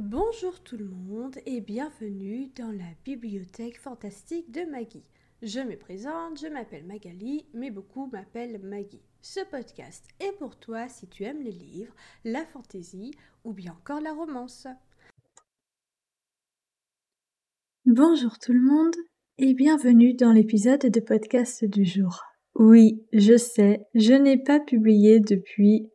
Bonjour 0.00 0.62
tout 0.62 0.78
le 0.78 0.88
monde 0.88 1.36
et 1.44 1.60
bienvenue 1.60 2.48
dans 2.56 2.72
la 2.72 2.88
bibliothèque 3.04 3.78
fantastique 3.78 4.50
de 4.50 4.62
Maggie. 4.62 5.04
Je 5.42 5.60
me 5.60 5.76
présente, 5.76 6.40
je 6.40 6.46
m'appelle 6.46 6.86
Magali, 6.86 7.44
mais 7.52 7.70
beaucoup 7.70 8.06
m'appellent 8.06 8.58
Maggie. 8.62 9.02
Ce 9.20 9.40
podcast 9.50 10.06
est 10.18 10.32
pour 10.38 10.58
toi 10.58 10.88
si 10.88 11.06
tu 11.06 11.24
aimes 11.24 11.42
les 11.42 11.52
livres, 11.52 11.94
la 12.24 12.46
fantaisie 12.46 13.10
ou 13.44 13.52
bien 13.52 13.72
encore 13.72 14.00
la 14.00 14.14
romance. 14.14 14.66
Bonjour 17.84 18.38
tout 18.38 18.54
le 18.54 18.62
monde 18.62 18.96
et 19.36 19.52
bienvenue 19.52 20.14
dans 20.14 20.32
l'épisode 20.32 20.80
de 20.80 21.00
podcast 21.00 21.62
du 21.66 21.84
jour. 21.84 22.22
Oui, 22.54 23.04
je 23.12 23.36
sais, 23.36 23.82
je 23.94 24.14
n'ai 24.14 24.42
pas 24.42 24.60
publié 24.60 25.20
depuis 25.20 25.90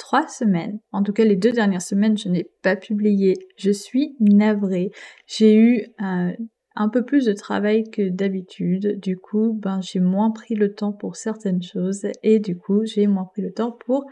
trois 0.00 0.26
semaines. 0.26 0.80
En 0.92 1.02
tout 1.02 1.12
cas, 1.12 1.24
les 1.24 1.36
deux 1.36 1.52
dernières 1.52 1.82
semaines, 1.82 2.16
je 2.16 2.30
n'ai 2.30 2.50
pas 2.62 2.74
publié. 2.74 3.34
Je 3.56 3.70
suis 3.70 4.16
navrée. 4.18 4.90
J'ai 5.26 5.54
eu 5.54 5.84
un, 5.98 6.32
un 6.74 6.88
peu 6.88 7.04
plus 7.04 7.26
de 7.26 7.34
travail 7.34 7.84
que 7.90 8.08
d'habitude. 8.08 8.98
Du 8.98 9.18
coup, 9.18 9.52
ben, 9.52 9.80
j'ai 9.82 10.00
moins 10.00 10.30
pris 10.30 10.54
le 10.54 10.72
temps 10.72 10.92
pour 10.92 11.16
certaines 11.16 11.62
choses 11.62 12.06
et 12.22 12.38
du 12.38 12.56
coup, 12.56 12.84
j'ai 12.86 13.06
moins 13.06 13.26
pris 13.26 13.42
le 13.42 13.52
temps 13.52 13.72
pour 13.72 14.06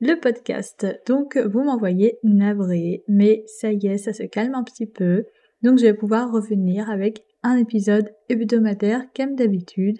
le 0.00 0.18
podcast. 0.18 0.86
Donc, 1.06 1.36
vous 1.36 1.62
m'envoyez 1.62 2.18
navrée, 2.24 3.04
mais 3.06 3.44
ça 3.46 3.72
y 3.72 3.86
est, 3.86 3.98
ça 3.98 4.14
se 4.14 4.22
calme 4.22 4.54
un 4.54 4.64
petit 4.64 4.86
peu. 4.86 5.26
Donc, 5.62 5.78
je 5.78 5.84
vais 5.84 5.94
pouvoir 5.94 6.32
revenir 6.32 6.88
avec 6.88 7.22
un 7.42 7.58
épisode 7.58 8.10
hebdomadaire 8.30 9.04
comme 9.14 9.34
d'habitude. 9.34 9.98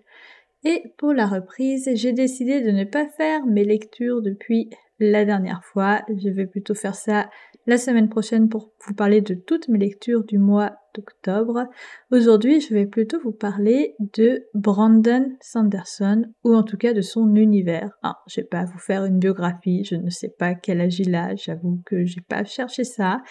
Et 0.64 0.94
pour 0.96 1.12
la 1.12 1.26
reprise, 1.26 1.90
j'ai 1.94 2.12
décidé 2.12 2.62
de 2.62 2.70
ne 2.70 2.84
pas 2.84 3.06
faire 3.06 3.44
mes 3.44 3.64
lectures 3.64 4.22
depuis 4.22 4.70
la 5.00 5.24
dernière 5.24 5.64
fois. 5.64 6.02
Je 6.08 6.28
vais 6.28 6.46
plutôt 6.46 6.74
faire 6.74 6.94
ça 6.94 7.28
la 7.66 7.78
semaine 7.78 8.08
prochaine 8.08 8.48
pour 8.48 8.72
vous 8.86 8.94
parler 8.94 9.20
de 9.20 9.34
toutes 9.34 9.68
mes 9.68 9.78
lectures 9.78 10.24
du 10.24 10.38
mois 10.38 10.76
d'octobre. 10.94 11.66
Aujourd'hui, 12.10 12.60
je 12.60 12.74
vais 12.74 12.86
plutôt 12.86 13.18
vous 13.22 13.32
parler 13.32 13.94
de 14.00 14.46
Brandon 14.54 15.24
Sanderson, 15.40 16.24
ou 16.44 16.54
en 16.54 16.62
tout 16.62 16.76
cas 16.76 16.92
de 16.92 17.00
son 17.00 17.34
univers. 17.34 17.90
Ah, 18.02 18.18
je 18.26 18.40
vais 18.40 18.46
pas 18.46 18.64
vous 18.64 18.78
faire 18.78 19.04
une 19.04 19.18
biographie, 19.18 19.84
je 19.84 19.94
ne 19.94 20.10
sais 20.10 20.30
pas 20.36 20.54
quel 20.54 20.80
âge 20.80 20.98
il 21.00 21.14
a, 21.14 21.34
j'avoue 21.36 21.80
que 21.86 22.04
j'ai 22.04 22.22
pas 22.22 22.44
cherché 22.44 22.84
ça. 22.84 23.22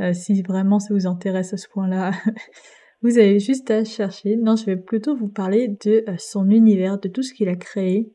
Euh, 0.00 0.12
si 0.12 0.40
vraiment 0.42 0.78
ça 0.78 0.94
vous 0.94 1.06
intéresse 1.06 1.52
à 1.52 1.56
ce 1.56 1.68
point-là, 1.68 2.12
vous 3.02 3.18
avez 3.18 3.38
juste 3.38 3.70
à 3.70 3.84
chercher. 3.84 4.36
Non, 4.36 4.56
je 4.56 4.64
vais 4.64 4.76
plutôt 4.76 5.16
vous 5.16 5.28
parler 5.28 5.68
de 5.84 6.04
euh, 6.08 6.14
son 6.18 6.48
univers, 6.50 6.98
de 6.98 7.08
tout 7.08 7.22
ce 7.22 7.34
qu'il 7.34 7.48
a 7.48 7.56
créé, 7.56 8.10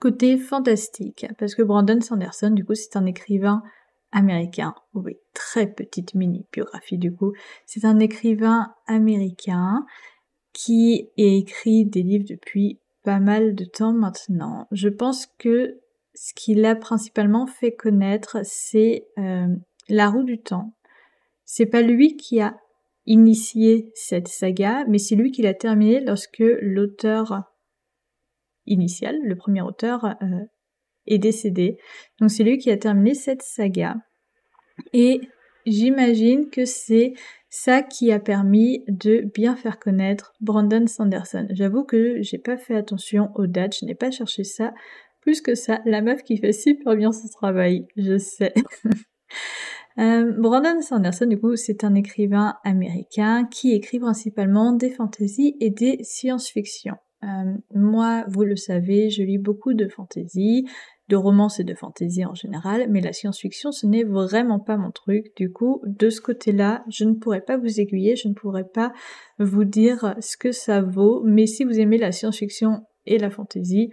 côté 0.00 0.38
fantastique, 0.38 1.26
parce 1.38 1.54
que 1.54 1.62
Brandon 1.62 2.00
Sanderson, 2.00 2.50
du 2.50 2.64
coup, 2.64 2.74
c'est 2.74 2.96
un 2.96 3.06
écrivain 3.06 3.62
américain. 4.14 4.74
Oui, 4.94 5.18
très 5.34 5.66
petite 5.66 6.14
mini 6.14 6.46
biographie 6.52 6.98
du 6.98 7.14
coup. 7.14 7.32
C'est 7.66 7.84
un 7.84 7.98
écrivain 7.98 8.72
américain 8.86 9.84
qui 10.52 11.10
écrit 11.16 11.84
des 11.84 12.02
livres 12.02 12.24
depuis 12.28 12.80
pas 13.02 13.18
mal 13.18 13.54
de 13.54 13.64
temps 13.64 13.92
maintenant. 13.92 14.66
Je 14.70 14.88
pense 14.88 15.26
que 15.38 15.80
ce 16.14 16.32
qu'il 16.32 16.64
a 16.64 16.76
principalement 16.76 17.46
fait 17.46 17.74
connaître, 17.74 18.38
c'est 18.44 19.08
euh, 19.18 19.48
La 19.88 20.08
roue 20.08 20.22
du 20.22 20.40
temps. 20.40 20.74
C'est 21.44 21.66
pas 21.66 21.82
lui 21.82 22.16
qui 22.16 22.40
a 22.40 22.56
initié 23.06 23.90
cette 23.94 24.28
saga, 24.28 24.84
mais 24.88 24.98
c'est 24.98 25.16
lui 25.16 25.32
qui 25.32 25.42
l'a 25.42 25.54
terminée 25.54 26.00
lorsque 26.00 26.42
l'auteur 26.62 27.52
initial, 28.66 29.16
le 29.22 29.36
premier 29.36 29.62
auteur, 29.62 30.04
euh, 30.04 30.44
est 31.06 31.18
décédé. 31.18 31.76
Donc 32.20 32.30
c'est 32.30 32.44
lui 32.44 32.58
qui 32.58 32.70
a 32.70 32.76
terminé 32.76 33.14
cette 33.14 33.42
saga. 33.42 33.96
Et 34.92 35.20
j'imagine 35.66 36.50
que 36.50 36.64
c'est 36.64 37.14
ça 37.48 37.82
qui 37.82 38.10
a 38.10 38.18
permis 38.18 38.84
de 38.88 39.30
bien 39.34 39.54
faire 39.54 39.78
connaître 39.78 40.34
Brandon 40.40 40.86
Sanderson. 40.86 41.46
J'avoue 41.50 41.84
que 41.84 42.20
j'ai 42.22 42.38
pas 42.38 42.56
fait 42.56 42.74
attention 42.74 43.30
aux 43.36 43.46
dates, 43.46 43.76
je 43.80 43.86
n'ai 43.86 43.94
pas 43.94 44.10
cherché 44.10 44.44
ça 44.44 44.72
plus 45.24 45.40
que 45.40 45.54
ça. 45.54 45.80
La 45.86 46.02
meuf 46.02 46.22
qui 46.22 46.36
fait 46.36 46.52
super 46.52 46.96
bien 46.96 47.10
son 47.10 47.28
travail, 47.28 47.86
je 47.96 48.18
sais. 48.18 48.54
Euh, 49.96 50.32
Brandon 50.36 50.80
Sanderson, 50.82 51.26
du 51.26 51.38
coup, 51.38 51.54
c'est 51.54 51.84
un 51.84 51.94
écrivain 51.94 52.56
américain 52.64 53.46
qui 53.48 53.74
écrit 53.74 54.00
principalement 54.00 54.72
des 54.72 54.90
fantaisies 54.90 55.56
et 55.60 55.70
des 55.70 56.02
science-fiction. 56.02 56.94
Euh, 57.24 57.54
moi, 57.74 58.24
vous 58.28 58.44
le 58.44 58.56
savez, 58.56 59.10
je 59.10 59.22
lis 59.22 59.38
beaucoup 59.38 59.74
de 59.74 59.88
fantasy, 59.88 60.68
de 61.08 61.16
romance 61.16 61.60
et 61.60 61.64
de 61.64 61.74
fantasy 61.74 62.24
en 62.24 62.34
général, 62.34 62.86
mais 62.90 63.00
la 63.00 63.12
science-fiction, 63.12 63.72
ce 63.72 63.86
n'est 63.86 64.04
vraiment 64.04 64.60
pas 64.60 64.76
mon 64.76 64.90
truc. 64.90 65.32
Du 65.36 65.50
coup, 65.50 65.82
de 65.86 66.10
ce 66.10 66.20
côté-là, 66.20 66.84
je 66.88 67.04
ne 67.04 67.14
pourrais 67.14 67.40
pas 67.40 67.56
vous 67.56 67.80
aiguiller, 67.80 68.16
je 68.16 68.28
ne 68.28 68.34
pourrais 68.34 68.68
pas 68.68 68.92
vous 69.38 69.64
dire 69.64 70.14
ce 70.20 70.36
que 70.36 70.52
ça 70.52 70.80
vaut, 70.80 71.22
mais 71.24 71.46
si 71.46 71.64
vous 71.64 71.78
aimez 71.78 71.98
la 71.98 72.12
science-fiction 72.12 72.82
et 73.06 73.18
la 73.18 73.30
fantasy, 73.30 73.90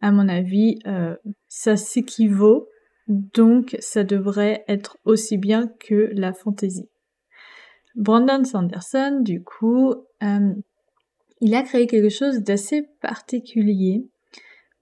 à 0.00 0.12
mon 0.12 0.28
avis, 0.28 0.78
euh, 0.86 1.16
ça 1.48 1.76
s'équivaut, 1.76 2.68
donc 3.08 3.76
ça 3.80 4.04
devrait 4.04 4.64
être 4.68 4.96
aussi 5.04 5.36
bien 5.36 5.70
que 5.80 6.10
la 6.14 6.32
fantasy. 6.32 6.88
Brandon 7.96 8.44
Sanderson, 8.44 9.20
du 9.20 9.42
coup, 9.42 9.94
euh, 10.22 10.54
il 11.40 11.54
a 11.54 11.62
créé 11.62 11.86
quelque 11.86 12.10
chose 12.10 12.40
d'assez 12.40 12.86
particulier 13.00 14.08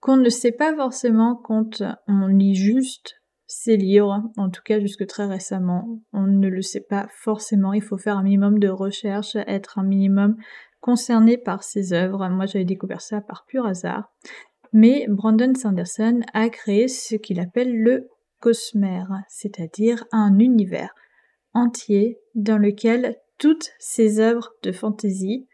qu'on 0.00 0.16
ne 0.16 0.28
sait 0.28 0.52
pas 0.52 0.74
forcément 0.74 1.34
quand 1.36 1.82
on 2.06 2.26
lit 2.26 2.54
juste 2.54 3.16
ses 3.46 3.76
livres, 3.76 4.22
en 4.36 4.50
tout 4.50 4.62
cas 4.62 4.78
jusque 4.78 5.06
très 5.06 5.26
récemment. 5.26 6.00
On 6.12 6.26
ne 6.26 6.48
le 6.48 6.62
sait 6.62 6.84
pas 6.88 7.08
forcément, 7.10 7.72
il 7.72 7.82
faut 7.82 7.96
faire 7.96 8.18
un 8.18 8.22
minimum 8.22 8.58
de 8.58 8.68
recherche, 8.68 9.36
être 9.46 9.78
un 9.78 9.84
minimum 9.84 10.36
concerné 10.80 11.38
par 11.38 11.64
ses 11.64 11.92
œuvres. 11.92 12.28
Moi 12.28 12.46
j'avais 12.46 12.64
découvert 12.64 13.00
ça 13.00 13.20
par 13.20 13.46
pur 13.46 13.66
hasard. 13.66 14.12
Mais 14.72 15.06
Brandon 15.08 15.54
Sanderson 15.54 16.20
a 16.34 16.50
créé 16.50 16.88
ce 16.88 17.16
qu'il 17.16 17.40
appelle 17.40 17.74
le 17.74 18.08
cosmère, 18.38 19.08
c'est-à-dire 19.28 20.04
un 20.12 20.38
univers 20.38 20.94
entier 21.54 22.18
dans 22.34 22.58
lequel 22.58 23.16
toutes 23.38 23.70
ses 23.78 24.20
œuvres 24.20 24.52
de 24.62 24.72
fantaisie 24.72 25.48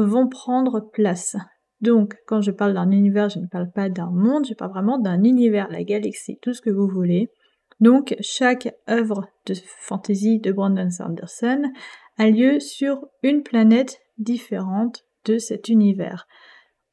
vont 0.00 0.28
prendre 0.28 0.80
place. 0.80 1.36
Donc, 1.80 2.16
quand 2.26 2.40
je 2.40 2.50
parle 2.50 2.74
d'un 2.74 2.90
univers, 2.90 3.28
je 3.28 3.38
ne 3.38 3.46
parle 3.46 3.70
pas 3.70 3.88
d'un 3.88 4.10
monde, 4.10 4.46
je 4.46 4.54
parle 4.54 4.72
vraiment 4.72 4.98
d'un 4.98 5.22
univers, 5.22 5.68
la 5.70 5.84
galaxie, 5.84 6.38
tout 6.42 6.52
ce 6.52 6.60
que 6.60 6.70
vous 6.70 6.88
voulez. 6.88 7.30
Donc, 7.80 8.16
chaque 8.20 8.74
œuvre 8.90 9.28
de 9.46 9.54
fantasy 9.78 10.40
de 10.40 10.50
Brandon 10.50 10.90
Sanderson 10.90 11.62
a 12.16 12.28
lieu 12.28 12.58
sur 12.58 13.06
une 13.22 13.42
planète 13.42 14.00
différente 14.18 15.04
de 15.24 15.38
cet 15.38 15.68
univers. 15.68 16.26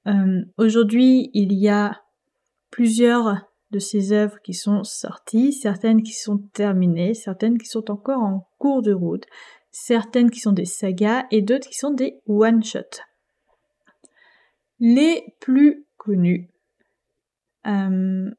Euh, 0.08 0.42
aujourd'hui, 0.58 1.32
il 1.34 1.54
y 1.54 1.70
a 1.70 2.02
plusieurs 2.70 3.48
de 3.72 3.80
ces 3.80 4.14
œuvres 4.14 4.40
qui 4.44 4.54
sont 4.54 4.84
sorties, 4.84 5.52
certaines 5.52 6.04
qui 6.04 6.14
sont 6.14 6.38
terminées, 6.54 7.16
certaines 7.16 7.58
qui 7.58 7.66
sont 7.66 7.90
encore 7.90 8.22
en 8.22 8.48
cours 8.60 8.84
de 8.84 8.94
route, 8.94 9.26
certaines 9.78 10.32
qui 10.32 10.40
sont 10.40 10.54
des 10.54 10.64
sagas 10.64 11.26
et 11.32 11.42
d'autres 11.42 11.68
qui 11.68 11.76
sont 11.76 11.92
des 11.92 12.22
one-shots. 12.28 13.02
Les 14.80 15.36
plus 15.42 15.86
connus, 15.98 16.50
euh, 17.68 18.32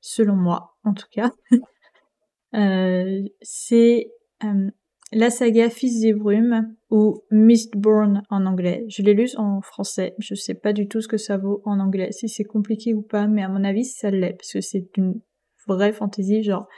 selon 0.00 0.36
moi 0.36 0.76
en 0.84 0.94
tout 0.94 1.08
cas, 1.10 1.32
euh, 2.54 3.22
c'est 3.42 4.12
euh, 4.44 4.70
la 5.10 5.30
saga 5.30 5.68
Fils 5.68 6.00
des 6.00 6.12
Brumes 6.12 6.76
ou 6.90 7.24
Mistborn 7.32 8.22
en 8.30 8.46
anglais. 8.46 8.84
Je 8.88 9.02
l'ai 9.02 9.14
lu 9.14 9.28
en 9.36 9.60
français, 9.60 10.14
je 10.18 10.36
sais 10.36 10.54
pas 10.54 10.72
du 10.72 10.86
tout 10.86 11.00
ce 11.00 11.08
que 11.08 11.16
ça 11.16 11.38
vaut 11.38 11.60
en 11.64 11.80
anglais, 11.80 12.12
si 12.12 12.28
c'est 12.28 12.44
compliqué 12.44 12.94
ou 12.94 13.02
pas, 13.02 13.26
mais 13.26 13.42
à 13.42 13.48
mon 13.48 13.64
avis 13.64 13.84
ça 13.84 14.12
l'est, 14.12 14.34
parce 14.34 14.52
que 14.52 14.60
c'est 14.60 14.96
une 14.96 15.20
vraie 15.66 15.92
fantasy, 15.92 16.44
genre 16.44 16.68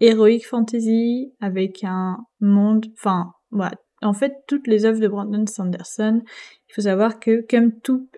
Heroic 0.00 0.40
Fantasy 0.46 1.32
avec 1.40 1.84
un 1.84 2.18
monde, 2.40 2.86
enfin, 2.94 3.32
voilà. 3.50 3.74
En 4.02 4.12
fait, 4.12 4.34
toutes 4.46 4.66
les 4.66 4.84
œuvres 4.84 5.00
de 5.00 5.08
Brandon 5.08 5.46
Sanderson, 5.46 6.22
il 6.68 6.74
faut 6.74 6.82
savoir 6.82 7.18
que 7.18 7.44
comme 7.48 7.72
tout 7.80 8.08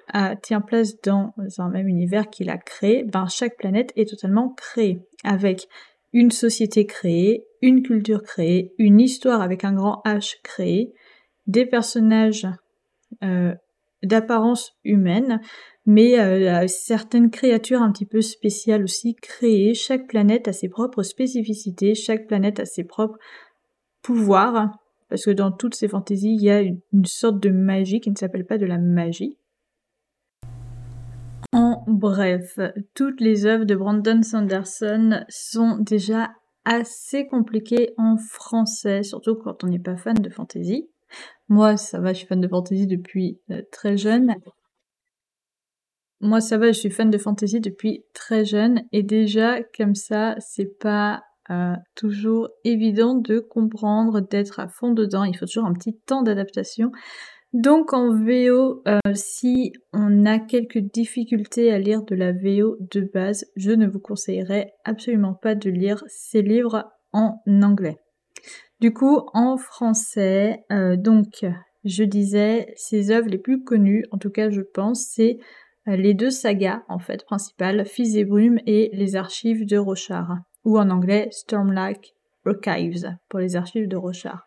tient 0.42 0.60
place 0.60 1.00
dans 1.02 1.32
un 1.58 1.68
même 1.68 1.86
univers 1.86 2.28
qu'il 2.30 2.50
a 2.50 2.58
créé, 2.58 3.04
ben 3.04 3.26
chaque 3.28 3.56
planète 3.56 3.92
est 3.94 4.10
totalement 4.10 4.48
créée 4.50 5.00
avec 5.22 5.68
une 6.12 6.30
société 6.30 6.86
créée, 6.86 7.44
une 7.62 7.82
culture 7.82 8.22
créée, 8.22 8.74
une 8.78 9.00
histoire 9.00 9.40
avec 9.40 9.64
un 9.64 9.72
grand 9.72 10.02
H 10.04 10.36
créée, 10.42 10.92
des 11.46 11.66
personnages 11.66 12.46
euh, 13.22 13.54
d'apparence 14.02 14.76
humaine, 14.84 15.40
mais 15.86 16.18
euh, 16.18 16.66
certaines 16.68 17.30
créatures 17.30 17.82
un 17.82 17.90
petit 17.92 18.06
peu 18.06 18.20
spéciales 18.20 18.84
aussi 18.84 19.14
créées. 19.14 19.74
Chaque 19.74 20.06
planète 20.06 20.48
a 20.48 20.52
ses 20.52 20.68
propres 20.68 21.02
spécificités, 21.02 21.94
chaque 21.94 22.26
planète 22.26 22.60
a 22.60 22.64
ses 22.64 22.84
propres 22.84 23.18
pouvoirs, 24.02 24.70
parce 25.08 25.24
que 25.24 25.30
dans 25.30 25.50
toutes 25.50 25.74
ces 25.74 25.88
fantaisies, 25.88 26.34
il 26.34 26.42
y 26.42 26.50
a 26.50 26.60
une, 26.60 26.80
sorte 27.04 27.40
de 27.40 27.50
magie 27.50 28.00
qui 28.00 28.10
ne 28.10 28.16
s'appelle 28.16 28.44
pas 28.46 28.58
de 28.58 28.66
la 28.66 28.78
magie. 28.78 29.38
En 31.52 31.82
bref, 31.86 32.58
toutes 32.94 33.20
les 33.20 33.46
œuvres 33.46 33.64
de 33.64 33.74
Brandon 33.74 34.22
Sanderson 34.22 35.24
sont 35.28 35.78
déjà 35.78 36.30
assez 36.66 37.26
compliqué 37.26 37.94
en 37.96 38.18
français, 38.18 39.02
surtout 39.02 39.36
quand 39.36 39.64
on 39.64 39.68
n'est 39.68 39.78
pas 39.78 39.96
fan 39.96 40.16
de 40.16 40.28
fantasy. 40.28 40.90
Moi, 41.48 41.76
ça 41.76 41.98
va, 41.98 42.12
je 42.12 42.18
suis 42.18 42.26
fan 42.26 42.40
de 42.40 42.48
fantasy 42.48 42.86
depuis 42.86 43.40
euh, 43.50 43.62
très 43.72 43.96
jeune. 43.96 44.34
Moi, 46.20 46.40
ça 46.40 46.58
va, 46.58 46.72
je 46.72 46.78
suis 46.78 46.90
fan 46.90 47.10
de 47.10 47.18
fantasy 47.18 47.60
depuis 47.60 48.04
très 48.12 48.44
jeune 48.44 48.82
et 48.92 49.02
déjà 49.02 49.62
comme 49.76 49.94
ça, 49.94 50.34
c'est 50.40 50.78
pas 50.78 51.22
euh, 51.50 51.74
toujours 51.94 52.48
évident 52.64 53.14
de 53.14 53.38
comprendre, 53.38 54.20
d'être 54.20 54.60
à 54.60 54.68
fond 54.68 54.92
dedans. 54.92 55.24
Il 55.24 55.36
faut 55.36 55.46
toujours 55.46 55.66
un 55.66 55.72
petit 55.72 55.96
temps 56.06 56.22
d'adaptation. 56.22 56.90
Donc 57.54 57.94
en 57.94 58.12
VO, 58.12 58.82
euh, 58.86 58.98
si 59.14 59.72
on 59.94 60.26
a 60.26 60.38
quelques 60.38 60.78
difficultés 60.78 61.72
à 61.72 61.78
lire 61.78 62.02
de 62.02 62.14
la 62.14 62.32
VO 62.32 62.76
de 62.92 63.00
base, 63.00 63.46
je 63.56 63.70
ne 63.70 63.86
vous 63.86 64.00
conseillerais 64.00 64.72
absolument 64.84 65.32
pas 65.32 65.54
de 65.54 65.70
lire 65.70 66.04
ces 66.08 66.42
livres 66.42 66.84
en 67.12 67.40
anglais. 67.46 67.96
Du 68.80 68.92
coup, 68.92 69.22
en 69.34 69.56
français, 69.56 70.64
euh, 70.70 70.96
donc 70.96 71.44
je 71.84 72.04
disais, 72.04 72.72
ces 72.76 73.10
œuvres 73.10 73.28
les 73.28 73.38
plus 73.38 73.64
connues, 73.64 74.04
en 74.12 74.18
tout 74.18 74.30
cas 74.30 74.50
je 74.50 74.60
pense, 74.60 75.04
c'est 75.04 75.38
euh, 75.88 75.96
les 75.96 76.14
deux 76.14 76.30
sagas 76.30 76.82
en 76.88 76.98
fait 76.98 77.24
principales, 77.24 77.84
Fils 77.86 78.14
et 78.16 78.24
Brumes 78.24 78.60
et 78.66 78.90
les 78.92 79.16
archives 79.16 79.66
de 79.66 79.78
Rochard, 79.78 80.36
ou 80.64 80.78
en 80.78 80.90
anglais 80.90 81.28
Stormlight 81.32 82.14
Archives 82.46 83.16
pour 83.28 83.40
les 83.40 83.56
archives 83.56 83.88
de 83.88 83.96
Rochard. 83.96 84.46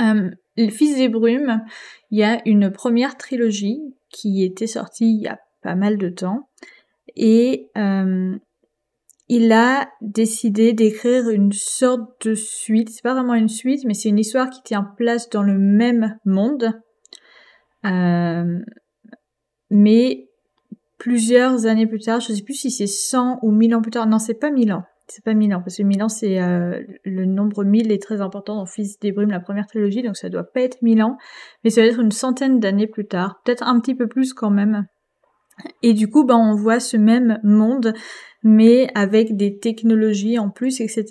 Euh, 0.00 0.30
Fils 0.70 0.96
des 0.96 1.08
Brumes, 1.08 1.62
il 2.10 2.18
y 2.18 2.24
a 2.24 2.40
une 2.46 2.70
première 2.70 3.16
trilogie 3.16 3.80
qui 4.10 4.44
était 4.44 4.66
sortie 4.66 5.06
il 5.06 5.22
y 5.22 5.28
a 5.28 5.38
pas 5.62 5.74
mal 5.74 5.96
de 5.96 6.08
temps 6.08 6.48
et 7.16 7.68
euh, 7.76 8.36
il 9.32 9.52
a 9.52 9.88
décidé 10.00 10.72
d'écrire 10.72 11.30
une 11.30 11.52
sorte 11.52 12.26
de 12.26 12.34
suite. 12.34 12.90
C'est 12.90 13.04
pas 13.04 13.14
vraiment 13.14 13.34
une 13.34 13.48
suite, 13.48 13.84
mais 13.86 13.94
c'est 13.94 14.08
une 14.08 14.18
histoire 14.18 14.50
qui 14.50 14.60
tient 14.64 14.82
place 14.82 15.30
dans 15.30 15.44
le 15.44 15.56
même 15.56 16.18
monde. 16.24 16.72
Euh, 17.86 18.58
mais 19.70 20.26
plusieurs 20.98 21.66
années 21.66 21.86
plus 21.86 22.00
tard, 22.00 22.18
je 22.18 22.32
sais 22.32 22.42
plus 22.42 22.54
si 22.54 22.72
c'est 22.72 22.88
100 22.88 23.38
ou 23.42 23.52
1000 23.52 23.76
ans 23.76 23.82
plus 23.82 23.92
tard. 23.92 24.08
Non, 24.08 24.18
c'est 24.18 24.34
pas 24.34 24.50
1000 24.50 24.72
ans. 24.72 24.82
C'est 25.06 25.24
pas 25.24 25.34
1000 25.34 25.54
ans, 25.54 25.60
parce 25.60 25.76
que 25.76 25.84
1000 25.84 26.02
ans, 26.02 26.08
c'est 26.08 26.42
euh, 26.42 26.82
le 27.04 27.24
nombre 27.24 27.62
1000 27.62 27.92
est 27.92 28.02
très 28.02 28.20
important 28.20 28.56
dans 28.56 28.66
Fils 28.66 28.98
des 28.98 29.12
Brumes, 29.12 29.30
la 29.30 29.38
première 29.38 29.66
trilogie, 29.68 30.02
donc 30.02 30.16
ça 30.16 30.28
doit 30.28 30.44
pas 30.44 30.62
être 30.62 30.82
1000 30.82 31.02
ans, 31.02 31.16
mais 31.62 31.70
ça 31.70 31.82
va 31.82 31.88
être 31.88 31.98
une 31.98 32.12
centaine 32.12 32.60
d'années 32.60 32.86
plus 32.86 33.06
tard, 33.06 33.40
peut-être 33.44 33.64
un 33.64 33.80
petit 33.80 33.96
peu 33.96 34.06
plus 34.06 34.34
quand 34.34 34.50
même. 34.50 34.86
Et 35.82 35.94
du 35.94 36.08
coup, 36.08 36.24
ben, 36.24 36.36
on 36.36 36.54
voit 36.54 36.80
ce 36.80 36.96
même 36.96 37.38
monde, 37.42 37.92
mais 38.42 38.88
avec 38.94 39.36
des 39.36 39.58
technologies 39.58 40.38
en 40.38 40.50
plus, 40.50 40.80
etc. 40.80 41.04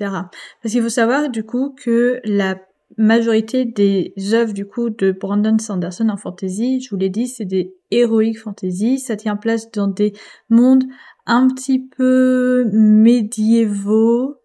Parce 0.61 0.73
qu'il 0.73 0.81
faut 0.81 0.89
savoir 0.89 1.29
du 1.29 1.43
coup 1.43 1.75
que 1.75 2.19
la 2.23 2.57
majorité 2.97 3.65
des 3.65 4.13
œuvres 4.33 4.53
du 4.53 4.65
coup 4.65 4.89
de 4.89 5.11
Brandon 5.11 5.57
Sanderson 5.59 6.09
en 6.09 6.17
fantasy, 6.17 6.81
je 6.81 6.89
vous 6.89 6.97
l'ai 6.97 7.09
dit, 7.09 7.27
c'est 7.27 7.45
des 7.45 7.73
heroic 7.91 8.33
fantasy, 8.33 8.99
ça 8.99 9.15
tient 9.15 9.35
place 9.35 9.71
dans 9.71 9.87
des 9.87 10.13
mondes 10.49 10.85
un 11.25 11.47
petit 11.47 11.79
peu 11.79 12.65
médiévaux 12.71 14.35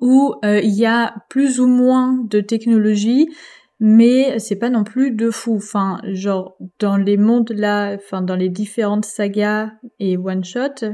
où 0.00 0.34
euh, 0.44 0.60
il 0.60 0.74
y 0.74 0.86
a 0.86 1.14
plus 1.28 1.60
ou 1.60 1.66
moins 1.66 2.18
de 2.28 2.40
technologie, 2.40 3.28
mais 3.80 4.38
c'est 4.38 4.56
pas 4.56 4.70
non 4.70 4.84
plus 4.84 5.10
de 5.10 5.30
fou. 5.30 5.56
Enfin, 5.56 6.00
genre 6.04 6.56
dans 6.78 6.96
les 6.96 7.16
mondes 7.16 7.50
là, 7.50 7.94
enfin 7.94 8.22
dans 8.22 8.36
les 8.36 8.48
différentes 8.48 9.04
sagas 9.04 9.70
et 9.98 10.16
one 10.16 10.44
shot, 10.44 10.86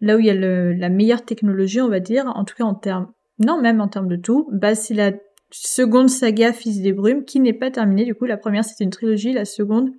là 0.00 0.16
où 0.16 0.20
il 0.20 0.26
y 0.26 0.30
a 0.30 0.34
la 0.34 0.88
meilleure 0.88 1.24
technologie, 1.24 1.80
on 1.80 1.88
va 1.88 2.00
dire, 2.00 2.32
en 2.34 2.44
tout 2.44 2.54
cas 2.54 2.64
en 2.64 2.74
termes, 2.74 3.08
non 3.38 3.60
même 3.60 3.80
en 3.80 3.88
termes 3.88 4.08
de 4.08 4.16
tout, 4.16 4.48
bah 4.52 4.74
c'est 4.74 4.94
la 4.94 5.12
seconde 5.50 6.10
saga 6.10 6.52
Fils 6.52 6.80
des 6.80 6.92
Brumes 6.92 7.24
qui 7.24 7.40
n'est 7.40 7.52
pas 7.52 7.70
terminée. 7.70 8.04
Du 8.04 8.14
coup, 8.14 8.24
la 8.24 8.36
première 8.36 8.64
c'était 8.64 8.84
une 8.84 8.90
trilogie, 8.90 9.32
la 9.32 9.44
seconde 9.44 9.90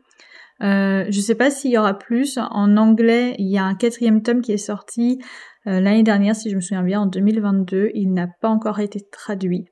euh, 0.61 1.05
je 1.09 1.21
sais 1.21 1.35
pas 1.35 1.49
s'il 1.49 1.71
y 1.71 1.77
aura 1.77 1.97
plus. 1.97 2.37
En 2.37 2.77
anglais, 2.77 3.35
il 3.37 3.47
y 3.47 3.57
a 3.57 3.63
un 3.63 3.75
quatrième 3.75 4.21
tome 4.21 4.41
qui 4.41 4.51
est 4.51 4.57
sorti 4.57 5.19
euh, 5.67 5.79
l'année 5.79 6.03
dernière, 6.03 6.35
si 6.35 6.49
je 6.49 6.55
me 6.55 6.61
souviens 6.61 6.83
bien, 6.83 7.01
en 7.01 7.05
2022. 7.05 7.91
Il 7.93 8.13
n'a 8.13 8.27
pas 8.41 8.49
encore 8.49 8.79
été 8.79 8.99
traduit. 9.11 9.65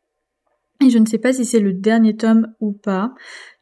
Et 0.86 0.90
je 0.90 0.98
ne 0.98 1.06
sais 1.06 1.18
pas 1.18 1.34
si 1.34 1.46
c'est 1.46 1.60
le 1.60 1.74
dernier 1.74 2.16
tome 2.16 2.54
ou 2.60 2.72
pas. 2.72 3.14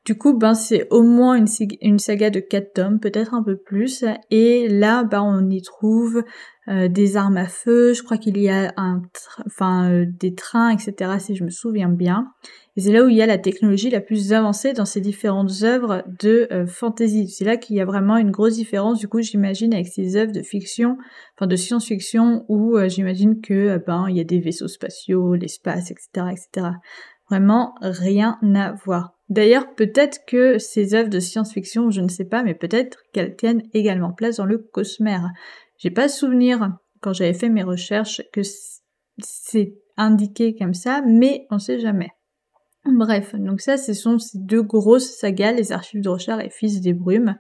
Du 0.06 0.16
coup, 0.18 0.38
ben 0.38 0.54
c'est 0.54 0.88
au 0.92 1.02
moins 1.02 1.36
une, 1.36 1.98
saga 1.98 2.30
de 2.30 2.40
quatre 2.40 2.74
tomes, 2.74 3.00
peut-être 3.00 3.34
un 3.34 3.42
peu 3.42 3.58
plus. 3.58 4.06
Et 4.30 4.68
là, 4.70 5.04
ben 5.04 5.22
on 5.22 5.50
y 5.50 5.62
trouve 5.64 6.24
euh, 6.68 6.88
des 6.88 7.16
armes 7.16 7.38
à 7.38 7.48
feu. 7.48 7.94
Je 7.94 8.02
crois 8.02 8.18
qu'il 8.18 8.38
y 8.40 8.50
a 8.50 8.74
un, 8.76 9.04
enfin 9.46 9.90
euh, 9.92 10.06
des 10.08 10.34
trains, 10.34 10.70
etc. 10.70 11.12
Si 11.20 11.36
je 11.36 11.44
me 11.44 11.52
souviens 11.52 11.90
bien. 11.90 12.32
Et 12.76 12.82
c'est 12.82 12.92
là 12.92 13.04
où 13.04 13.10
il 13.10 13.16
y 13.16 13.22
a 13.22 13.28
la 13.28 13.38
technologie 13.38 13.92
la 13.92 14.02
plus 14.02 14.34
avancée 14.34 14.74
dans 14.74 14.86
ces 14.86 15.00
différentes 15.00 15.62
œuvres 15.62 16.04
de 16.20 16.48
euh, 16.52 16.66
fantasy. 16.66 17.28
C'est 17.30 17.46
là 17.46 17.58
qu'il 17.58 17.76
y 17.76 17.82
a 17.82 17.86
vraiment 17.86 18.18
une 18.18 18.32
grosse 18.32 18.56
différence. 18.56 19.00
Du 19.00 19.08
coup, 19.08 19.22
j'imagine 19.22 19.74
avec 19.76 19.88
ces 19.88 20.16
œuvres 20.16 20.32
de 20.32 20.42
fiction, 20.42 20.98
enfin 21.38 21.46
de 21.46 21.56
science-fiction, 21.56 22.46
où 22.50 22.78
j'imagine 22.88 23.42
que 23.42 23.78
ben 23.86 24.08
il 24.10 24.18
y 24.18 24.20
a 24.20 24.26
des 24.26 24.40
vaisseaux 24.40 24.68
spatiaux, 24.68 25.36
l'espace, 25.36 25.92
etc., 25.92 26.28
etc. 26.32 26.68
Vraiment 27.30 27.76
rien 27.82 28.40
à 28.56 28.74
voir. 28.86 29.16
D'ailleurs, 29.30 29.74
peut-être 29.74 30.20
que 30.28 30.60
ces 30.60 30.94
œuvres 30.94 31.10
de 31.10 31.20
science-fiction, 31.20 31.90
je 31.90 32.02
ne 32.02 32.10
sais 32.10 32.26
pas, 32.26 32.44
mais 32.44 32.54
peut-être 32.54 33.00
qu'elles 33.12 33.36
tiennent 33.36 33.64
également 33.74 34.12
place 34.12 34.38
dans 34.38 34.46
le 34.46 34.60
cosmère. 34.60 35.32
J'ai 35.77 35.92
pas 35.92 36.07
souvenir, 36.07 36.77
quand 37.01 37.13
j'avais 37.13 37.33
fait 37.33 37.50
mes 37.50 37.63
recherches, 37.63 38.22
que 38.31 38.42
c'est 39.19 39.75
indiqué 39.98 40.56
comme 40.56 40.74
ça, 40.74 41.01
mais 41.06 41.48
on 41.51 41.60
sait 41.60 41.80
jamais. 41.80 42.10
Bref, 42.86 43.33
donc 43.36 43.62
ça, 43.62 43.77
ce 43.77 43.94
sont 43.94 44.19
ces 44.19 44.38
deux 44.38 44.62
grosses 44.62 45.10
sagas, 45.10 45.54
les 45.54 45.72
archives 45.72 46.01
de 46.01 46.10
Rochard 46.10 46.42
et 46.42 46.50
Fils 46.50 46.81
des 46.81 46.94
Brumes. 46.94 47.38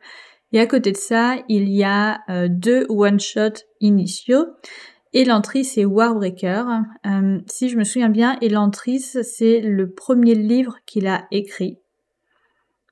Et 0.51 0.59
à 0.59 0.67
côté 0.67 0.91
de 0.91 0.97
ça, 0.97 1.37
il 1.49 1.69
y 1.69 1.83
a 1.83 2.19
euh, 2.29 2.47
deux 2.49 2.85
one-shots 2.89 3.63
initiaux. 3.79 4.45
Elantris 5.13 5.65
c'est 5.65 5.85
Warbreaker. 5.85 6.81
Euh, 7.05 7.39
si 7.47 7.69
je 7.69 7.77
me 7.77 7.83
souviens 7.83 8.09
bien, 8.09 8.37
Elantris, 8.41 8.99
c'est 8.99 9.61
le 9.61 9.91
premier 9.91 10.35
livre 10.35 10.77
qu'il 10.85 11.07
a 11.07 11.25
écrit. 11.31 11.79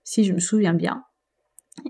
Si 0.03 0.23
je 0.23 0.33
me 0.33 0.39
souviens 0.39 0.73
bien. 0.73 1.03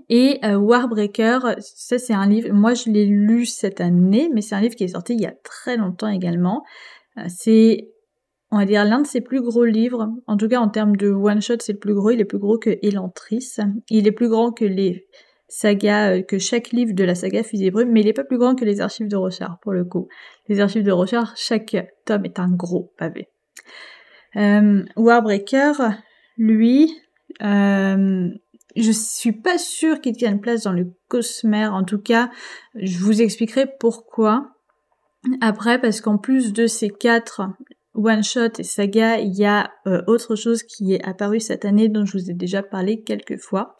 Et 0.08 0.38
euh, 0.44 0.56
Warbreaker, 0.56 1.56
ça 1.60 1.98
c'est 1.98 2.14
un 2.14 2.26
livre, 2.26 2.52
moi 2.52 2.74
je 2.74 2.90
l'ai 2.90 3.06
lu 3.06 3.46
cette 3.46 3.80
année, 3.80 4.30
mais 4.32 4.40
c'est 4.40 4.54
un 4.54 4.60
livre 4.60 4.74
qui 4.74 4.84
est 4.84 4.88
sorti 4.88 5.14
il 5.14 5.20
y 5.20 5.26
a 5.26 5.34
très 5.44 5.76
longtemps 5.76 6.08
également. 6.08 6.62
Euh, 7.18 7.24
c'est, 7.28 7.90
on 8.50 8.58
va 8.58 8.64
dire, 8.64 8.84
l'un 8.84 9.00
de 9.00 9.06
ses 9.06 9.20
plus 9.20 9.42
gros 9.42 9.64
livres. 9.64 10.08
En 10.26 10.36
tout 10.36 10.48
cas, 10.48 10.60
en 10.60 10.68
termes 10.68 10.96
de 10.96 11.10
one-shot, 11.10 11.56
c'est 11.60 11.74
le 11.74 11.78
plus 11.78 11.94
gros. 11.94 12.10
Il 12.10 12.20
est 12.20 12.24
plus 12.24 12.38
gros 12.38 12.58
que 12.58 12.78
Elantris. 12.82 13.56
Il 13.90 14.06
est 14.06 14.12
plus 14.12 14.28
grand 14.28 14.52
que 14.52 14.64
les 14.64 15.06
saga, 15.48 16.10
euh, 16.10 16.22
que 16.22 16.38
chaque 16.38 16.70
livre 16.70 16.94
de 16.94 17.04
la 17.04 17.14
saga 17.14 17.42
Fusée 17.42 17.70
Brume, 17.70 17.90
mais 17.90 18.00
il 18.00 18.06
n'est 18.06 18.12
pas 18.12 18.24
plus 18.24 18.38
grand 18.38 18.54
que 18.54 18.64
les 18.64 18.80
archives 18.80 19.08
de 19.08 19.16
Rochard, 19.16 19.58
pour 19.62 19.72
le 19.72 19.84
coup. 19.84 20.08
Les 20.48 20.60
archives 20.60 20.82
de 20.82 20.92
Rochard, 20.92 21.34
chaque 21.36 21.76
tome 22.06 22.24
est 22.24 22.38
un 22.38 22.50
gros 22.50 22.92
pavé. 22.98 23.28
Euh, 24.36 24.84
Warbreaker, 24.96 25.94
lui, 26.36 26.92
euh, 27.42 28.28
je 28.76 28.92
suis 28.92 29.32
pas 29.32 29.58
sûre 29.58 30.00
qu'il 30.00 30.16
tienne 30.16 30.40
place 30.40 30.62
dans 30.64 30.72
le 30.72 30.92
Cosmère. 31.08 31.74
En 31.74 31.84
tout 31.84 32.00
cas, 32.00 32.30
je 32.74 32.98
vous 32.98 33.22
expliquerai 33.22 33.66
pourquoi. 33.78 34.50
Après, 35.40 35.80
parce 35.80 36.00
qu'en 36.00 36.18
plus 36.18 36.52
de 36.52 36.66
ces 36.66 36.90
quatre 36.90 37.42
one-shot 37.94 38.58
et 38.58 38.64
saga, 38.64 39.18
il 39.20 39.34
y 39.34 39.44
a 39.44 39.70
euh, 39.86 40.02
autre 40.06 40.34
chose 40.34 40.62
qui 40.62 40.94
est 40.94 41.04
apparu 41.04 41.40
cette 41.40 41.64
année 41.64 41.88
dont 41.88 42.04
je 42.04 42.18
vous 42.18 42.30
ai 42.30 42.34
déjà 42.34 42.62
parlé 42.62 43.02
quelques 43.02 43.38
fois. 43.38 43.76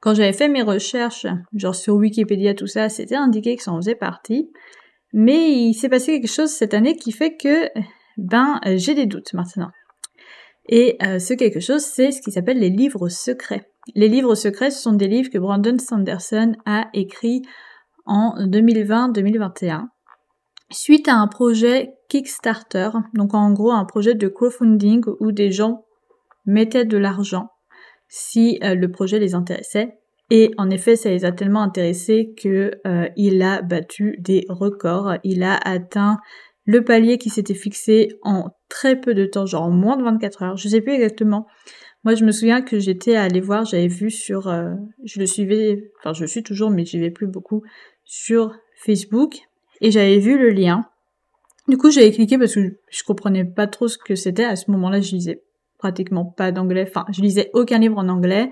Quand 0.00 0.14
j'avais 0.14 0.34
fait 0.34 0.48
mes 0.48 0.62
recherches, 0.62 1.26
genre 1.54 1.74
sur 1.74 1.94
Wikipédia, 1.94 2.54
tout 2.54 2.66
ça, 2.66 2.88
c'était 2.88 3.16
indiqué 3.16 3.56
que 3.56 3.62
ça 3.62 3.72
en 3.72 3.80
faisait 3.80 3.94
partie. 3.94 4.50
Mais 5.14 5.52
il 5.52 5.74
s'est 5.74 5.88
passé 5.88 6.20
quelque 6.20 6.30
chose 6.30 6.50
cette 6.50 6.74
année 6.74 6.96
qui 6.96 7.12
fait 7.12 7.36
que, 7.36 7.70
ben, 8.18 8.60
j'ai 8.76 8.94
des 8.94 9.06
doutes 9.06 9.32
maintenant. 9.32 9.70
Et 10.68 10.96
euh, 11.02 11.18
ce 11.18 11.34
quelque 11.34 11.60
chose, 11.60 11.82
c'est 11.82 12.10
ce 12.10 12.20
qui 12.20 12.32
s'appelle 12.32 12.58
les 12.58 12.70
livres 12.70 13.08
secrets. 13.08 13.70
Les 13.94 14.08
livres 14.08 14.34
secrets, 14.34 14.70
ce 14.70 14.80
sont 14.80 14.92
des 14.92 15.08
livres 15.08 15.30
que 15.30 15.38
Brandon 15.38 15.78
Sanderson 15.78 16.52
a 16.64 16.88
écrits 16.94 17.42
en 18.06 18.34
2020-2021 18.38 19.88
suite 20.70 21.08
à 21.08 21.16
un 21.16 21.26
projet 21.26 21.94
Kickstarter, 22.08 22.90
donc 23.14 23.34
en 23.34 23.52
gros 23.52 23.70
un 23.70 23.84
projet 23.84 24.14
de 24.14 24.28
crowdfunding 24.28 25.02
où 25.20 25.32
des 25.32 25.52
gens 25.52 25.84
mettaient 26.46 26.84
de 26.84 26.98
l'argent 26.98 27.48
si 28.08 28.58
euh, 28.62 28.74
le 28.74 28.90
projet 28.90 29.18
les 29.18 29.34
intéressait. 29.34 29.98
Et 30.30 30.52
en 30.56 30.70
effet, 30.70 30.96
ça 30.96 31.10
les 31.10 31.24
a 31.24 31.32
tellement 31.32 31.62
intéressés 31.62 32.34
que 32.40 32.72
euh, 32.86 33.08
il 33.16 33.42
a 33.42 33.62
battu 33.62 34.16
des 34.20 34.46
records. 34.48 35.14
Il 35.22 35.42
a 35.42 35.56
atteint 35.56 36.16
le 36.64 36.82
palier 36.82 37.18
qui 37.18 37.28
s'était 37.28 37.54
fixé 37.54 38.08
en 38.22 38.50
très 38.68 38.98
peu 38.98 39.14
de 39.14 39.26
temps, 39.26 39.46
genre 39.46 39.64
en 39.64 39.70
moins 39.70 39.96
de 39.96 40.02
24 40.02 40.42
heures. 40.42 40.56
Je 40.56 40.68
sais 40.68 40.80
plus 40.80 40.94
exactement. 40.94 41.46
Moi, 42.04 42.14
je 42.14 42.24
me 42.24 42.32
souviens 42.32 42.60
que 42.60 42.78
j'étais 42.78 43.16
allée 43.16 43.40
voir, 43.40 43.64
j'avais 43.64 43.88
vu 43.88 44.10
sur, 44.10 44.48
euh, 44.48 44.74
je 45.04 45.20
le 45.20 45.26
suivais, 45.26 45.90
enfin, 45.98 46.12
je 46.12 46.20
le 46.20 46.26
suis 46.26 46.42
toujours, 46.42 46.70
mais 46.70 46.84
j'y 46.84 46.98
vais 46.98 47.10
plus 47.10 47.26
beaucoup 47.26 47.62
sur 48.04 48.54
Facebook, 48.76 49.38
et 49.80 49.90
j'avais 49.90 50.18
vu 50.18 50.38
le 50.38 50.50
lien. 50.50 50.86
Du 51.66 51.78
coup, 51.78 51.90
j'avais 51.90 52.10
cliqué 52.10 52.36
parce 52.36 52.54
que 52.54 52.76
je 52.90 53.02
comprenais 53.04 53.44
pas 53.44 53.66
trop 53.66 53.88
ce 53.88 53.96
que 53.96 54.14
c'était. 54.14 54.44
À 54.44 54.56
ce 54.56 54.70
moment-là, 54.70 55.00
je 55.00 55.12
lisais 55.12 55.42
pratiquement 55.78 56.24
pas 56.24 56.52
d'anglais. 56.52 56.86
Enfin, 56.86 57.06
je 57.10 57.22
lisais 57.22 57.50
aucun 57.54 57.78
livre 57.78 57.98
en 57.98 58.08
anglais. 58.08 58.50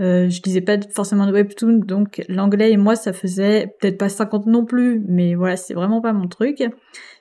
Euh, 0.00 0.28
je 0.28 0.42
lisais 0.42 0.60
pas 0.60 0.76
forcément 0.92 1.26
de 1.26 1.32
webtoon, 1.32 1.80
donc 1.84 2.24
l'anglais 2.28 2.72
et 2.72 2.76
moi, 2.76 2.96
ça 2.96 3.12
faisait 3.12 3.74
peut-être 3.80 3.98
pas 3.98 4.08
50 4.08 4.46
non 4.46 4.64
plus, 4.64 5.02
mais 5.06 5.34
voilà, 5.34 5.56
c'est 5.56 5.74
vraiment 5.74 6.00
pas 6.00 6.12
mon 6.12 6.28
truc. 6.28 6.62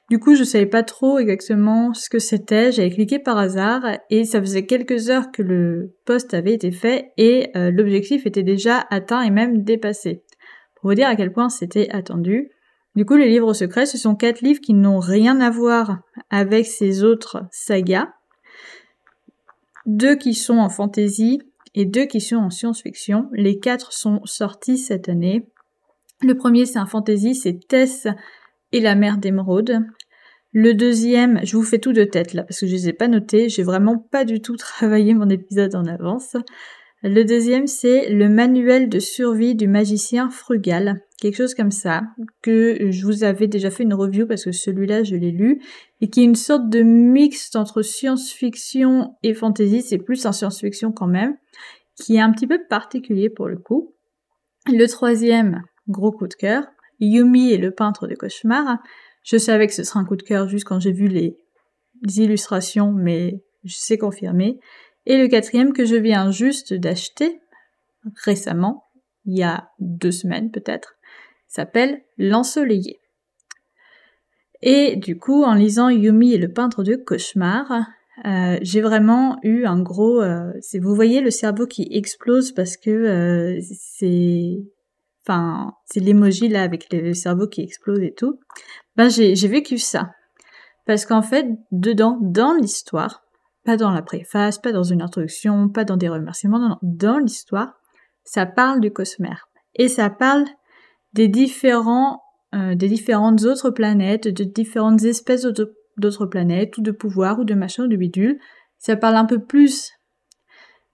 Du 0.09 0.19
coup, 0.19 0.35
je 0.35 0.45
savais 0.45 0.65
pas 0.65 0.83
trop 0.83 1.19
exactement 1.19 1.93
ce 1.93 2.09
que 2.09 2.19
c'était. 2.19 2.71
J'avais 2.71 2.89
cliqué 2.89 3.19
par 3.19 3.37
hasard 3.37 3.83
et 4.09 4.23
ça 4.23 4.39
faisait 4.39 4.65
quelques 4.65 5.09
heures 5.09 5.31
que 5.33 5.41
le 5.41 5.95
post 6.05 6.33
avait 6.33 6.53
été 6.53 6.71
fait 6.71 7.11
et 7.17 7.49
euh, 7.57 7.71
l'objectif 7.71 8.25
était 8.25 8.43
déjà 8.43 8.85
atteint 8.89 9.21
et 9.21 9.31
même 9.31 9.63
dépassé. 9.63 10.23
Pour 10.75 10.91
vous 10.91 10.95
dire 10.95 11.09
à 11.09 11.15
quel 11.17 11.33
point 11.33 11.49
c'était 11.49 11.89
attendu. 11.89 12.51
Du 12.95 13.03
coup, 13.05 13.17
les 13.17 13.27
livres 13.27 13.53
secrets, 13.53 13.85
ce 13.85 13.97
sont 13.97 14.15
quatre 14.15 14.41
livres 14.41 14.61
qui 14.61 14.73
n'ont 14.73 14.99
rien 14.99 15.41
à 15.41 15.49
voir 15.49 15.99
avec 16.29 16.65
ces 16.65 17.03
autres 17.03 17.45
sagas. 17.51 18.07
Deux 19.85 20.15
qui 20.15 20.33
sont 20.33 20.57
en 20.57 20.69
fantasy 20.69 21.41
et 21.75 21.85
deux 21.85 22.05
qui 22.05 22.21
sont 22.21 22.37
en 22.37 22.49
science-fiction. 22.49 23.29
Les 23.33 23.59
quatre 23.59 23.91
sont 23.91 24.21
sortis 24.23 24.77
cette 24.77 25.09
année. 25.09 25.47
Le 26.21 26.35
premier, 26.35 26.65
c'est 26.65 26.79
un 26.79 26.85
fantasy, 26.85 27.35
c'est 27.35 27.59
Tess 27.67 28.07
et 28.71 28.79
la 28.79 28.95
mer 28.95 29.17
d'émeraude. 29.17 29.85
Le 30.53 30.73
deuxième, 30.73 31.39
je 31.43 31.57
vous 31.57 31.63
fais 31.63 31.79
tout 31.79 31.93
de 31.93 32.03
tête 32.03 32.33
là 32.33 32.43
parce 32.43 32.59
que 32.59 32.67
je 32.67 32.73
les 32.73 32.89
ai 32.89 32.93
pas 32.93 33.07
notés, 33.07 33.49
j'ai 33.49 33.63
vraiment 33.63 33.97
pas 33.97 34.25
du 34.25 34.41
tout 34.41 34.55
travaillé 34.57 35.13
mon 35.13 35.29
épisode 35.29 35.75
en 35.75 35.85
avance. 35.85 36.35
Le 37.03 37.23
deuxième, 37.23 37.67
c'est 37.67 38.09
le 38.09 38.27
manuel 38.27 38.89
de 38.89 38.97
survie 38.97 39.53
du 39.53 39.67
magicien 39.67 40.31
frugal, 40.31 40.99
quelque 41.21 41.35
chose 41.35 41.53
comme 41.53 41.69
ça, 41.69 42.01
que 42.41 42.89
je 42.89 43.05
vous 43.05 43.23
avais 43.23 43.47
déjà 43.47 43.69
fait 43.69 43.83
une 43.83 43.93
review 43.93 44.25
parce 44.25 44.45
que 44.45 44.51
celui-là, 44.51 45.03
je 45.03 45.15
l'ai 45.15 45.29
lu, 45.29 45.61
et 46.01 46.09
qui 46.09 46.21
est 46.21 46.25
une 46.25 46.35
sorte 46.35 46.69
de 46.69 46.81
mix 46.81 47.55
entre 47.55 47.83
science-fiction 47.83 49.13
et 49.21 49.35
fantasy, 49.35 49.83
c'est 49.83 49.99
plus 49.99 50.25
un 50.25 50.31
science-fiction 50.31 50.91
quand 50.91 51.07
même, 51.07 51.35
qui 51.95 52.15
est 52.15 52.19
un 52.19 52.31
petit 52.31 52.47
peu 52.47 52.59
particulier 52.67 53.29
pour 53.29 53.47
le 53.47 53.57
coup. 53.57 53.93
Le 54.65 54.87
troisième, 54.87 55.61
gros 55.87 56.11
coup 56.11 56.27
de 56.27 56.33
cœur, 56.33 56.63
Yumi 56.99 57.51
et 57.51 57.57
le 57.57 57.71
peintre 57.71 58.07
de 58.07 58.15
cauchemar. 58.15 58.79
Je 59.27 59.35
savais 59.35 59.67
que 59.67 59.73
ce 59.73 59.83
serait 59.83 59.99
un 59.99 60.05
coup 60.05 60.15
de 60.15 60.23
cœur 60.23 60.47
juste 60.47 60.63
quand 60.63 60.79
j'ai 60.79 60.93
vu 60.93 61.07
les, 61.07 61.37
illustrations, 62.15 62.93
mais 62.93 63.43
je 63.65 63.75
sais 63.75 63.97
confirmer. 63.97 64.57
Et 65.05 65.17
le 65.17 65.27
quatrième 65.27 65.73
que 65.73 65.83
je 65.83 65.97
viens 65.97 66.31
juste 66.31 66.73
d'acheter 66.73 67.41
récemment, 68.23 68.85
il 69.25 69.37
y 69.37 69.43
a 69.43 69.69
deux 69.79 70.11
semaines 70.11 70.49
peut-être, 70.49 70.95
s'appelle 71.49 72.03
L'ensoleillé. 72.17 73.01
Et 74.61 74.95
du 74.95 75.17
coup, 75.17 75.43
en 75.43 75.55
lisant 75.55 75.89
Yumi 75.89 76.33
et 76.33 76.37
le 76.37 76.53
peintre 76.53 76.83
de 76.83 76.95
cauchemar, 76.95 77.69
euh, 78.25 78.57
j'ai 78.61 78.79
vraiment 78.79 79.39
eu 79.43 79.65
un 79.65 79.81
gros. 79.81 80.21
Euh, 80.21 80.53
c'est 80.61 80.79
vous 80.79 80.95
voyez 80.95 81.19
le 81.19 81.31
cerveau 81.31 81.67
qui 81.67 81.87
explose 81.91 82.53
parce 82.53 82.77
que 82.77 82.89
euh, 82.89 83.59
c'est 83.77 84.57
enfin, 85.27 85.73
c'est 85.85 85.99
l'emoji 85.99 86.47
là 86.47 86.63
avec 86.63 86.91
le 86.93 87.13
cerveau 87.13 87.47
qui 87.47 87.61
explose 87.61 88.01
et 88.01 88.13
tout. 88.13 88.39
Ben, 88.97 89.09
j'ai, 89.09 89.47
vécu 89.47 89.77
ça. 89.77 90.11
Parce 90.87 91.05
qu'en 91.05 91.21
fait, 91.21 91.47
dedans, 91.71 92.17
dans 92.19 92.53
l'histoire, 92.53 93.21
pas 93.63 93.77
dans 93.77 93.91
la 93.91 94.01
préface, 94.01 94.57
pas 94.57 94.71
dans 94.71 94.83
une 94.83 95.03
introduction, 95.03 95.69
pas 95.69 95.83
dans 95.83 95.97
des 95.97 96.09
remerciements, 96.09 96.59
non, 96.59 96.69
non, 96.69 96.79
dans 96.81 97.19
l'histoire, 97.19 97.73
ça 98.23 98.45
parle 98.45 98.81
du 98.81 98.91
cosmère. 98.91 99.49
Et 99.75 99.87
ça 99.87 100.09
parle 100.09 100.45
des 101.13 101.27
différents, 101.27 102.21
euh, 102.55 102.73
des 102.73 102.87
différentes 102.87 103.43
autres 103.43 103.69
planètes, 103.69 104.27
de 104.27 104.43
différentes 104.43 105.03
espèces 105.03 105.45
d'autres 105.97 106.25
planètes, 106.25 106.77
ou 106.77 106.81
de 106.81 106.91
pouvoirs, 106.91 107.39
ou 107.39 107.43
de 107.43 107.53
machins, 107.53 107.83
ou 107.83 107.87
de 107.87 107.97
bidules. 107.97 108.39
Ça 108.79 108.95
parle 108.95 109.15
un 109.15 109.25
peu 109.25 109.43
plus 109.43 109.91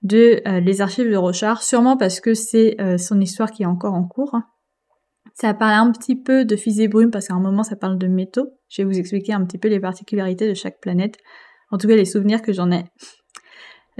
de 0.02 0.42
euh, 0.46 0.60
les 0.60 0.82
archives 0.82 1.10
de 1.10 1.16
Rochard, 1.16 1.64
sûrement 1.64 1.96
parce 1.96 2.20
que 2.20 2.34
c'est 2.34 2.76
euh, 2.82 2.98
son 2.98 3.22
histoire 3.22 3.52
qui 3.52 3.64
est 3.64 3.68
encore 3.68 3.94
en 3.94 4.06
cours. 4.06 4.36
Ça 5.34 5.54
parle 5.54 5.88
un 5.88 5.92
petit 5.92 6.16
peu 6.16 6.46
de 6.46 6.56
fusée 6.56 6.88
brume 6.88 7.12
parce 7.12 7.28
qu'à 7.28 7.34
un 7.34 7.40
moment 7.40 7.63
ça 7.63 7.75
parle 7.75 7.98
de 7.98 8.08
métaux. 8.08 8.50
Je 8.70 8.82
vais 8.82 8.88
vous 8.88 8.98
expliquer 8.98 9.34
un 9.34 9.46
petit 9.46 9.58
peu 9.58 9.68
les 9.68 9.80
particularités 9.80 10.48
de 10.48 10.54
chaque 10.54 10.80
planète. 10.80 11.18
En 11.72 11.78
tout 11.78 11.88
cas 11.88 11.96
les 11.96 12.06
souvenirs 12.06 12.42
que 12.42 12.54
j'en 12.54 12.72
ai. 12.72 12.86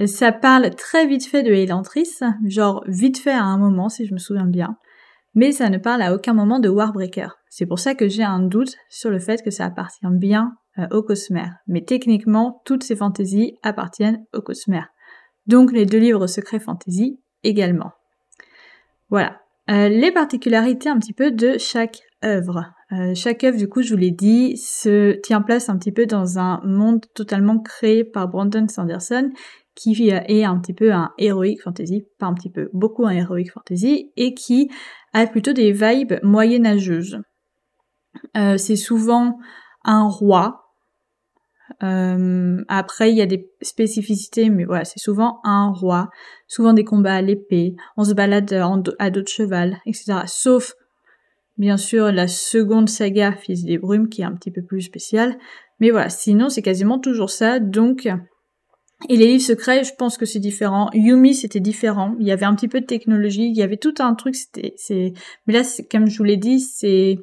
Ça 0.06 0.32
parle 0.32 0.70
très 0.72 1.06
vite 1.06 1.26
fait 1.26 1.44
de 1.44 1.52
Elantris, 1.52 2.20
genre 2.46 2.84
vite 2.88 3.20
fait 3.20 3.32
à 3.32 3.44
un 3.44 3.58
moment 3.58 3.90
si 3.90 4.06
je 4.06 4.14
me 4.14 4.20
souviens 4.20 4.48
bien. 4.48 4.78
Mais 5.36 5.52
ça 5.52 5.70
ne 5.70 5.78
parle 5.78 6.02
à 6.02 6.14
aucun 6.14 6.34
moment 6.34 6.60
de 6.60 6.70
Warbreaker. 6.70 7.38
C'est 7.50 7.66
pour 7.66 7.80
ça 7.80 7.96
que 7.96 8.08
j'ai 8.08 8.24
un 8.24 8.40
doute 8.40 8.76
sur 8.90 9.10
le 9.10 9.20
fait 9.20 9.42
que 9.44 9.52
ça 9.52 9.66
appartient 9.66 10.06
bien 10.12 10.54
euh, 10.78 10.88
au 10.92 11.02
Cosmère. 11.02 11.56
Mais 11.68 11.82
techniquement, 11.82 12.62
toutes 12.66 12.84
ces 12.84 12.96
fantaisies 12.96 13.58
appartiennent 13.64 14.26
au 14.34 14.42
Cosmère 14.42 14.94
donc 15.48 15.72
les 15.72 15.86
deux 15.86 16.00
livres 16.00 16.28
secrets 16.28 16.60
fantasy 16.60 17.20
également. 17.44 17.92
Voilà. 19.10 19.40
Euh, 19.70 19.88
les 19.88 20.12
particularités 20.12 20.90
un 20.90 21.00
petit 21.00 21.14
peu 21.14 21.32
de 21.32 21.58
chaque 21.58 22.02
œuvre. 22.24 22.74
Euh, 22.92 23.14
chaque 23.16 23.44
œuvre, 23.44 23.58
du 23.58 23.70
coup, 23.70 23.82
je 23.82 23.92
vous 23.92 24.00
l'ai 24.00 24.12
dit, 24.12 24.58
se 24.58 25.14
tient 25.22 25.42
place 25.42 25.70
un 25.70 25.78
petit 25.78 25.92
peu 25.92 26.06
dans 26.06 26.38
un 26.38 26.62
monde 26.66 27.06
totalement 27.16 27.60
créé 27.60 28.04
par 28.04 28.28
Brandon 28.28 28.68
Sanderson, 28.68 29.32
qui 29.76 30.10
est 30.10 30.44
un 30.44 30.60
petit 30.60 30.74
peu 30.74 30.92
un 30.92 31.12
heroic 31.18 31.58
fantasy, 31.64 32.06
pas 32.20 32.28
un 32.28 32.34
petit 32.34 32.52
peu, 32.52 32.70
beaucoup 32.74 33.06
un 33.06 33.12
heroic 33.12 33.50
fantasy, 33.52 34.12
et 34.18 34.34
qui 34.34 34.70
a 35.14 35.26
plutôt 35.26 35.54
des 35.54 35.72
vibes 35.72 36.14
moyenâgeuses. 36.22 37.20
Euh, 38.38 38.58
c'est 38.58 38.76
souvent 38.76 39.40
un 39.84 40.08
roi, 40.08 40.63
euh, 41.82 42.64
après, 42.68 43.12
il 43.12 43.18
y 43.18 43.22
a 43.22 43.26
des 43.26 43.50
spécificités, 43.62 44.50
mais 44.50 44.66
voilà, 44.66 44.86
c'est 44.86 45.00
souvent 45.00 45.40
un 45.44 45.72
roi, 45.72 46.10
souvent 46.48 46.74
des 46.74 46.84
combats 46.84 47.16
à 47.16 47.22
l'épée, 47.22 47.76
on 47.98 48.04
se 48.04 48.14
balade 48.14 48.52
à 49.00 49.10
dos 49.10 49.22
de 49.22 49.28
cheval, 49.28 49.78
etc. 49.86 50.22
Sauf, 50.26 50.74
bien 51.58 51.78
sûr, 51.78 52.12
la 52.12 52.28
seconde 52.28 52.90
saga, 52.90 53.34
Fils 53.34 53.64
des 53.64 53.78
Brumes, 53.78 54.10
qui 54.10 54.22
est 54.22 54.26
un 54.26 54.34
petit 54.34 54.52
peu 54.52 54.62
plus 54.62 54.82
spéciale. 54.82 55.38
Mais 55.80 55.90
voilà, 55.90 56.10
sinon, 56.10 56.50
c'est 56.50 56.62
quasiment 56.62 57.00
toujours 57.00 57.30
ça, 57.30 57.60
donc... 57.60 58.08
Et 59.10 59.18
les 59.18 59.28
livres 59.28 59.44
secrets, 59.44 59.84
je 59.84 59.94
pense 59.96 60.18
que 60.18 60.26
c'est 60.26 60.40
différent. 60.40 60.90
Yumi, 60.94 61.34
c'était 61.34 61.60
différent. 61.60 62.16
Il 62.22 62.28
y 62.28 62.32
avait 62.32 62.46
un 62.46 62.56
petit 62.56 62.70
peu 62.70 62.80
de 62.80 62.86
technologie, 62.86 63.48
il 63.48 63.58
y 63.58 63.62
avait 63.62 63.76
tout 63.76 63.96
un 64.00 64.14
truc, 64.16 64.36
c'était... 64.36 64.76
Mais 65.46 65.54
là, 65.54 65.64
comme 65.92 66.08
je 66.08 66.18
vous 66.18 66.24
l'ai 66.24 66.38
dit, 66.38 66.62
c'est 66.62 67.18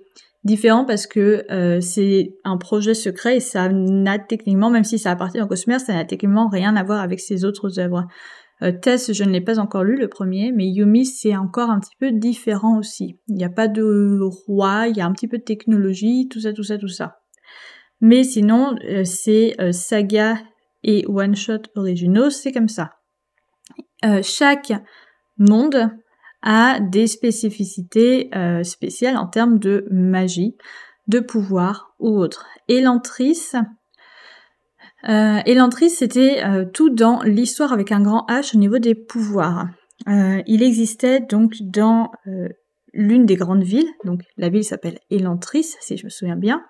différent 0.45 0.85
parce 0.85 1.07
que 1.07 1.45
euh, 1.51 1.81
c'est 1.81 2.35
un 2.45 2.57
projet 2.57 2.95
secret 2.95 3.37
et 3.37 3.41
ça 3.41 3.69
n'a 3.69 4.19
techniquement, 4.19 4.71
même 4.71 4.85
si 4.85 4.99
ça 4.99 5.11
appartient 5.11 5.41
au 5.41 5.47
Cosmere, 5.47 5.81
ça 5.81 5.93
n'a 5.93 6.05
techniquement 6.05 6.49
rien 6.49 6.77
à 6.77 6.83
voir 6.83 7.01
avec 7.01 7.21
ses 7.21 7.45
autres 7.45 7.79
œuvres. 7.79 8.07
Euh, 8.63 8.73
Tess, 8.73 9.13
je 9.13 9.25
ne 9.25 9.31
l'ai 9.31 9.41
pas 9.41 9.59
encore 9.59 9.85
lu, 9.85 9.97
le 9.97 10.09
premier, 10.09 10.53
mais 10.53 10.67
Yumi, 10.67 11.07
c'est 11.07 11.37
encore 11.37 11.71
un 11.71 11.81
petit 11.81 11.97
peu 11.99 12.13
différent 12.13 12.79
aussi. 12.79 13.19
Il 13.29 13.35
n'y 13.35 13.45
a 13.45 13.51
pas 13.51 13.69
de 13.69 14.21
roi, 14.47 14.89
il 14.89 14.97
y 14.97 15.01
a 15.01 15.07
un 15.07 15.13
petit 15.13 15.29
peu 15.29 15.39
de 15.39 15.45
technologie, 15.45 16.29
tout 16.29 16.41
ça, 16.41 16.53
tout 16.53 16.63
ça, 16.63 16.77
tout 16.77 16.89
ça. 16.89 17.17
Mais 18.01 18.25
sinon, 18.25 18.77
euh, 18.89 19.05
c'est 19.05 19.55
euh, 19.61 19.73
saga 19.73 20.39
et 20.83 21.05
one-shot 21.07 21.63
originaux, 21.77 22.31
c'est 22.31 22.53
comme 22.53 22.69
ça. 22.69 22.93
chaque 24.23 24.73
monde 25.39 25.91
a 26.43 26.81
des 26.81 27.07
spécificités 27.07 28.31
euh, 28.35 28.63
spéciales 28.63 29.17
en 29.17 29.27
termes 29.27 29.59
de 29.59 29.87
magie, 29.91 30.57
de 31.09 31.21
pouvoir 31.21 31.95
ou 31.99 32.19
autre. 32.19 32.47
Elantris, 32.69 33.53
euh, 35.09 35.41
Elantris 35.47 35.91
c'était 35.91 36.43
euh, 36.45 36.65
tout 36.65 36.91
dans 36.91 37.23
l'histoire 37.23 37.73
avec 37.73 37.93
un 37.93 38.03
grand 38.03 38.27
H 38.29 38.57
au 38.57 38.59
niveau 38.59 38.79
des 38.79 38.95
pouvoirs. 38.95 39.69
Euh, 40.09 40.43
il 40.47 40.63
existait 40.63 41.21
donc 41.21 41.55
dans 41.61 42.11
l'une 42.93 43.27
des 43.27 43.37
grandes 43.37 43.63
villes, 43.63 43.89
donc 44.05 44.23
la 44.37 44.49
ville 44.49 44.65
s'appelle 44.65 44.99
Elantris 45.11 45.77
si 45.81 45.97
je 45.97 46.05
me 46.05 46.11
souviens 46.11 46.37
bien. 46.37 46.63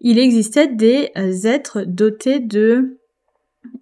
Il 0.00 0.18
existait 0.18 0.68
des 0.68 1.10
êtres 1.44 1.82
dotés 1.82 2.40
de 2.40 2.99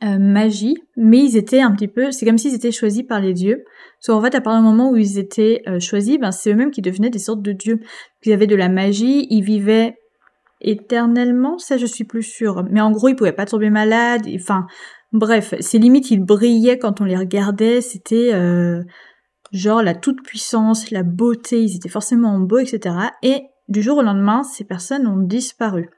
euh, 0.05 0.19
magie, 0.19 0.77
mais 0.97 1.19
ils 1.19 1.37
étaient 1.37 1.61
un 1.61 1.73
petit 1.73 1.89
peu, 1.89 2.11
c'est 2.11 2.27
comme 2.27 2.39
s'ils 2.39 2.55
étaient 2.55 2.73
choisis 2.73 3.03
par 3.03 3.21
les 3.21 3.33
dieux. 3.33 3.65
Soit 4.01 4.15
en 4.15 4.23
fait, 4.23 4.35
à 4.35 4.41
partir 4.41 4.61
du 4.61 4.67
moment 4.67 4.91
où 4.91 4.97
ils 4.97 5.19
étaient 5.19 5.63
euh, 5.69 5.81
choisis, 5.81 6.19
ben 6.19 6.31
c'est 6.31 6.53
eux-mêmes 6.53 6.71
qui 6.71 6.83
devenaient 6.83 7.11
des 7.11 7.19
sortes 7.19 7.43
de 7.43 7.53
dieux. 7.53 7.81
Ils 8.25 8.33
avaient 8.33 8.47
de 8.47 8.57
la 8.57 8.69
magie, 8.69 9.27
ils 9.31 9.43
vivaient 9.43 9.97
éternellement, 10.61 11.59
ça 11.59 11.77
je 11.77 11.87
suis 11.87 12.05
plus 12.05 12.23
sûre. 12.23 12.65
Mais 12.71 12.81
en 12.81 12.91
gros, 12.91 13.09
ils 13.09 13.17
pouvaient 13.17 13.33
pas 13.33 13.47
tomber 13.47 13.71
malades. 13.71 14.27
Enfin, 14.35 14.67
bref, 15.13 15.55
c'est 15.61 15.79
limite 15.79 16.11
ils 16.11 16.25
brillaient 16.25 16.79
quand 16.79 17.01
on 17.01 17.05
les 17.05 17.17
regardait. 17.17 17.81
C'était 17.81 18.33
euh, 18.35 18.83
genre 19.53 19.83
la 19.83 19.95
toute 19.95 20.23
puissance, 20.23 20.91
la 20.91 21.03
beauté. 21.03 21.63
Ils 21.63 21.77
étaient 21.77 21.89
forcément 21.89 22.39
beaux, 22.39 22.59
etc. 22.59 22.97
Et 23.23 23.43
du 23.69 23.83
jour 23.83 23.99
au 23.99 24.03
lendemain, 24.03 24.43
ces 24.43 24.65
personnes 24.65 25.07
ont 25.07 25.21
disparu. 25.21 25.89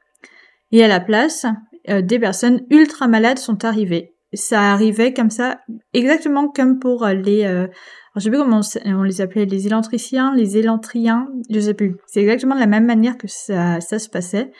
Et 0.72 0.84
à 0.84 0.88
la 0.88 1.00
place, 1.00 1.46
euh, 1.90 2.02
des 2.02 2.18
personnes 2.18 2.62
ultra 2.70 3.08
malades 3.08 3.38
sont 3.38 3.64
arrivées. 3.64 4.14
Ça 4.32 4.72
arrivait 4.72 5.12
comme 5.12 5.30
ça, 5.30 5.60
exactement 5.92 6.48
comme 6.48 6.78
pour 6.78 7.06
les... 7.06 7.44
Euh, 7.44 7.66
je 8.16 8.20
sais 8.22 8.30
plus 8.30 8.38
comment 8.38 8.60
on, 8.84 9.02
les 9.02 9.20
appelait, 9.20 9.44
les 9.44 9.66
élantriciens, 9.66 10.34
les 10.34 10.56
élantriens, 10.56 11.28
je 11.48 11.60
sais 11.60 11.74
plus. 11.74 11.96
C'est 12.06 12.20
exactement 12.20 12.54
de 12.54 12.60
la 12.60 12.66
même 12.66 12.86
manière 12.86 13.16
que 13.16 13.28
ça, 13.28 13.80
se 13.80 14.08
passait. 14.08 14.50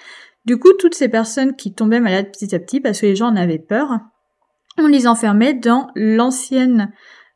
Du 0.45 0.59
coup, 0.59 0.73
toutes 0.73 0.95
ces 0.95 1.09
personnes 1.09 1.57
qui 1.57 1.75
tombaient 1.75 2.01
malades 2.01 2.31
petit 2.31 2.55
à 2.55 2.61
petit, 2.61 2.81
parce 2.81 3.01
que 3.01 3.07
les 3.07 3.17
gens 3.17 3.29
en 3.29 3.37
avaient 3.37 3.59
peur, 3.59 3.99
on 4.79 4.87
les 4.87 5.07
enfermait 5.07 5.55
dans 5.55 5.89
l'ancienne 5.97 6.93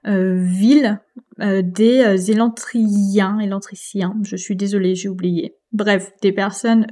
euh, 0.07 0.37
ville 0.39 1.01
euh, 1.41 1.63
des 1.63 2.01
euh, 2.05 2.17
Élantriens, 2.17 3.39
Élantriciens, 3.41 4.15
je 4.23 4.37
suis 4.37 4.55
désolée, 4.55 4.95
j'ai 4.95 5.09
oublié. 5.09 5.57
Bref, 5.73 6.13
des 6.23 6.33
personnes 6.33 6.87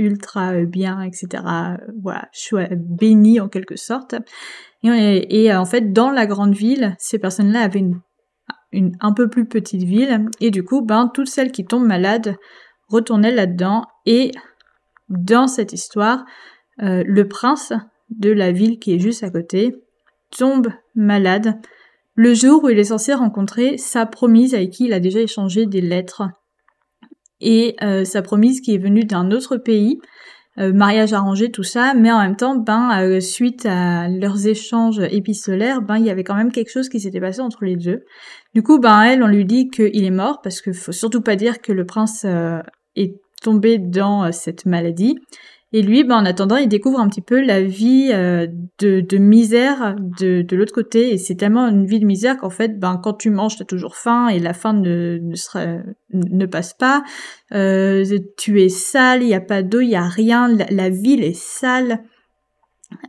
ultra 0.00 0.64
bien, 0.64 1.02
etc. 1.02 1.44
voilà, 2.02 2.28
bénies 2.76 3.40
en 3.40 3.48
quelque 3.48 3.76
sorte. 3.76 4.16
Et, 4.82 5.54
en 5.54 5.64
fait, 5.64 5.92
dans 5.92 6.10
la 6.10 6.26
grande 6.26 6.54
ville, 6.54 6.96
ces 6.98 7.18
personnes-là 7.18 7.60
avaient 7.60 7.80
une, 7.80 8.00
une 8.72 8.92
un 9.00 9.12
peu 9.12 9.28
plus 9.28 9.46
petite 9.46 9.82
ville, 9.82 10.26
et 10.40 10.50
du 10.50 10.64
coup, 10.64 10.82
ben 10.82 11.10
toutes 11.12 11.28
celles 11.28 11.52
qui 11.52 11.64
tombent 11.64 11.86
malades 11.86 12.36
retournaient 12.88 13.34
là-dedans. 13.34 13.84
Et 14.06 14.32
dans 15.08 15.46
cette 15.46 15.72
histoire, 15.72 16.24
le 16.78 17.22
prince 17.24 17.72
de 18.10 18.30
la 18.30 18.52
ville 18.52 18.78
qui 18.78 18.94
est 18.94 18.98
juste 18.98 19.22
à 19.22 19.30
côté 19.30 19.76
tombe 20.30 20.68
malade 20.94 21.60
le 22.14 22.34
jour 22.34 22.64
où 22.64 22.68
il 22.68 22.78
est 22.78 22.84
censé 22.84 23.14
rencontrer 23.14 23.78
sa 23.78 24.04
promise 24.04 24.54
avec 24.54 24.70
qui 24.70 24.86
il 24.86 24.92
a 24.92 25.00
déjà 25.00 25.20
échangé 25.20 25.66
des 25.66 25.80
lettres. 25.80 26.24
Et 27.40 27.76
euh, 27.82 28.04
sa 28.04 28.22
promise 28.22 28.60
qui 28.60 28.74
est 28.74 28.78
venue 28.78 29.04
d'un 29.04 29.30
autre 29.30 29.56
pays, 29.56 29.98
euh, 30.58 30.72
mariage 30.72 31.12
arrangé, 31.12 31.50
tout 31.50 31.62
ça, 31.62 31.94
mais 31.94 32.10
en 32.10 32.20
même 32.20 32.36
temps, 32.36 32.56
ben, 32.56 33.02
euh, 33.02 33.20
suite 33.20 33.66
à 33.66 34.08
leurs 34.08 34.46
échanges 34.46 35.00
épistolaires, 35.10 35.80
ben, 35.80 35.96
il 35.96 36.06
y 36.06 36.10
avait 36.10 36.24
quand 36.24 36.34
même 36.34 36.52
quelque 36.52 36.70
chose 36.70 36.88
qui 36.88 37.00
s'était 37.00 37.20
passé 37.20 37.40
entre 37.40 37.64
les 37.64 37.76
deux. 37.76 38.04
Du 38.54 38.62
coup, 38.62 38.78
ben, 38.78 39.00
elle, 39.02 39.22
on 39.22 39.28
lui 39.28 39.44
dit 39.44 39.68
qu'il 39.68 40.04
est 40.04 40.10
mort, 40.10 40.40
parce 40.42 40.60
qu'il 40.60 40.74
faut 40.74 40.92
surtout 40.92 41.22
pas 41.22 41.36
dire 41.36 41.60
que 41.60 41.72
le 41.72 41.86
prince 41.86 42.26
est 42.96 43.14
tombé 43.42 43.78
dans 43.78 44.30
cette 44.32 44.66
maladie. 44.66 45.18
Et 45.72 45.82
lui, 45.82 46.02
ben, 46.02 46.16
en 46.16 46.24
attendant, 46.24 46.56
il 46.56 46.68
découvre 46.68 46.98
un 46.98 47.08
petit 47.08 47.20
peu 47.20 47.40
la 47.40 47.62
vie 47.62 48.10
euh, 48.12 48.48
de, 48.80 49.00
de, 49.00 49.18
misère 49.18 49.94
de, 50.18 50.42
de 50.42 50.56
l'autre 50.56 50.72
côté. 50.72 51.12
Et 51.12 51.18
c'est 51.18 51.36
tellement 51.36 51.68
une 51.68 51.86
vie 51.86 52.00
de 52.00 52.06
misère 52.06 52.38
qu'en 52.38 52.50
fait, 52.50 52.80
ben, 52.80 53.00
quand 53.00 53.14
tu 53.14 53.30
manges, 53.30 53.56
tu 53.56 53.62
as 53.62 53.66
toujours 53.66 53.94
faim 53.94 54.28
et 54.28 54.40
la 54.40 54.52
faim 54.52 54.72
ne, 54.72 55.18
ne, 55.22 55.34
sera, 55.36 55.78
ne 56.12 56.46
passe 56.46 56.74
pas. 56.74 57.04
Euh, 57.52 58.04
tu 58.36 58.60
es 58.60 58.68
sale, 58.68 59.22
il 59.22 59.26
n'y 59.26 59.34
a 59.34 59.40
pas 59.40 59.62
d'eau, 59.62 59.80
il 59.80 59.88
n'y 59.88 59.96
a 59.96 60.08
rien. 60.08 60.48
La, 60.48 60.90
ville 60.90 61.22
est 61.22 61.38
sale. 61.38 62.02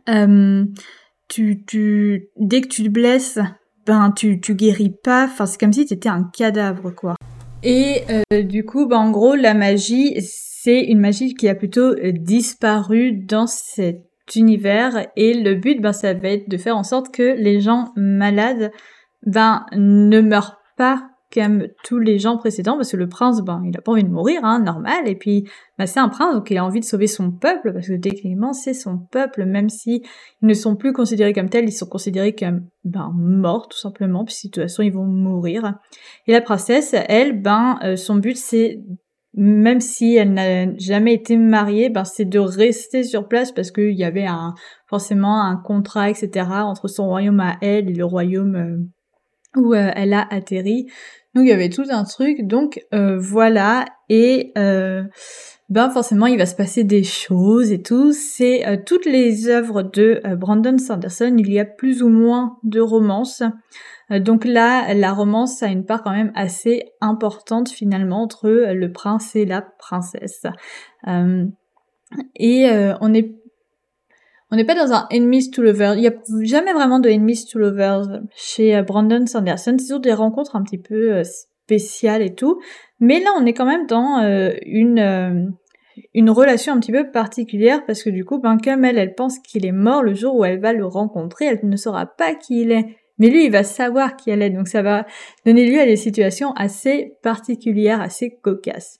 Euh, 0.08 0.64
tu, 1.26 1.64
tu, 1.66 2.28
dès 2.38 2.60
que 2.60 2.68
tu 2.68 2.84
te 2.84 2.88
blesses, 2.88 3.40
ben, 3.86 4.12
tu, 4.12 4.40
tu 4.40 4.54
guéris 4.54 4.94
pas. 5.02 5.24
Enfin, 5.24 5.46
c'est 5.46 5.58
comme 5.58 5.72
si 5.72 5.84
tu 5.84 5.94
étais 5.94 6.08
un 6.08 6.30
cadavre, 6.32 6.94
quoi. 6.94 7.16
Et 7.64 8.02
euh, 8.32 8.42
du 8.42 8.64
coup, 8.64 8.86
ben, 8.86 8.98
en 8.98 9.10
gros, 9.10 9.34
la 9.34 9.54
magie, 9.54 10.20
c'est 10.64 10.84
une 10.84 11.00
magie 11.00 11.34
qui 11.34 11.48
a 11.48 11.56
plutôt 11.56 11.92
euh, 11.92 12.12
disparu 12.12 13.12
dans 13.12 13.48
cet 13.48 14.06
univers 14.36 15.08
et 15.16 15.34
le 15.34 15.56
but 15.56 15.80
ben 15.80 15.92
ça 15.92 16.14
va 16.14 16.28
être 16.28 16.48
de 16.48 16.56
faire 16.56 16.76
en 16.76 16.84
sorte 16.84 17.12
que 17.12 17.34
les 17.36 17.60
gens 17.60 17.88
malades 17.96 18.70
ben 19.26 19.66
ne 19.72 20.20
meurent 20.20 20.60
pas 20.76 21.02
comme 21.34 21.66
tous 21.82 21.98
les 21.98 22.20
gens 22.20 22.36
précédents 22.36 22.76
parce 22.76 22.92
que 22.92 22.96
le 22.96 23.08
prince 23.08 23.42
ben 23.42 23.60
il 23.66 23.76
a 23.76 23.80
pas 23.80 23.90
envie 23.90 24.04
de 24.04 24.08
mourir 24.08 24.44
hein, 24.44 24.60
normal 24.60 25.08
et 25.08 25.16
puis 25.16 25.48
ben, 25.78 25.86
c'est 25.86 25.98
un 25.98 26.08
prince 26.08 26.32
donc 26.32 26.48
il 26.48 26.58
a 26.58 26.64
envie 26.64 26.78
de 26.78 26.84
sauver 26.84 27.08
son 27.08 27.32
peuple 27.32 27.72
parce 27.72 27.88
que 27.88 27.94
techniquement 27.94 28.52
c'est 28.52 28.74
son 28.74 28.98
peuple 28.98 29.44
même 29.44 29.68
si 29.68 30.04
ils 30.42 30.46
ne 30.46 30.54
sont 30.54 30.76
plus 30.76 30.92
considérés 30.92 31.32
comme 31.32 31.48
tels 31.48 31.68
ils 31.68 31.72
sont 31.72 31.86
considérés 31.86 32.36
comme 32.36 32.68
ben 32.84 33.10
morts 33.16 33.66
tout 33.66 33.78
simplement 33.78 34.24
puis 34.24 34.36
de 34.44 34.50
toute 34.50 34.62
façon 34.62 34.82
ils 34.82 34.92
vont 34.92 35.06
mourir. 35.06 35.80
Et 36.28 36.32
la 36.32 36.40
princesse 36.40 36.94
elle 37.08 37.42
ben 37.42 37.80
euh, 37.82 37.96
son 37.96 38.14
but 38.14 38.36
c'est 38.36 38.78
même 39.34 39.80
si 39.80 40.16
elle 40.16 40.34
n'a 40.34 40.76
jamais 40.76 41.14
été 41.14 41.36
mariée, 41.36 41.88
ben 41.88 42.04
c'est 42.04 42.26
de 42.26 42.38
rester 42.38 43.02
sur 43.02 43.28
place 43.28 43.50
parce 43.52 43.70
qu'il 43.70 43.94
y 43.94 44.04
avait 44.04 44.26
un, 44.26 44.54
forcément 44.86 45.42
un 45.42 45.56
contrat, 45.56 46.10
etc. 46.10 46.46
entre 46.64 46.88
son 46.88 47.06
royaume 47.06 47.40
à 47.40 47.56
elle 47.62 47.88
et 47.88 47.94
le 47.94 48.04
royaume 48.04 48.56
euh, 48.56 49.60
où 49.60 49.74
euh, 49.74 49.90
elle 49.94 50.12
a 50.12 50.26
atterri. 50.30 50.86
Donc 51.34 51.44
il 51.44 51.48
y 51.48 51.52
avait 51.52 51.70
tout 51.70 51.86
un 51.88 52.04
truc. 52.04 52.46
Donc 52.46 52.80
euh, 52.92 53.18
voilà. 53.18 53.86
Et 54.10 54.52
ben 54.54 55.88
forcément 55.88 56.26
il 56.26 56.36
va 56.36 56.44
se 56.44 56.54
passer 56.54 56.84
des 56.84 57.02
choses 57.02 57.72
et 57.72 57.80
tout. 57.80 58.12
C'est 58.12 58.82
toutes 58.84 59.06
les 59.06 59.48
œuvres 59.48 59.82
de 59.82 60.20
Brandon 60.36 60.76
Sanderson. 60.76 61.34
Il 61.38 61.50
y 61.50 61.58
a 61.58 61.64
plus 61.64 62.02
ou 62.02 62.10
moins 62.10 62.58
de 62.62 62.80
romances. 62.80 63.42
Euh, 64.12 64.20
donc 64.20 64.44
là, 64.44 64.94
la 64.94 65.12
romance 65.12 65.62
a 65.62 65.68
une 65.68 65.84
part 65.84 66.02
quand 66.02 66.12
même 66.12 66.32
assez 66.34 66.84
importante 67.00 67.70
finalement 67.70 68.22
entre 68.22 68.48
euh, 68.48 68.74
le 68.74 68.92
prince 68.92 69.34
et 69.36 69.44
la 69.44 69.62
princesse. 69.62 70.46
Euh, 71.08 71.44
et 72.36 72.68
on 73.00 73.14
est 73.14 73.34
on 74.50 74.56
n'est 74.56 74.66
pas 74.66 74.74
dans 74.74 74.92
un 74.92 75.08
enemies 75.10 75.50
to 75.50 75.62
lovers. 75.62 75.94
Il 75.94 76.02
n'y 76.02 76.08
a 76.08 76.14
jamais 76.42 76.74
vraiment 76.74 77.00
de 77.00 77.08
enemies 77.08 77.46
to 77.50 77.58
lovers 77.58 78.20
chez 78.34 78.82
Brandon 78.82 79.24
Sanderson. 79.24 79.76
C'est 79.78 79.86
toujours 79.86 80.00
des 80.00 80.12
rencontres 80.12 80.54
un 80.54 80.62
petit 80.62 80.76
peu 80.76 81.22
spéciales 81.24 82.20
et 82.20 82.34
tout. 82.34 82.60
Mais 83.00 83.18
là, 83.20 83.30
on 83.38 83.46
est 83.46 83.54
quand 83.54 83.64
même 83.64 83.86
dans 83.86 84.20
une 84.60 86.30
relation 86.30 86.74
un 86.74 86.80
petit 86.80 86.92
peu 86.92 87.10
particulière 87.10 87.86
parce 87.86 88.02
que 88.02 88.10
du 88.10 88.26
coup, 88.26 88.38
ben 88.40 88.58
comme 88.62 88.84
elle 88.84 89.14
pense 89.14 89.38
qu'il 89.38 89.64
est 89.64 89.72
mort 89.72 90.02
le 90.02 90.12
jour 90.12 90.36
où 90.36 90.44
elle 90.44 90.60
va 90.60 90.74
le 90.74 90.84
rencontrer, 90.84 91.46
elle 91.46 91.60
ne 91.62 91.76
saura 91.76 92.04
pas 92.04 92.34
qui 92.34 92.60
il 92.60 92.72
est. 92.72 92.94
Mais 93.22 93.28
lui, 93.28 93.44
il 93.44 93.52
va 93.52 93.62
savoir 93.62 94.16
qui 94.16 94.30
elle 94.30 94.42
est, 94.42 94.50
donc 94.50 94.66
ça 94.66 94.82
va 94.82 95.06
donner 95.46 95.64
lieu 95.64 95.78
à 95.78 95.86
des 95.86 95.94
situations 95.94 96.50
assez 96.54 97.12
particulières, 97.22 98.00
assez 98.00 98.36
cocasses. 98.42 98.98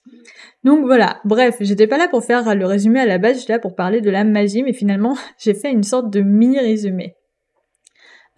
Donc 0.63 0.85
voilà, 0.85 1.21
bref, 1.25 1.57
j'étais 1.59 1.89
pas 1.89 1.99
là 1.99 2.07
pour 2.07 2.23
faire 2.23 2.55
le 2.55 2.65
résumé 2.65 3.01
à 3.01 3.05
la 3.05 3.19
base, 3.19 3.41
j'étais 3.41 3.55
là 3.55 3.59
pour 3.59 3.75
parler 3.75 4.01
de 4.01 4.11
la 4.11 4.23
magie, 4.23 4.63
mais 4.63 4.75
finalement, 4.75 5.17
j'ai 5.41 5.55
fait 5.55 5.73
une 5.73 5.83
sorte 5.83 6.09
de 6.09 6.21
mini-résumé. 6.21 7.17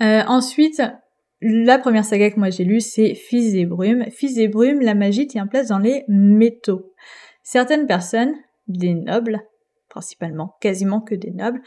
Euh, 0.01 0.23
ensuite, 0.27 0.83
la 1.43 1.79
première 1.79 2.07
saga 2.07 2.31
que 2.31 2.39
moi 2.39 2.49
j'ai 2.49 2.65
lue, 2.65 2.81
c'est 2.81 3.15
Fils 3.15 3.53
des 3.53 3.67
brumes. 3.67 4.07
Fils 4.11 4.37
des 4.37 4.49
brumes, 4.49 4.81
la 4.81 4.95
magie 4.95 5.27
tient 5.27 5.47
place 5.47 5.69
dans 5.69 5.81
les 5.81 6.05
métaux. 6.09 6.95
Certaines 7.43 7.87
personnes, 7.87 8.33
des 8.69 8.95
nobles, 8.95 9.43
principalement, 9.91 10.55
quasiment 10.63 11.03
que 11.03 11.15
des 11.15 11.31
nobles, 11.31 11.61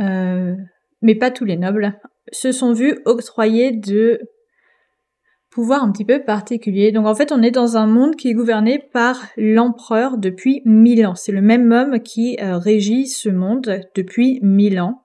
euh, 0.00 0.54
mais 1.00 1.14
pas 1.14 1.30
tous 1.30 1.46
les 1.46 1.56
nobles, 1.56 1.98
se 2.34 2.52
sont 2.52 2.72
vus 2.72 2.98
octroyer 3.04 3.72
de 3.72 4.20
pouvoirs 5.50 5.84
un 5.84 5.92
petit 5.92 6.04
peu 6.04 6.22
particuliers. 6.24 6.90
Donc 6.90 7.06
en 7.06 7.14
fait, 7.14 7.30
on 7.30 7.42
est 7.42 7.52
dans 7.52 7.76
un 7.76 7.86
monde 7.86 8.16
qui 8.16 8.28
est 8.28 8.34
gouverné 8.34 8.80
par 8.92 9.22
l'empereur 9.36 10.18
depuis 10.18 10.62
mille 10.64 11.06
ans. 11.06 11.14
C'est 11.14 11.32
le 11.32 11.40
même 11.40 11.70
homme 11.70 12.00
qui 12.00 12.36
euh, 12.40 12.58
régit 12.58 13.06
ce 13.06 13.28
monde 13.28 13.80
depuis 13.94 14.40
mille 14.42 14.80
ans. 14.80 15.04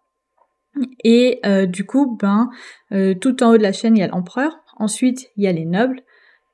Et 1.04 1.40
euh, 1.46 1.66
du 1.66 1.86
coup, 1.86 2.18
ben, 2.20 2.50
euh, 2.92 3.14
tout 3.14 3.44
en 3.44 3.52
haut 3.52 3.58
de 3.58 3.64
la 3.64 3.74
chaîne, 3.74 3.96
il 3.96 4.00
y 4.00 4.04
a 4.04 4.08
l'empereur. 4.08 4.58
Ensuite, 4.78 5.28
il 5.38 5.44
y 5.44 5.48
a 5.48 5.52
les 5.52 5.66
nobles. 5.66 6.02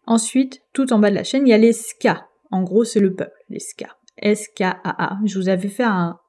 Ensuite, 0.06 0.62
tout 0.74 0.92
en 0.92 1.00
bas 1.00 1.10
de 1.10 1.16
la 1.16 1.24
chaîne, 1.24 1.48
il 1.48 1.52
y 1.52 1.54
a 1.54 1.58
les 1.58 1.74
ska. 1.74 2.28
En 2.52 2.64
gros, 2.64 2.84
c'est 2.84 3.00
le 3.00 3.14
peuple, 3.14 3.38
les 3.50 3.60
ska. 3.60 3.88
S-K-A-A. 4.18 5.20
Je 5.26 5.40
vous 5.40 5.50
avais 5.50 5.68
fait 5.70 5.84
un 5.84 6.20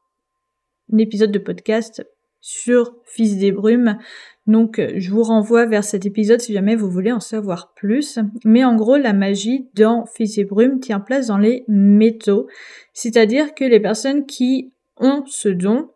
épisode 0.99 1.33
de 1.33 1.39
podcast 1.39 2.05
sur 2.47 2.95
Fils 3.03 3.39
des 3.39 3.51
Brumes. 3.51 3.99
Donc 4.47 4.81
je 4.95 5.11
vous 5.11 5.25
renvoie 5.25 5.67
vers 5.67 5.83
cet 5.83 6.07
épisode 6.07 6.41
si 6.41 6.53
jamais 6.53 6.77
vous 6.77 6.89
voulez 6.89 7.11
en 7.11 7.19
savoir 7.19 7.75
plus. 7.75 8.21
Mais 8.45 8.65
en 8.65 8.77
gros, 8.77 8.97
la 8.97 9.13
magie 9.13 9.67
dans 9.75 10.07
Fils 10.07 10.37
des 10.37 10.45
Brumes 10.45 10.79
tient 10.79 11.01
place 11.01 11.27
dans 11.27 11.39
les 11.39 11.65
métaux. 11.67 12.47
C'est-à-dire 12.93 13.53
que 13.53 13.65
les 13.65 13.81
personnes 13.81 14.27
qui 14.27 14.73
ont 14.97 15.25
ce 15.27 15.49
don 15.49 15.91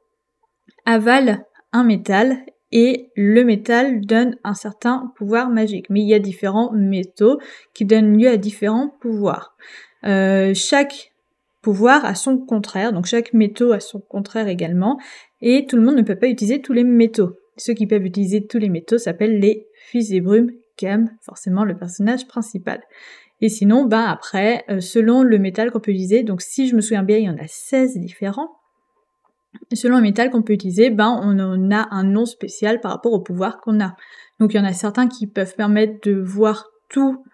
avalent 0.86 1.38
un 1.72 1.84
métal 1.84 2.38
et 2.72 3.10
le 3.14 3.44
métal 3.44 4.00
donne 4.00 4.36
un 4.42 4.54
certain 4.54 5.12
pouvoir 5.16 5.50
magique. 5.50 5.88
Mais 5.88 6.00
il 6.00 6.08
y 6.08 6.14
a 6.14 6.18
différents 6.18 6.72
métaux 6.72 7.38
qui 7.74 7.84
donnent 7.84 8.18
lieu 8.18 8.28
à 8.28 8.36
différents 8.36 8.88
pouvoirs. 9.00 9.54
Euh, 10.04 10.52
chaque 10.54 11.10
pouvoir 11.62 12.05
a 12.05 12.14
son 12.14 12.38
contraire, 12.38 12.92
donc 12.92 13.07
chaque 13.07 13.33
métaux 13.33 13.73
a 13.73 13.81
son 13.81 14.01
contraire 14.01 14.49
également, 14.49 14.99
et 15.40 15.66
tout 15.66 15.77
le 15.77 15.83
monde 15.83 15.96
ne 15.96 16.03
peut 16.03 16.18
pas 16.18 16.29
utiliser 16.29 16.61
tous 16.61 16.73
les 16.73 16.85
métaux. 16.85 17.37
Ceux 17.57 17.75
qui 17.75 17.87
peuvent 17.87 18.05
utiliser 18.05 18.46
tous 18.46 18.59
les 18.59 18.70
métaux 18.70 18.99
s'appellent 18.99 19.38
les 19.38 19.66
fils 19.75 20.09
des 20.09 20.20
brumes, 20.20 20.53
comme 20.81 21.11
forcément 21.20 21.64
le 21.64 21.77
personnage 21.77 22.27
principal. 22.27 22.81
Et 23.42 23.49
sinon, 23.49 23.85
ben 23.85 24.05
après, 24.05 24.64
euh, 24.68 24.81
selon 24.81 25.23
le 25.23 25.38
métal 25.38 25.70
qu'on 25.70 25.81
peut 25.81 25.90
utiliser, 25.90 26.23
donc 26.23 26.42
si 26.42 26.68
je 26.68 26.77
me 26.77 26.81
souviens 26.81 27.03
bien, 27.03 27.18
il 27.18 27.25
y 27.25 27.31
en 27.31 27.38
a 27.38 27.46
16 27.46 27.99
différents. 27.99 28.51
Selon 29.73 29.96
le 29.96 30.03
métal 30.03 30.31
qu'on 30.31 30.42
peut 30.42 30.53
utiliser, 30.53 30.90
ben 30.90 31.20
on 31.23 31.38
en 31.38 31.70
a 31.70 31.88
un 31.90 32.05
nom 32.05 32.27
spécial 32.27 32.81
par 32.81 32.92
rapport 32.92 33.12
au 33.12 33.20
pouvoir 33.20 33.61
qu'on 33.61 33.81
a. 33.81 33.96
Donc 34.38 34.55
il 34.55 34.59
y 34.59 34.61
en 34.61 34.64
a 34.64 34.73
certains 34.73 35.09
qui 35.09 35.27
peuvent 35.27 35.55
permettre 35.57 36.01
de 36.03 36.12
voir 36.14 36.68
tout 36.88 37.25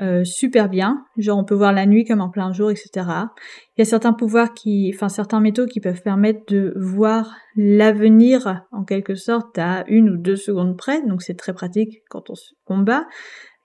euh, 0.00 0.24
super 0.24 0.68
bien. 0.68 1.04
Genre 1.16 1.38
on 1.38 1.44
peut 1.44 1.54
voir 1.54 1.72
la 1.72 1.86
nuit 1.86 2.04
comme 2.04 2.20
en 2.20 2.30
plein 2.30 2.52
jour, 2.52 2.70
etc. 2.70 2.90
Il 2.96 3.78
y 3.78 3.82
a 3.82 3.84
certains 3.84 4.12
pouvoirs 4.12 4.52
qui, 4.52 4.90
enfin 4.94 5.08
certains 5.08 5.40
métaux 5.40 5.66
qui 5.66 5.80
peuvent 5.80 6.02
permettre 6.02 6.40
de 6.48 6.74
voir 6.76 7.34
l'avenir 7.56 8.62
en 8.72 8.84
quelque 8.84 9.14
sorte 9.14 9.58
à 9.58 9.84
une 9.88 10.10
ou 10.10 10.16
deux 10.16 10.36
secondes 10.36 10.76
près, 10.76 11.06
donc 11.06 11.22
c'est 11.22 11.36
très 11.36 11.52
pratique 11.52 12.02
quand 12.10 12.30
on 12.30 12.34
se 12.34 12.52
combat. 12.64 13.04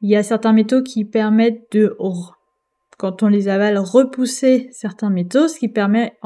Il 0.02 0.10
y 0.10 0.16
a 0.16 0.24
certains 0.24 0.54
métaux 0.54 0.84
qui 0.84 1.04
permettent 1.04 1.72
de 1.72 1.96
quand 3.00 3.24
on 3.24 3.30
les 3.30 3.48
avale, 3.48 3.78
repousser 3.78 4.68
certains 4.72 5.10
métaux, 5.10 5.48
ce 5.48 5.58
qui 5.58 5.70
permet 5.70 6.18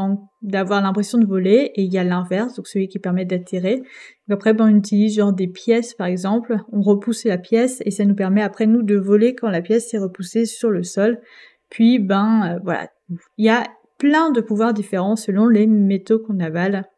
d'avoir 0.42 0.82
l'impression 0.82 1.20
de 1.20 1.26
voler, 1.26 1.72
et 1.76 1.84
il 1.84 1.94
y 1.94 2.00
a 2.00 2.04
l'inverse, 2.04 2.56
donc 2.56 2.68
celui 2.68 2.88
qui 2.88 2.98
permet 2.98 3.26
d'attirer. 3.26 3.84
Après, 4.29 4.53
ben, 4.53 4.65
on 4.65 4.75
utilise 4.75 5.15
genre 5.15 5.33
des 5.33 5.47
pièces, 5.47 5.93
par 5.93 6.07
exemple, 6.07 6.57
on 6.71 6.81
repousse 6.81 7.25
la 7.25 7.38
pièce, 7.38 7.81
et 7.86 7.91
ça 7.91 8.05
nous 8.05 8.15
permet 8.15 8.41
après 8.41 8.65
nous 8.65 8.81
de 8.81 8.95
voler 8.95 9.36
quand 9.36 9.49
la 9.49 9.62
pièce 9.62 9.89
s'est 9.89 9.97
repoussée 9.97 10.45
sur 10.45 10.69
le 10.69 10.83
sol. 10.83 11.19
Puis, 11.69 11.99
ben, 11.99 12.55
euh, 12.55 12.59
voilà, 12.63 12.89
il 13.38 13.45
y 13.45 13.49
a 13.49 13.65
plein 13.97 14.31
de 14.31 14.41
pouvoirs 14.41 14.73
différents 14.73 15.15
selon 15.15 15.47
les 15.47 15.67
métaux 15.67 16.19
qu'on 16.19 16.39
avale. 16.39 16.89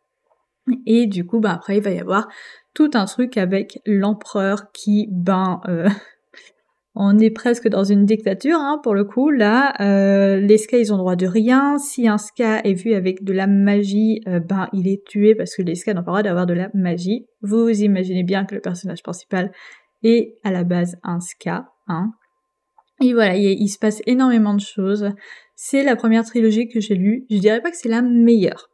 Et 0.86 1.06
du 1.06 1.26
coup, 1.26 1.40
ben 1.40 1.52
après, 1.52 1.78
il 1.78 1.84
va 1.84 1.92
y 1.92 2.00
avoir 2.00 2.28
tout 2.74 2.90
un 2.96 3.06
truc 3.06 3.38
avec 3.38 3.80
l'empereur 3.86 4.72
qui, 4.72 5.08
ben, 5.12 5.62
euh, 5.68 5.88
on 6.96 7.20
est 7.20 7.30
presque 7.30 7.68
dans 7.68 7.84
une 7.84 8.06
dictature, 8.06 8.58
hein, 8.58 8.80
pour 8.82 8.96
le 8.96 9.04
coup. 9.04 9.30
Là, 9.30 9.74
euh, 9.82 10.40
les 10.40 10.58
Ska, 10.58 10.78
ils 10.78 10.94
ont 10.94 10.98
droit 10.98 11.18
de 11.18 11.28
rien. 11.28 11.78
Si 11.78 12.08
un 12.08 12.18
Ska 12.18 12.60
est 12.60 12.74
vu 12.74 12.94
avec 12.94 13.24
de 13.24 13.34
la 13.34 13.48
magie, 13.48 14.22
euh, 14.28 14.40
ben, 14.40 14.70
il 14.72 14.88
est 14.88 15.06
tué 15.06 15.36
parce 15.36 15.56
que 15.56 15.62
les 15.62 15.76
Ska 15.76 15.94
n'ont 15.94 16.04
pas 16.04 16.12
le 16.12 16.14
droit 16.14 16.24
d'avoir 16.24 16.46
de 16.46 16.54
la 16.54 16.70
magie. 16.74 17.26
Vous 17.42 17.70
imaginez 17.70 18.24
bien 18.24 18.46
que 18.46 18.56
le 18.56 18.62
personnage 18.62 19.04
principal 19.04 19.52
est 20.04 20.38
à 20.44 20.52
la 20.52 20.64
base 20.64 20.98
un 21.04 21.20
Ska, 21.20 21.70
hein. 21.88 22.12
Et 23.02 23.14
voilà, 23.14 23.36
il, 23.36 23.68
se 23.68 23.78
passe 23.78 24.02
énormément 24.06 24.54
de 24.54 24.62
choses. 24.62 25.12
C'est 25.58 25.84
la 25.84 25.98
première 25.98 26.24
trilogie 26.24 26.70
que 26.70 26.80
j'ai 26.80 26.96
lue. 26.96 27.26
Je 27.30 27.40
dirais 27.40 27.62
pas 27.62 27.70
que 27.70 27.76
c'est 27.76 27.90
la 27.90 28.02
meilleure. 28.02 28.70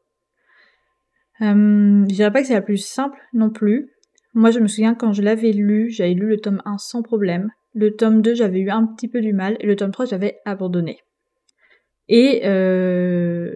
Euh, 1.42 2.06
je 2.08 2.14
dirais 2.14 2.32
pas 2.32 2.42
que 2.42 2.48
c'est 2.48 2.54
la 2.54 2.62
plus 2.62 2.78
simple 2.78 3.18
non 3.34 3.50
plus. 3.50 3.90
Moi, 4.36 4.52
je 4.52 4.60
me 4.60 4.68
souviens 4.68 4.94
quand 4.94 5.12
je 5.12 5.24
l'avais 5.24 5.54
lu, 5.54 5.90
j'avais 5.90 6.14
lu 6.14 6.28
le 6.28 6.38
tome 6.38 6.62
1 6.66 6.78
sans 6.78 7.02
problème. 7.02 7.50
Le 7.74 7.96
tome 7.96 8.22
2, 8.22 8.36
j'avais 8.36 8.60
eu 8.60 8.70
un 8.70 8.86
petit 8.86 9.08
peu 9.08 9.22
du 9.22 9.34
mal. 9.34 9.58
Et 9.60 9.66
le 9.66 9.76
tome 9.76 9.92
3, 9.92 10.06
j'avais 10.06 10.40
abandonné. 10.46 11.00
Et 12.08 12.42
euh, 12.46 13.56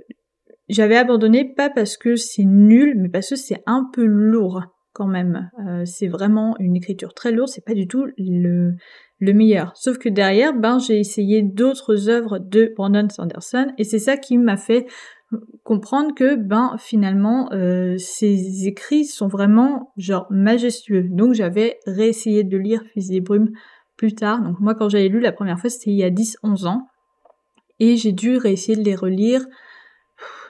j'avais 0.70 0.98
abandonné 0.98 1.54
pas 1.56 1.70
parce 1.70 1.98
que 1.98 2.16
c'est 2.16 2.46
nul, 2.46 2.96
mais 2.98 3.10
parce 3.10 3.30
que 3.30 3.36
c'est 3.36 3.62
un 3.66 3.90
peu 3.94 4.06
lourd 4.06 4.64
quand 4.94 5.08
même. 5.08 5.50
Euh, 5.68 5.84
c'est 5.86 6.08
vraiment 6.08 6.56
une 6.60 6.76
écriture 6.76 7.14
très 7.14 7.32
lourde, 7.32 7.50
c'est 7.50 7.66
pas 7.66 7.74
du 7.74 7.88
tout 7.88 8.08
le, 8.18 8.76
le 9.20 9.34
meilleur. 9.34 9.74
Sauf 9.76 9.98
que 9.98 10.10
derrière, 10.10 10.54
ben 10.54 10.80
j'ai 10.80 10.98
essayé 11.00 11.44
d'autres 11.44 12.10
œuvres 12.10 12.40
de 12.40 12.74
Brandon 12.76 13.10
Sanderson 13.10 13.68
et 13.78 13.84
c'est 13.84 14.00
ça 14.00 14.16
qui 14.16 14.38
m'a 14.38 14.58
fait 14.58 14.88
comprendre 15.64 16.14
que 16.16 16.36
ben 16.36 16.76
finalement 16.80 17.52
euh, 17.52 17.98
ces 17.98 18.68
écrits 18.68 19.06
sont 19.06 19.28
vraiment 19.28 19.92
genre 19.98 20.28
majestueux. 20.30 21.04
Donc 21.10 21.34
j'avais 21.34 21.78
réessayé 21.86 22.44
de 22.44 22.58
lire 22.58 22.82
Fils 22.94 23.10
des 23.10 23.22
brumes 23.22 23.52
plus 23.98 24.14
tard. 24.14 24.42
Donc 24.42 24.60
moi 24.60 24.76
quand 24.76 24.90
j'avais 24.90 25.10
lu 25.10 25.20
la 25.20 25.32
première 25.32 25.60
fois 25.60 25.70
c'était 25.70 25.92
il 25.92 25.98
y 25.98 26.04
a 26.04 26.10
10-11 26.10 26.68
ans. 26.68 26.88
Et 27.80 27.98
j'ai 27.98 28.14
dû 28.14 28.38
réessayer 28.38 28.78
de 28.78 28.84
les 28.84 28.96
relire. 28.96 29.46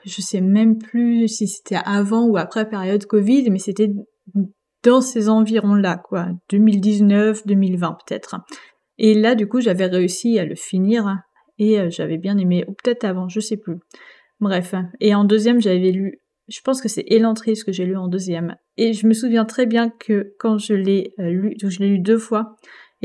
Je 0.06 0.22
sais 0.22 0.42
même 0.42 0.78
plus 0.78 1.28
si 1.28 1.48
c'était 1.48 1.80
avant 1.84 2.26
ou 2.28 2.38
après 2.38 2.70
période 2.70 3.06
Covid, 3.06 3.50
mais 3.50 3.58
c'était 3.58 3.90
dans 4.84 5.02
ces 5.02 5.30
environs-là, 5.30 5.98
quoi. 5.98 6.28
2019, 6.52 7.48
2020 7.48 7.98
peut-être. 8.06 8.36
Et 8.98 9.14
là, 9.14 9.36
du 9.36 9.48
coup, 9.48 9.60
j'avais 9.60 9.88
réussi 9.88 10.40
à 10.40 10.46
le 10.46 10.56
finir 10.56 11.18
et 11.58 11.80
euh, 11.80 11.90
j'avais 11.90 12.18
bien 12.18 12.38
aimé, 12.38 12.64
ou 12.68 12.74
peut-être 12.74 13.04
avant, 13.04 13.28
je 13.28 13.40
sais 13.40 13.58
plus. 13.58 13.78
Bref. 14.40 14.76
Et 15.00 15.16
en 15.16 15.24
deuxième, 15.24 15.62
j'avais 15.62 15.92
lu, 15.92 16.22
je 16.48 16.62
pense 16.62 16.82
que 16.82 16.90
c'est 16.90 17.06
Elantris 17.08 17.60
que 17.66 17.72
j'ai 17.72 17.86
lu 17.86 17.98
en 17.98 18.08
deuxième. 18.08 18.56
Et 18.78 18.94
je 18.94 19.08
me 19.08 19.14
souviens 19.14 19.46
très 19.46 19.66
bien 19.66 19.90
que 19.90 20.34
quand 20.40 20.58
je 20.58 20.74
l'ai 20.74 21.14
euh, 21.20 21.30
lu, 21.30 21.56
je 21.62 21.80
l'ai 21.80 21.88
lu 21.88 22.00
deux 22.00 22.18
fois, 22.18 22.56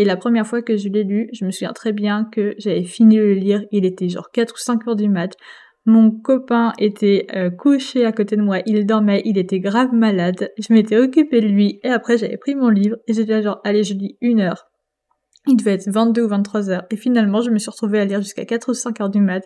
et 0.01 0.05
la 0.07 0.17
première 0.17 0.47
fois 0.47 0.63
que 0.63 0.79
je 0.79 0.89
l'ai 0.89 1.05
lu, 1.05 1.29
je 1.35 1.45
me 1.45 1.51
souviens 1.51 1.75
très 1.75 1.93
bien 1.93 2.25
que 2.25 2.55
j'avais 2.57 2.85
fini 2.85 3.17
de 3.17 3.21
le 3.21 3.35
lire, 3.35 3.67
il 3.71 3.85
était 3.85 4.09
genre 4.09 4.31
4 4.31 4.55
ou 4.55 4.57
5 4.57 4.89
heures 4.89 4.97
du 4.97 5.11
mat. 5.11 5.37
Mon 5.85 6.11
copain 6.11 6.73
était 6.79 7.27
euh, 7.35 7.51
couché 7.51 8.07
à 8.07 8.13
côté 8.13 8.35
de 8.37 8.41
moi, 8.41 8.61
il 8.65 8.87
dormait, 8.87 9.21
il 9.27 9.37
était 9.37 9.61
grave 9.61 9.93
malade. 9.93 10.53
Je 10.57 10.73
m'étais 10.73 10.97
occupée 10.97 11.43
de 11.43 11.49
lui 11.49 11.81
et 11.83 11.91
après 11.91 12.17
j'avais 12.17 12.39
pris 12.39 12.55
mon 12.55 12.71
livre 12.71 12.97
et 13.09 13.13
j'étais 13.13 13.43
genre 13.43 13.61
allez 13.63 13.85
je 13.85 13.93
lis 13.93 14.17
une 14.23 14.41
heure. 14.41 14.71
Il 15.47 15.59
devait 15.59 15.75
être 15.75 15.91
22 15.91 16.23
ou 16.23 16.29
23 16.29 16.71
heures 16.71 16.87
et 16.91 16.97
finalement 16.97 17.43
je 17.43 17.51
me 17.51 17.59
suis 17.59 17.71
retrouvée 17.71 18.01
à 18.01 18.07
lire 18.07 18.23
jusqu'à 18.23 18.47
4 18.47 18.71
ou 18.71 18.73
5 18.73 19.03
heures 19.03 19.11
du 19.11 19.21
mat. 19.21 19.45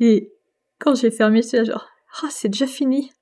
Et 0.00 0.32
quand 0.78 0.94
j'ai 0.94 1.10
fermé, 1.10 1.42
j'étais 1.42 1.66
genre 1.66 1.86
ah 2.22 2.28
c'est 2.30 2.48
déjà 2.48 2.66
fini. 2.66 3.12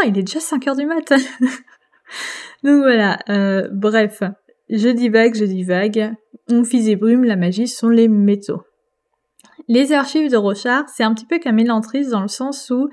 Ah 0.00 0.06
il 0.08 0.18
est 0.18 0.24
déjà 0.24 0.40
5 0.40 0.66
heures 0.66 0.76
du 0.76 0.86
mat. 0.86 1.08
Donc 2.64 2.78
voilà, 2.82 3.20
euh, 3.28 3.68
bref. 3.70 4.24
Je 4.68 4.88
dis 4.88 5.08
vague, 5.08 5.34
je 5.34 5.44
dis 5.44 5.62
vague. 5.62 6.14
On 6.50 6.64
fils 6.64 6.88
et 6.88 6.96
brume, 6.96 7.24
la 7.24 7.36
magie 7.36 7.68
sont 7.68 7.88
les 7.88 8.08
métaux. 8.08 8.62
Les 9.68 9.92
archives 9.92 10.30
de 10.30 10.36
Rochard, 10.36 10.84
c'est 10.88 11.04
un 11.04 11.14
petit 11.14 11.26
peu 11.26 11.38
comme 11.38 11.58
Elantris 11.58 12.08
dans 12.08 12.20
le 12.20 12.28
sens 12.28 12.70
où 12.70 12.88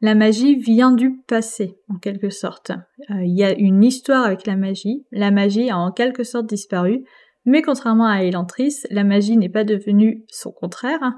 la 0.00 0.14
magie 0.14 0.56
vient 0.56 0.92
du 0.92 1.20
passé, 1.28 1.76
en 1.88 1.96
quelque 1.96 2.30
sorte. 2.30 2.70
Euh, 3.10 3.24
il 3.24 3.36
y 3.36 3.44
a 3.44 3.56
une 3.56 3.84
histoire 3.84 4.24
avec 4.24 4.46
la 4.46 4.56
magie. 4.56 5.04
La 5.12 5.30
magie 5.30 5.70
a 5.70 5.78
en 5.78 5.92
quelque 5.92 6.24
sorte 6.24 6.46
disparu, 6.46 7.04
mais 7.44 7.62
contrairement 7.62 8.06
à 8.06 8.22
Elantris, 8.24 8.82
la 8.90 9.04
magie 9.04 9.36
n'est 9.36 9.48
pas 9.48 9.64
devenue 9.64 10.24
son 10.28 10.50
contraire, 10.50 11.12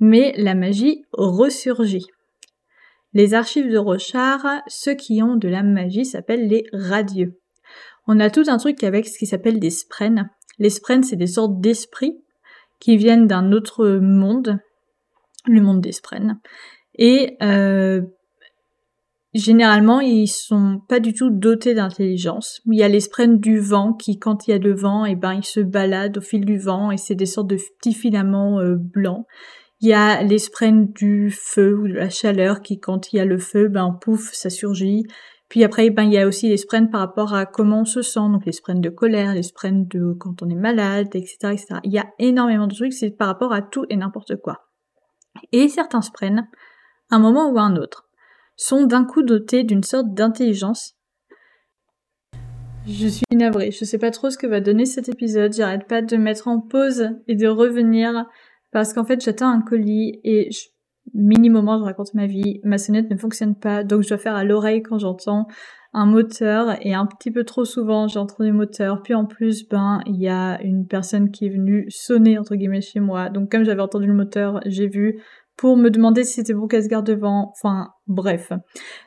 mais 0.00 0.34
la 0.36 0.54
magie 0.54 1.04
ressurgit. 1.12 2.06
Les 3.12 3.34
archives 3.34 3.70
de 3.70 3.78
Rochard, 3.78 4.62
ceux 4.66 4.94
qui 4.94 5.22
ont 5.22 5.36
de 5.36 5.48
la 5.48 5.62
magie 5.62 6.04
s'appellent 6.04 6.48
les 6.48 6.64
radieux. 6.72 7.40
On 8.06 8.20
a 8.20 8.30
tout 8.30 8.44
un 8.48 8.58
truc 8.58 8.84
avec 8.84 9.06
ce 9.06 9.18
qui 9.18 9.26
s'appelle 9.26 9.60
des 9.60 9.70
sprens. 9.70 10.28
Les 10.58 10.70
sprens, 10.70 11.04
c'est 11.04 11.16
des 11.16 11.26
sortes 11.26 11.60
d'esprits 11.60 12.16
qui 12.80 12.96
viennent 12.96 13.26
d'un 13.26 13.52
autre 13.52 13.98
monde, 14.00 14.58
le 15.46 15.60
monde 15.60 15.80
des 15.80 15.92
sprens. 15.92 16.38
Et 16.96 17.36
euh, 17.42 18.02
généralement, 19.32 20.00
ils 20.00 20.28
sont 20.28 20.80
pas 20.88 21.00
du 21.00 21.12
tout 21.12 21.30
dotés 21.30 21.74
d'intelligence. 21.74 22.60
Il 22.66 22.78
y 22.78 22.82
a 22.82 22.88
les 22.88 23.00
sprens 23.00 23.40
du 23.40 23.58
vent 23.58 23.92
qui, 23.94 24.18
quand 24.18 24.46
il 24.46 24.50
y 24.50 24.54
a 24.54 24.58
le 24.58 24.74
vent, 24.74 25.06
et 25.06 25.12
eh 25.12 25.16
ben, 25.16 25.34
ils 25.34 25.44
se 25.44 25.60
baladent 25.60 26.18
au 26.18 26.20
fil 26.20 26.44
du 26.44 26.58
vent 26.58 26.90
et 26.90 26.96
c'est 26.96 27.14
des 27.14 27.26
sortes 27.26 27.48
de 27.48 27.58
petits 27.78 27.94
filaments 27.94 28.60
euh, 28.60 28.76
blancs. 28.76 29.26
Il 29.80 29.88
y 29.88 29.92
a 29.92 30.22
les 30.22 30.38
sprens 30.38 30.92
du 30.94 31.30
feu 31.30 31.76
ou 31.76 31.88
de 31.88 31.94
la 31.94 32.08
chaleur 32.08 32.62
qui, 32.62 32.78
quand 32.78 33.12
il 33.12 33.16
y 33.16 33.20
a 33.20 33.24
le 33.24 33.38
feu, 33.38 33.68
ben 33.68 33.98
pouf, 34.00 34.32
ça 34.32 34.48
surgit. 34.48 35.04
Puis 35.54 35.62
après, 35.62 35.88
ben, 35.90 36.02
il 36.02 36.12
y 36.12 36.18
a 36.18 36.26
aussi 36.26 36.48
les 36.48 36.56
sprints 36.56 36.90
par 36.90 36.98
rapport 36.98 37.32
à 37.32 37.46
comment 37.46 37.82
on 37.82 37.84
se 37.84 38.02
sent, 38.02 38.28
donc 38.28 38.44
les 38.44 38.50
sprints 38.50 38.80
de 38.80 38.88
colère, 38.90 39.34
les 39.34 39.44
sprints 39.44 39.88
de 39.88 40.12
quand 40.18 40.42
on 40.42 40.50
est 40.50 40.56
malade, 40.56 41.14
etc., 41.14 41.36
etc. 41.52 41.66
Il 41.84 41.92
y 41.92 41.98
a 42.00 42.08
énormément 42.18 42.66
de 42.66 42.74
trucs, 42.74 42.92
c'est 42.92 43.12
par 43.12 43.28
rapport 43.28 43.52
à 43.52 43.62
tout 43.62 43.86
et 43.88 43.94
n'importe 43.94 44.34
quoi. 44.34 44.66
Et 45.52 45.68
certains 45.68 46.02
sprints, 46.02 46.40
à 47.08 47.14
un 47.14 47.18
moment 47.20 47.52
ou 47.52 47.60
un 47.60 47.76
autre, 47.76 48.08
sont 48.56 48.84
d'un 48.84 49.04
coup 49.04 49.22
dotés 49.22 49.62
d'une 49.62 49.84
sorte 49.84 50.12
d'intelligence. 50.12 50.96
Je 52.88 53.06
suis 53.06 53.24
navrée, 53.30 53.70
je 53.70 53.84
sais 53.84 53.98
pas 53.98 54.10
trop 54.10 54.30
ce 54.30 54.38
que 54.38 54.48
va 54.48 54.58
donner 54.58 54.86
cet 54.86 55.08
épisode, 55.08 55.52
j'arrête 55.52 55.86
pas 55.86 56.02
de 56.02 56.16
mettre 56.16 56.48
en 56.48 56.58
pause 56.58 57.10
et 57.28 57.36
de 57.36 57.46
revenir 57.46 58.26
parce 58.72 58.92
qu'en 58.92 59.04
fait 59.04 59.24
j'attends 59.24 59.50
un 59.50 59.62
colis 59.62 60.18
et 60.24 60.50
je 60.50 60.73
mini 61.12 61.50
moment, 61.50 61.78
je 61.78 61.84
raconte 61.84 62.14
ma 62.14 62.26
vie, 62.26 62.60
ma 62.64 62.78
sonnette 62.78 63.10
ne 63.10 63.16
fonctionne 63.16 63.54
pas, 63.54 63.84
donc 63.84 64.02
je 64.02 64.08
dois 64.08 64.18
faire 64.18 64.34
à 64.34 64.44
l'oreille 64.44 64.82
quand 64.82 64.98
j'entends 64.98 65.46
un 65.94 66.06
moteur 66.06 66.76
et 66.80 66.92
un 66.92 67.06
petit 67.06 67.30
peu 67.30 67.44
trop 67.44 67.64
souvent 67.64 68.08
j'entends 68.08 68.42
des 68.42 68.52
moteurs. 68.52 69.00
Puis 69.02 69.14
en 69.14 69.24
plus, 69.26 69.68
ben 69.68 70.00
il 70.06 70.20
y 70.20 70.28
a 70.28 70.60
une 70.62 70.86
personne 70.86 71.30
qui 71.30 71.46
est 71.46 71.50
venue 71.50 71.86
sonner 71.88 72.36
entre 72.36 72.56
guillemets 72.56 72.80
chez 72.80 73.00
moi. 73.00 73.30
Donc 73.30 73.50
comme 73.50 73.64
j'avais 73.64 73.80
entendu 73.80 74.06
le 74.06 74.14
moteur, 74.14 74.60
j'ai 74.66 74.88
vu 74.88 75.22
pour 75.56 75.76
me 75.76 75.90
demander 75.90 76.24
si 76.24 76.34
c'était 76.34 76.52
bon 76.52 76.66
qu'elle 76.66 76.82
se 76.82 76.88
garde 76.88 77.06
devant. 77.06 77.52
Enfin 77.52 77.90
bref. 78.08 78.52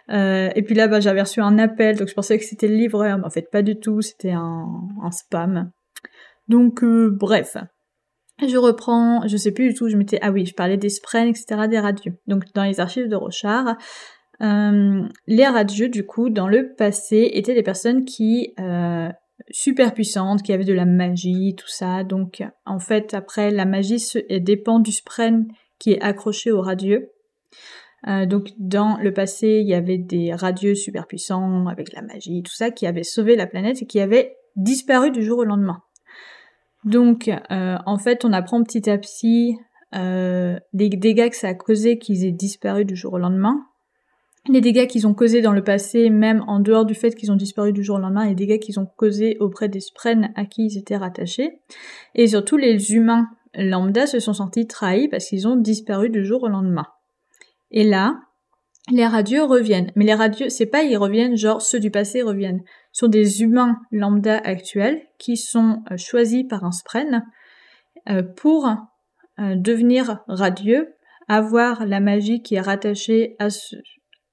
Euh, 0.09 0.49
et 0.55 0.63
puis 0.63 0.75
là, 0.75 0.87
ben, 0.87 1.01
j'avais 1.01 1.21
reçu 1.21 1.41
un 1.41 1.59
appel, 1.59 1.97
donc 1.97 2.07
je 2.07 2.13
pensais 2.13 2.37
que 2.37 2.45
c'était 2.45 2.69
le 2.69 2.75
livreur, 2.75 3.17
mais 3.17 3.25
en 3.25 3.29
fait 3.29 3.49
pas 3.51 3.61
du 3.61 3.77
tout, 3.77 4.01
c'était 4.01 4.31
un, 4.31 4.65
un 5.03 5.11
spam. 5.11 5.71
Donc 6.47 6.83
euh, 6.83 7.09
bref. 7.11 7.57
Je 8.45 8.57
reprends, 8.57 9.27
je 9.27 9.35
sais 9.35 9.51
plus 9.51 9.69
du 9.69 9.73
tout, 9.73 9.89
je 9.89 9.97
m'étais, 9.97 10.19
ah 10.21 10.31
oui, 10.31 10.45
je 10.45 10.53
parlais 10.53 10.77
des 10.77 10.89
sprens, 10.89 11.27
etc., 11.27 11.67
des 11.67 11.79
radieux. 11.79 12.19
Donc 12.27 12.43
dans 12.53 12.63
les 12.63 12.79
archives 12.79 13.07
de 13.07 13.15
Rochard, 13.15 13.77
euh, 14.41 15.01
les 15.25 15.47
radieux, 15.47 15.89
du 15.89 16.05
coup, 16.05 16.29
dans 16.29 16.47
le 16.47 16.75
passé, 16.75 17.31
étaient 17.33 17.55
des 17.55 17.63
personnes 17.63 18.05
qui 18.05 18.53
euh, 18.59 19.09
super 19.49 19.93
puissantes, 19.95 20.43
qui 20.43 20.53
avaient 20.53 20.65
de 20.65 20.73
la 20.73 20.85
magie, 20.85 21.55
tout 21.57 21.67
ça. 21.67 22.03
Donc 22.03 22.43
en 22.65 22.77
fait, 22.77 23.15
après, 23.15 23.49
la 23.49 23.65
magie 23.65 23.99
se, 23.99 24.19
dépend 24.37 24.79
du 24.79 24.91
spren 24.91 25.47
qui 25.79 25.93
est 25.93 26.01
accroché 26.01 26.51
au 26.51 26.61
radieux. 26.61 27.11
Donc 28.05 28.51
dans 28.57 28.97
le 29.01 29.11
passé, 29.11 29.59
il 29.61 29.67
y 29.67 29.73
avait 29.73 29.97
des 29.97 30.33
radieux 30.33 30.75
super 30.75 31.07
puissants 31.07 31.65
avec 31.67 31.91
la 31.91 32.01
magie, 32.01 32.41
tout 32.41 32.53
ça, 32.53 32.71
qui 32.71 32.85
avaient 32.85 33.03
sauvé 33.03 33.35
la 33.35 33.47
planète 33.47 33.81
et 33.81 33.85
qui 33.85 33.99
avaient 33.99 34.37
disparu 34.55 35.11
du 35.11 35.23
jour 35.23 35.39
au 35.39 35.43
lendemain. 35.43 35.81
Donc, 36.85 37.27
euh, 37.27 37.77
en 37.85 37.97
fait, 37.97 38.23
on 38.25 38.33
apprend 38.33 38.63
petit 38.63 38.89
à 38.89 38.97
petit 38.97 39.57
euh, 39.95 40.59
les 40.73 40.89
dégâts 40.89 41.29
que 41.29 41.35
ça 41.35 41.49
a 41.49 41.53
causé 41.53 41.97
qu'ils 41.97 42.25
aient 42.25 42.31
disparu 42.31 42.85
du 42.85 42.95
jour 42.95 43.13
au 43.13 43.17
lendemain, 43.17 43.65
les 44.49 44.61
dégâts 44.61 44.87
qu'ils 44.87 45.07
ont 45.07 45.13
causés 45.13 45.41
dans 45.41 45.51
le 45.51 45.63
passé, 45.63 46.09
même 46.09 46.43
en 46.47 46.59
dehors 46.59 46.85
du 46.85 46.93
fait 46.93 47.15
qu'ils 47.15 47.31
ont 47.31 47.35
disparu 47.35 47.73
du 47.73 47.83
jour 47.83 47.97
au 47.97 47.99
lendemain, 47.99 48.25
les 48.25 48.35
dégâts 48.35 48.59
qu'ils 48.59 48.79
ont 48.79 48.85
causés 48.85 49.37
auprès 49.39 49.67
des 49.67 49.79
Spren 49.79 50.31
à 50.35 50.45
qui 50.45 50.65
ils 50.67 50.77
étaient 50.77 50.97
rattachés, 50.97 51.59
et 52.15 52.27
surtout 52.27 52.57
les 52.57 52.93
humains 52.93 53.27
lambda 53.53 54.07
se 54.07 54.19
sont 54.19 54.33
sentis 54.33 54.67
trahis 54.67 55.07
parce 55.07 55.27
qu'ils 55.27 55.47
ont 55.47 55.55
disparu 55.55 56.09
du 56.09 56.23
jour 56.25 56.43
au 56.43 56.47
lendemain. 56.47 56.85
Et 57.71 57.83
là, 57.83 58.19
les 58.89 59.05
radieux 59.05 59.43
reviennent. 59.43 59.91
Mais 59.95 60.05
les 60.05 60.13
radieux, 60.13 60.49
c'est 60.49 60.65
pas 60.65 60.83
ils 60.83 60.97
reviennent 60.97 61.37
genre 61.37 61.61
ceux 61.61 61.79
du 61.79 61.91
passé 61.91 62.21
reviennent. 62.21 62.61
Ce 62.91 63.05
sont 63.05 63.09
des 63.09 63.41
humains 63.41 63.77
lambda 63.91 64.37
actuels 64.37 65.01
qui 65.17 65.37
sont 65.37 65.83
euh, 65.91 65.97
choisis 65.97 66.43
par 66.47 66.63
un 66.63 66.71
spren 66.71 67.25
euh, 68.09 68.23
pour 68.23 68.67
euh, 68.67 69.55
devenir 69.55 70.23
radieux, 70.27 70.93
avoir 71.27 71.85
la 71.85 71.99
magie 71.99 72.41
qui 72.41 72.55
est 72.55 72.61
rattachée 72.61 73.35
à 73.39 73.49
ce, 73.49 73.75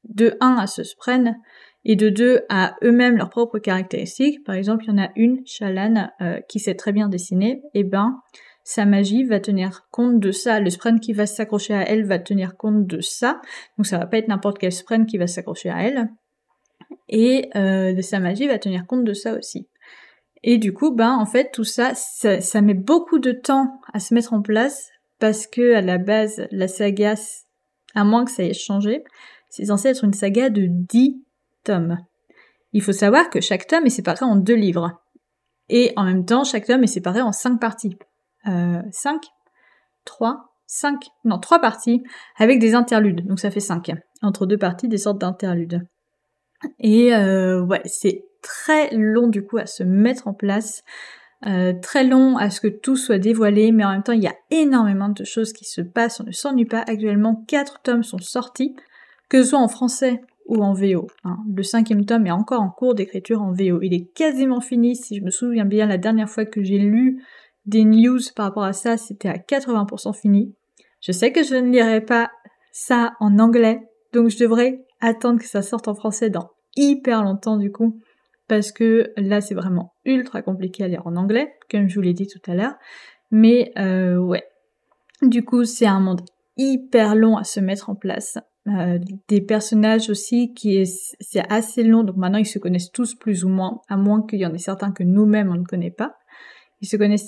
de 0.05 0.37
1 0.41 0.57
à 0.57 0.67
ce 0.67 0.85
spren 0.85 1.37
et 1.85 1.97
de 1.97 2.09
2 2.09 2.43
à 2.49 2.77
eux-mêmes 2.83 3.17
leurs 3.17 3.31
propres 3.31 3.59
caractéristiques. 3.59 4.45
Par 4.45 4.55
exemple, 4.55 4.85
il 4.85 4.91
y 4.91 4.93
en 4.93 5.03
a 5.03 5.11
une, 5.17 5.43
Shalan, 5.45 6.09
qui 6.49 6.59
sait 6.59 6.77
très 6.77 6.93
bien 6.93 7.09
dessiner. 7.09 7.61
Et 7.75 7.81
eh 7.81 7.85
ben, 7.85 8.21
sa 8.65 8.87
magie 8.87 9.25
va 9.25 9.41
tenir 9.41 9.87
compte 9.91 10.19
de 10.19 10.33
ça. 10.33 10.59
Le 10.59 10.71
sprint 10.71 11.01
qui 11.01 11.13
va 11.13 11.27
s'accrocher 11.27 11.75
à 11.75 11.89
elle 11.89 12.05
va 12.05 12.19
tenir 12.19 12.57
compte 12.57 12.87
de 12.87 13.01
ça. 13.01 13.41
Donc 13.77 13.87
ça 13.87 13.99
va 13.99 14.07
pas 14.07 14.17
être 14.17 14.29
n'importe 14.29 14.59
quel 14.59 14.73
sprint 14.73 15.09
qui 15.09 15.19
va 15.19 15.27
s'accrocher 15.27 15.69
à 15.69 15.83
elle. 15.83 16.09
Et 17.09 17.51
euh, 17.57 18.01
sa 18.01 18.21
magie 18.21 18.49
va 18.49 18.59
tenir 18.59 18.87
compte 18.87 19.05
de 19.05 19.13
ça 19.13 19.35
aussi. 19.35 19.69
Et 20.43 20.59
du 20.59 20.73
coup, 20.73 20.91
ben 20.91 21.13
en 21.13 21.27
fait 21.27 21.51
tout 21.53 21.65
ça, 21.65 21.93
ça, 21.95 22.61
met 22.61 22.75
beaucoup 22.75 23.19
de 23.19 23.33
temps 23.33 23.81
à 23.93 24.01
se 24.01 24.15
mettre 24.15 24.33
en 24.33 24.43
place 24.43 24.91
parce 25.19 25.47
que 25.47 25.75
à 25.75 25.81
la 25.81 25.99
base, 25.99 26.47
la 26.51 26.69
saga, 26.69 27.15
à 27.95 28.05
moins 28.05 28.25
que 28.25 28.31
ça 28.31 28.45
ait 28.45 28.55
changé, 28.55 29.05
c'est 29.51 29.67
censé 29.67 29.89
être 29.89 30.05
une 30.05 30.13
saga 30.13 30.49
de 30.51 30.67
10 30.69 31.23
tomes. 31.65 31.99
Il 32.73 32.83
faut 32.83 32.93
savoir 32.93 33.31
que 33.31 33.41
chaque 33.41 33.67
tome 33.67 33.87
est 33.87 33.91
séparé 33.91 34.25
en 34.25 34.37
deux 34.37 34.57
livres. 34.57 35.01
Et 35.69 35.93
en 35.97 36.05
même 36.05 36.27
temps, 36.27 36.45
chaque 36.45 36.67
tome 36.67 36.83
est 36.83 36.89
séparé 36.89 37.23
en 37.23 37.33
cinq 37.33 37.59
parties. 37.59 37.97
5, 38.45 39.23
3, 40.05 40.55
5, 40.67 41.07
non, 41.25 41.39
3 41.39 41.61
parties 41.61 42.03
avec 42.37 42.59
des 42.59 42.75
interludes. 42.75 43.27
Donc 43.27 43.39
ça 43.41 43.51
fait 43.51 43.61
5. 43.61 43.93
Entre 44.23 44.47
deux 44.47 44.59
parties, 44.59 44.89
des 44.89 44.99
sortes 44.99 45.19
d'interludes. 45.19 45.87
Et 46.79 47.15
euh, 47.15 47.63
ouais, 47.63 47.83
c'est 47.85 48.25
très 48.43 48.95
long 48.95 49.29
du 49.29 49.45
coup 49.45 49.59
à 49.59 49.67
se 49.67 49.83
mettre 49.83 50.29
en 50.29 50.35
place. 50.35 50.83
Euh, 51.47 51.75
très 51.83 52.05
long 52.05 52.39
à 52.39 52.49
ce 52.49 52.61
que 52.61 52.69
tout 52.69 52.97
soit 52.97 53.19
dévoilé, 53.19 53.71
mais 53.71 53.85
en 53.85 53.91
même 53.91 54.03
temps 54.03 54.13
il 54.13 54.23
y 54.23 54.29
a 54.29 54.37
énormément 54.51 55.11
de 55.11 55.25
choses 55.25 55.53
qui 55.53 55.67
se 55.67 55.83
passent, 55.83 56.21
on 56.21 56.25
ne 56.25 56.33
s'ennuie 56.33 56.65
pas. 56.65 56.85
Actuellement, 56.87 57.45
4 57.49 57.83
tomes 57.83 58.03
sont 58.03 58.19
sortis, 58.19 58.75
que 59.29 59.43
ce 59.43 59.51
soit 59.51 59.59
en 59.59 59.69
français 59.69 60.23
ou 60.47 60.63
en 60.63 60.73
VO. 60.73 61.07
Hein. 61.25 61.37
Le 61.55 61.63
cinquième 61.63 62.07
tome 62.07 62.27
est 62.27 62.31
encore 62.31 62.63
en 62.63 62.71
cours 62.71 62.95
d'écriture 62.95 63.43
en 63.43 63.53
VO. 63.53 63.81
Il 63.83 63.93
est 63.93 64.11
quasiment 64.15 64.61
fini, 64.61 64.97
si 64.97 65.17
je 65.17 65.23
me 65.23 65.31
souviens 65.31 65.65
bien, 65.65 65.87
la 65.87 65.99
dernière 65.99 66.29
fois 66.29 66.47
que 66.47 66.63
j'ai 66.63 66.79
lu 66.79 67.23
des 67.67 67.85
news 67.85 68.21
par 68.35 68.47
rapport 68.47 68.65
à 68.65 68.73
ça, 68.73 68.97
c'était 68.97 69.29
à 69.29 69.37
80% 69.37 70.15
fini. 70.15 70.55
Je 71.01 71.13
sais 71.13 71.33
que 71.33 71.43
je 71.43 71.55
ne 71.55 71.71
lirai 71.71 72.01
pas 72.01 72.31
ça 72.73 73.13
en 73.21 73.39
anglais, 73.39 73.81
donc 74.13 74.29
je 74.29 74.39
devrais 74.39 74.85
attendre 75.01 75.39
que 75.39 75.47
ça 75.47 75.63
sorte 75.63 75.89
en 75.89 75.95
français 75.95 76.31
dans 76.31 76.51
hyper 76.77 77.23
longtemps 77.23 77.57
du 77.57 77.71
coup, 77.71 78.01
parce 78.49 78.73
que 78.73 79.13
là 79.17 79.41
c'est 79.41 79.55
vraiment 79.55 79.93
ultra 80.05 80.43
compliqué 80.43 80.85
à 80.85 80.89
lire 80.89 81.07
en 81.07 81.17
anglais, 81.17 81.55
comme 81.71 81.89
je 81.89 81.95
vous 81.95 82.01
l'ai 82.01 82.15
dit 82.15 82.27
tout 82.27 82.51
à 82.51 82.55
l'heure. 82.55 82.75
Mais 83.31 83.73
euh, 83.79 84.17
ouais, 84.17 84.45
du 85.23 85.45
coup 85.45 85.65
c'est 85.65 85.87
un 85.87 86.01
monde 86.01 86.23
hyper 86.57 87.15
long 87.15 87.37
à 87.37 87.45
se 87.45 87.61
mettre 87.61 87.91
en 87.91 87.95
place. 87.95 88.39
Euh, 88.67 88.99
des 89.29 89.43
personnages 89.43 90.09
aussi 90.09 90.55
qui 90.55 90.79
est 90.79 91.15
c'est 91.21 91.45
assez 91.53 91.83
long 91.83 92.03
donc 92.03 92.17
maintenant 92.17 92.39
ils 92.39 92.47
se 92.47 92.59
connaissent 92.59 92.93
tous 92.93 93.15
plus 93.15 93.45
ou 93.45 93.51
moins 93.51 93.83
à 93.91 93.99
moins 93.99 94.23
qu'il 94.23 94.39
y 94.39 94.47
en 94.47 94.55
ait 94.55 94.59
certains 94.59 94.91
que 94.91 95.03
nous-mêmes 95.03 95.51
on 95.51 95.59
ne 95.59 95.67
connaît 95.67 95.91
pas 95.91 96.17
ils 96.81 96.89
se 96.89 96.97
connaissent 96.97 97.27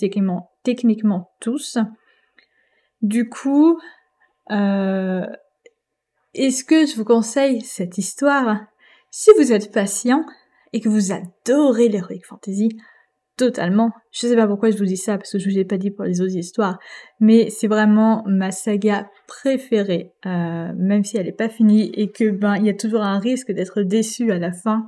techniquement, 0.63 1.31
tous. 1.41 1.79
Du 3.03 3.29
coup, 3.29 3.79
euh, 4.51 5.27
est-ce 6.35 6.65
que 6.65 6.87
je 6.87 6.97
vous 6.97 7.05
conseille 7.05 7.61
cette 7.63 7.99
histoire? 7.99 8.61
Si 9.11 9.31
vous 9.39 9.53
êtes 9.53 9.73
patient 9.73 10.25
et 10.73 10.81
que 10.81 10.89
vous 10.89 11.13
adorez 11.13 11.89
l'heroic 11.89 12.21
fantasy, 12.27 12.77
totalement. 13.37 13.91
Je 14.13 14.27
sais 14.27 14.37
pas 14.37 14.47
pourquoi 14.47 14.71
je 14.71 14.79
vous 14.79 14.85
dis 14.85 14.97
ça 14.97 15.17
parce 15.17 15.33
que 15.33 15.39
je 15.39 15.49
vous 15.49 15.59
ai 15.59 15.65
pas 15.65 15.79
dit 15.79 15.91
pour 15.91 16.05
les 16.05 16.21
autres 16.21 16.37
histoires, 16.37 16.79
mais 17.21 17.51
c'est 17.51 17.69
vraiment 17.69 18.23
ma 18.27 18.51
saga 18.51 19.09
préférée, 19.27 20.13
euh, 20.25 20.73
même 20.77 21.05
si 21.05 21.17
elle 21.17 21.29
est 21.29 21.33
pas 21.33 21.49
finie 21.49 21.91
et 21.95 22.11
que 22.11 22.31
ben 22.31 22.57
il 22.57 22.67
y 22.67 22.71
a 22.71 22.75
toujours 22.75 23.03
un 23.03 23.19
risque 23.19 23.53
d'être 23.53 23.83
déçu 23.83 24.33
à 24.33 24.39
la 24.39 24.53
fin. 24.53 24.87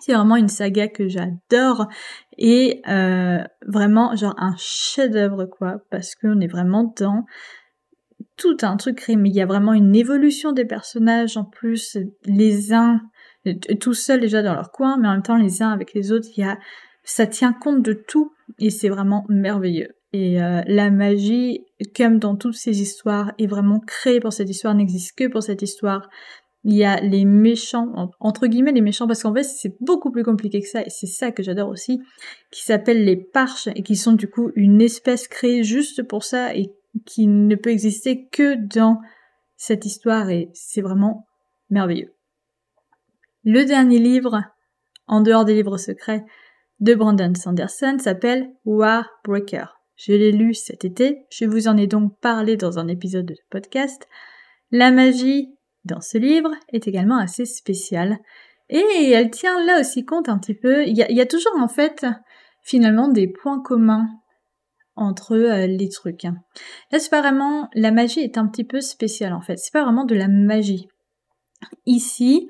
C'est 0.00 0.12
vraiment 0.12 0.36
une 0.36 0.48
saga 0.48 0.88
que 0.88 1.08
j'adore 1.08 1.88
et 2.36 2.82
euh, 2.88 3.42
vraiment 3.66 4.14
genre 4.14 4.34
un 4.36 4.54
chef-d'œuvre 4.58 5.46
quoi 5.46 5.78
parce 5.90 6.14
qu'on 6.14 6.40
est 6.40 6.46
vraiment 6.46 6.92
dans 6.98 7.24
tout 8.36 8.58
un 8.62 8.76
truc 8.76 9.02
mais 9.08 9.30
il 9.30 9.34
y 9.34 9.40
a 9.40 9.46
vraiment 9.46 9.72
une 9.72 9.96
évolution 9.96 10.52
des 10.52 10.66
personnages 10.66 11.38
en 11.38 11.44
plus 11.44 11.96
les 12.24 12.74
uns 12.74 13.00
tout 13.80 13.94
seuls 13.94 14.20
déjà 14.20 14.42
dans 14.42 14.54
leur 14.54 14.70
coin 14.70 14.98
mais 14.98 15.08
en 15.08 15.12
même 15.12 15.22
temps 15.22 15.36
les 15.36 15.62
uns 15.62 15.70
avec 15.70 15.94
les 15.94 16.12
autres 16.12 16.28
il 16.36 16.40
y 16.40 16.46
a 16.46 16.58
ça 17.06 17.26
tient 17.26 17.54
compte 17.54 17.82
de 17.82 17.94
tout 17.94 18.32
et 18.58 18.70
c'est 18.70 18.88
vraiment 18.88 19.24
merveilleux. 19.28 19.88
Et 20.12 20.42
euh, 20.42 20.62
la 20.66 20.90
magie 20.90 21.64
comme 21.96 22.18
dans 22.18 22.36
toutes 22.36 22.54
ces 22.54 22.80
histoires 22.80 23.32
est 23.38 23.46
vraiment 23.46 23.80
créée 23.80 24.20
pour 24.20 24.32
cette 24.32 24.50
histoire 24.50 24.74
n'existe 24.74 25.16
que 25.16 25.28
pour 25.28 25.42
cette 25.42 25.62
histoire 25.62 26.08
il 26.68 26.74
y 26.74 26.84
a 26.84 27.00
les 27.00 27.24
méchants, 27.24 28.10
entre 28.18 28.48
guillemets 28.48 28.72
les 28.72 28.80
méchants, 28.80 29.06
parce 29.06 29.22
qu'en 29.22 29.32
fait 29.32 29.44
c'est 29.44 29.76
beaucoup 29.80 30.10
plus 30.10 30.24
compliqué 30.24 30.60
que 30.60 30.66
ça, 30.66 30.82
et 30.82 30.90
c'est 30.90 31.06
ça 31.06 31.30
que 31.30 31.44
j'adore 31.44 31.68
aussi, 31.68 32.02
qui 32.50 32.64
s'appellent 32.64 33.04
les 33.04 33.16
parches, 33.16 33.68
et 33.76 33.84
qui 33.84 33.94
sont 33.94 34.14
du 34.14 34.28
coup 34.28 34.50
une 34.56 34.82
espèce 34.82 35.28
créée 35.28 35.62
juste 35.62 36.02
pour 36.02 36.24
ça, 36.24 36.56
et 36.56 36.74
qui 37.04 37.28
ne 37.28 37.54
peut 37.54 37.70
exister 37.70 38.26
que 38.32 38.56
dans 38.56 38.98
cette 39.56 39.86
histoire, 39.86 40.28
et 40.28 40.50
c'est 40.54 40.80
vraiment 40.80 41.28
merveilleux. 41.70 42.12
Le 43.44 43.64
dernier 43.64 44.00
livre, 44.00 44.42
en 45.06 45.20
dehors 45.20 45.44
des 45.44 45.54
livres 45.54 45.78
secrets, 45.78 46.24
de 46.80 46.96
Brandon 46.96 47.32
Sanderson 47.36 47.96
s'appelle 48.00 48.50
Warbreaker. 48.64 49.80
Je 49.94 50.14
l'ai 50.14 50.32
lu 50.32 50.52
cet 50.52 50.84
été, 50.84 51.26
je 51.30 51.44
vous 51.44 51.68
en 51.68 51.76
ai 51.76 51.86
donc 51.86 52.18
parlé 52.18 52.56
dans 52.56 52.80
un 52.80 52.88
épisode 52.88 53.26
de 53.26 53.36
podcast. 53.50 54.08
La 54.72 54.90
magie 54.90 55.55
dans 55.86 56.00
ce 56.00 56.18
livre 56.18 56.50
est 56.72 56.86
également 56.88 57.18
assez 57.18 57.46
spéciale. 57.46 58.18
Et 58.68 59.10
elle 59.12 59.30
tient 59.30 59.64
là 59.64 59.80
aussi 59.80 60.04
compte 60.04 60.28
un 60.28 60.38
petit 60.38 60.54
peu. 60.54 60.84
Il 60.86 60.96
y 60.96 61.20
a, 61.20 61.26
toujours 61.26 61.56
en 61.58 61.68
fait 61.68 62.04
finalement 62.62 63.08
des 63.08 63.28
points 63.28 63.62
communs 63.62 64.08
entre 64.96 65.36
euh, 65.36 65.66
les 65.66 65.88
trucs. 65.88 66.24
Là, 66.24 66.98
c'est 66.98 67.10
pas 67.10 67.20
vraiment 67.20 67.68
la 67.74 67.92
magie 67.92 68.20
est 68.20 68.38
un 68.38 68.46
petit 68.46 68.64
peu 68.64 68.80
spéciale 68.80 69.32
en 69.32 69.40
fait. 69.40 69.56
C'est 69.58 69.72
pas 69.72 69.84
vraiment 69.84 70.04
de 70.04 70.14
la 70.14 70.26
magie. 70.26 70.88
Ici, 71.84 72.48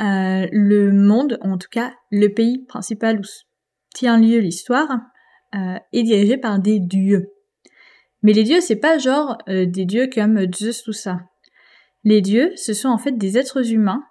euh, 0.00 0.46
le 0.52 0.92
monde, 0.92 1.38
en 1.40 1.56
tout 1.56 1.68
cas 1.70 1.94
le 2.10 2.28
pays 2.28 2.64
principal 2.66 3.20
où 3.20 3.24
tient 3.94 4.18
lieu 4.18 4.40
l'histoire, 4.40 5.00
euh, 5.54 5.78
est 5.92 6.02
dirigé 6.02 6.36
par 6.36 6.58
des 6.58 6.80
dieux. 6.80 7.32
Mais 8.22 8.32
les 8.32 8.44
dieux, 8.44 8.60
c'est 8.60 8.76
pas 8.76 8.98
genre 8.98 9.38
des 9.46 9.84
dieux 9.84 10.08
comme 10.12 10.52
Zeus 10.52 10.82
tout 10.82 10.92
ça. 10.92 11.20
Les 12.06 12.20
dieux, 12.20 12.52
ce 12.54 12.72
sont 12.72 12.88
en 12.88 12.98
fait 12.98 13.18
des 13.18 13.36
êtres 13.36 13.72
humains 13.72 14.06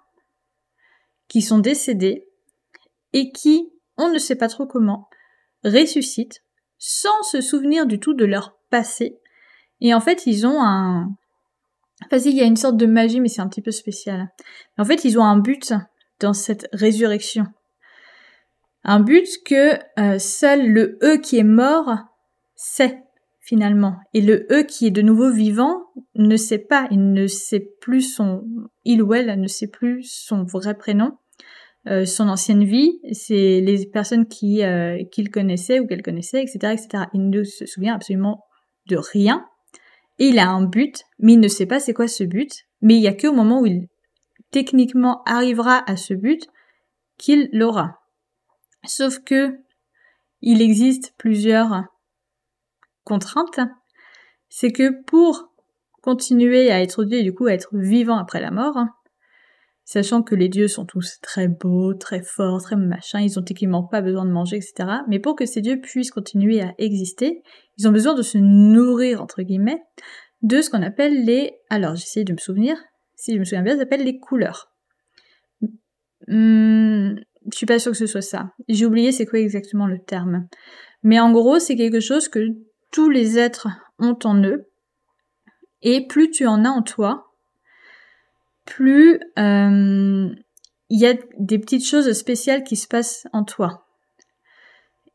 qui 1.28 1.40
sont 1.40 1.58
décédés 1.58 2.28
et 3.14 3.32
qui, 3.32 3.72
on 3.96 4.10
ne 4.10 4.18
sait 4.18 4.36
pas 4.36 4.48
trop 4.48 4.66
comment, 4.66 5.08
ressuscitent 5.64 6.42
sans 6.76 7.22
se 7.22 7.40
souvenir 7.40 7.86
du 7.86 7.98
tout 7.98 8.12
de 8.12 8.26
leur 8.26 8.58
passé. 8.68 9.18
Et 9.80 9.94
en 9.94 10.00
fait, 10.00 10.26
ils 10.26 10.46
ont 10.46 10.62
un... 10.62 11.08
Enfin, 12.04 12.18
il 12.18 12.36
y 12.36 12.42
a 12.42 12.44
une 12.44 12.58
sorte 12.58 12.76
de 12.76 12.84
magie, 12.84 13.18
mais 13.18 13.28
c'est 13.28 13.40
un 13.40 13.48
petit 13.48 13.62
peu 13.62 13.70
spécial. 13.70 14.30
En 14.76 14.84
fait, 14.84 15.06
ils 15.06 15.18
ont 15.18 15.24
un 15.24 15.38
but 15.38 15.72
dans 16.20 16.34
cette 16.34 16.68
résurrection. 16.74 17.46
Un 18.84 19.00
but 19.00 19.26
que 19.42 19.78
euh, 19.98 20.18
seul 20.18 20.68
le 20.68 20.98
eux 21.02 21.16
qui 21.16 21.38
est 21.38 21.44
mort 21.44 21.96
sait 22.56 23.05
finalement. 23.46 23.96
Et 24.12 24.20
le 24.20 24.46
E 24.52 24.64
qui 24.64 24.88
est 24.88 24.90
de 24.90 25.02
nouveau 25.02 25.30
vivant 25.30 25.84
ne 26.16 26.36
sait 26.36 26.58
pas, 26.58 26.88
il 26.90 27.12
ne 27.12 27.28
sait 27.28 27.64
plus 27.80 28.02
son, 28.02 28.44
il 28.84 29.02
ou 29.02 29.14
elle 29.14 29.40
ne 29.40 29.46
sait 29.46 29.68
plus 29.68 30.02
son 30.02 30.42
vrai 30.42 30.76
prénom, 30.76 31.16
euh, 31.86 32.04
son 32.04 32.28
ancienne 32.28 32.64
vie, 32.64 32.98
c'est 33.12 33.60
les 33.60 33.86
personnes 33.86 34.26
qui 34.26 34.64
euh, 34.64 34.98
qu'il 35.12 35.30
connaissait 35.30 35.78
ou 35.78 35.86
qu'elle 35.86 36.02
connaissait, 36.02 36.42
etc., 36.42 36.72
etc. 36.72 37.04
Il 37.14 37.30
ne 37.30 37.44
se 37.44 37.66
souvient 37.66 37.94
absolument 37.94 38.42
de 38.88 38.96
rien. 38.96 39.46
Et 40.18 40.26
il 40.26 40.40
a 40.40 40.48
un 40.48 40.64
but, 40.64 41.04
mais 41.20 41.34
il 41.34 41.40
ne 41.40 41.48
sait 41.48 41.66
pas 41.66 41.78
c'est 41.78 41.94
quoi 41.94 42.08
ce 42.08 42.24
but. 42.24 42.50
Mais 42.80 42.96
il 42.96 43.00
y 43.00 43.08
a 43.08 43.14
qu'au 43.14 43.32
moment 43.32 43.60
où 43.60 43.66
il 43.66 43.86
techniquement 44.50 45.22
arrivera 45.24 45.88
à 45.88 45.96
ce 45.96 46.14
but 46.14 46.48
qu'il 47.16 47.48
l'aura. 47.52 48.00
Sauf 48.84 49.20
que 49.20 49.56
il 50.40 50.60
existe 50.62 51.14
plusieurs 51.16 51.84
contrainte, 53.06 53.60
c'est 54.50 54.72
que 54.72 55.02
pour 55.04 55.54
continuer 56.02 56.70
à 56.70 56.82
être 56.82 57.04
Dieu 57.04 57.18
et 57.18 57.22
du 57.22 57.32
coup 57.32 57.46
à 57.46 57.54
être 57.54 57.70
vivant 57.72 58.18
après 58.18 58.40
la 58.40 58.50
mort, 58.50 58.76
sachant 59.84 60.22
que 60.22 60.34
les 60.34 60.48
dieux 60.48 60.68
sont 60.68 60.84
tous 60.84 61.18
très 61.22 61.48
beaux, 61.48 61.94
très 61.94 62.22
forts, 62.22 62.60
très 62.60 62.76
machin, 62.76 63.20
ils 63.20 63.38
ont 63.38 63.42
techniquement 63.42 63.84
pas 63.84 64.02
besoin 64.02 64.26
de 64.26 64.30
manger, 64.30 64.56
etc. 64.56 64.98
Mais 65.08 65.20
pour 65.20 65.36
que 65.36 65.46
ces 65.46 65.62
dieux 65.62 65.80
puissent 65.80 66.10
continuer 66.10 66.60
à 66.60 66.74
exister, 66.78 67.42
ils 67.78 67.88
ont 67.88 67.92
besoin 67.92 68.14
de 68.14 68.22
se 68.22 68.36
nourrir, 68.38 69.22
entre 69.22 69.42
guillemets, 69.42 69.82
de 70.42 70.60
ce 70.60 70.70
qu'on 70.70 70.82
appelle 70.82 71.24
les... 71.24 71.52
Alors, 71.70 71.94
j'essaie 71.94 72.24
de 72.24 72.32
me 72.32 72.38
souvenir, 72.38 72.76
si 73.14 73.34
je 73.34 73.38
me 73.38 73.44
souviens 73.44 73.62
bien, 73.62 73.74
ça 73.74 73.80
s'appelle 73.80 74.04
les 74.04 74.18
couleurs. 74.18 74.72
Hmm, 76.26 77.14
je 77.52 77.56
suis 77.56 77.66
pas 77.66 77.78
sûre 77.78 77.92
que 77.92 77.98
ce 77.98 78.06
soit 78.06 78.22
ça. 78.22 78.50
J'ai 78.68 78.86
oublié 78.86 79.12
c'est 79.12 79.26
quoi 79.26 79.38
exactement 79.38 79.86
le 79.86 79.98
terme. 79.98 80.48
Mais 81.02 81.20
en 81.20 81.30
gros, 81.30 81.60
c'est 81.60 81.76
quelque 81.76 82.00
chose 82.00 82.28
que 82.28 82.40
tous 82.90 83.10
les 83.10 83.38
êtres 83.38 83.68
ont 83.98 84.18
en 84.24 84.42
eux. 84.42 84.68
Et 85.82 86.06
plus 86.06 86.30
tu 86.30 86.46
en 86.46 86.64
as 86.64 86.70
en 86.70 86.82
toi, 86.82 87.32
plus 88.64 89.20
euh, 89.38 90.28
il 90.88 91.00
y 91.00 91.06
a 91.06 91.14
des 91.38 91.58
petites 91.58 91.86
choses 91.86 92.10
spéciales 92.12 92.64
qui 92.64 92.76
se 92.76 92.88
passent 92.88 93.26
en 93.32 93.44
toi. 93.44 93.86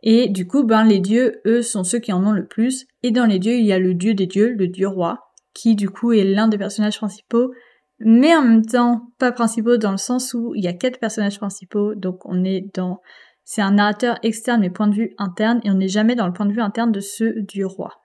Et 0.03 0.29
du 0.29 0.47
coup, 0.47 0.63
ben, 0.63 0.83
les 0.83 0.99
dieux, 0.99 1.41
eux, 1.45 1.61
sont 1.61 1.83
ceux 1.83 1.99
qui 1.99 2.11
en 2.11 2.25
ont 2.25 2.31
le 2.31 2.47
plus. 2.47 2.87
Et 3.03 3.11
dans 3.11 3.25
les 3.25 3.39
dieux, 3.39 3.55
il 3.55 3.65
y 3.65 3.73
a 3.73 3.79
le 3.79 3.93
dieu 3.93 4.13
des 4.13 4.25
dieux, 4.25 4.53
le 4.57 4.67
dieu 4.67 4.87
roi, 4.87 5.31
qui 5.53 5.75
du 5.75 5.89
coup 5.89 6.13
est 6.13 6.23
l'un 6.23 6.47
des 6.47 6.57
personnages 6.57 6.97
principaux, 6.97 7.51
mais 7.99 8.35
en 8.35 8.43
même 8.43 8.65
temps 8.65 9.11
pas 9.19 9.31
principaux 9.31 9.77
dans 9.77 9.91
le 9.91 9.97
sens 9.97 10.33
où 10.33 10.53
il 10.55 10.63
y 10.63 10.67
a 10.67 10.73
quatre 10.73 10.99
personnages 10.99 11.37
principaux, 11.37 11.95
donc 11.95 12.25
on 12.25 12.43
est 12.43 12.65
dans... 12.73 13.01
C'est 13.43 13.61
un 13.61 13.71
narrateur 13.71 14.17
externe 14.23 14.61
mais 14.61 14.69
point 14.69 14.87
de 14.87 14.95
vue 14.95 15.13
interne, 15.17 15.59
et 15.63 15.71
on 15.71 15.75
n'est 15.75 15.87
jamais 15.87 16.15
dans 16.15 16.27
le 16.27 16.33
point 16.33 16.45
de 16.45 16.53
vue 16.53 16.61
interne 16.61 16.91
de 16.91 16.99
ceux 16.99 17.41
du 17.41 17.65
roi. 17.65 18.01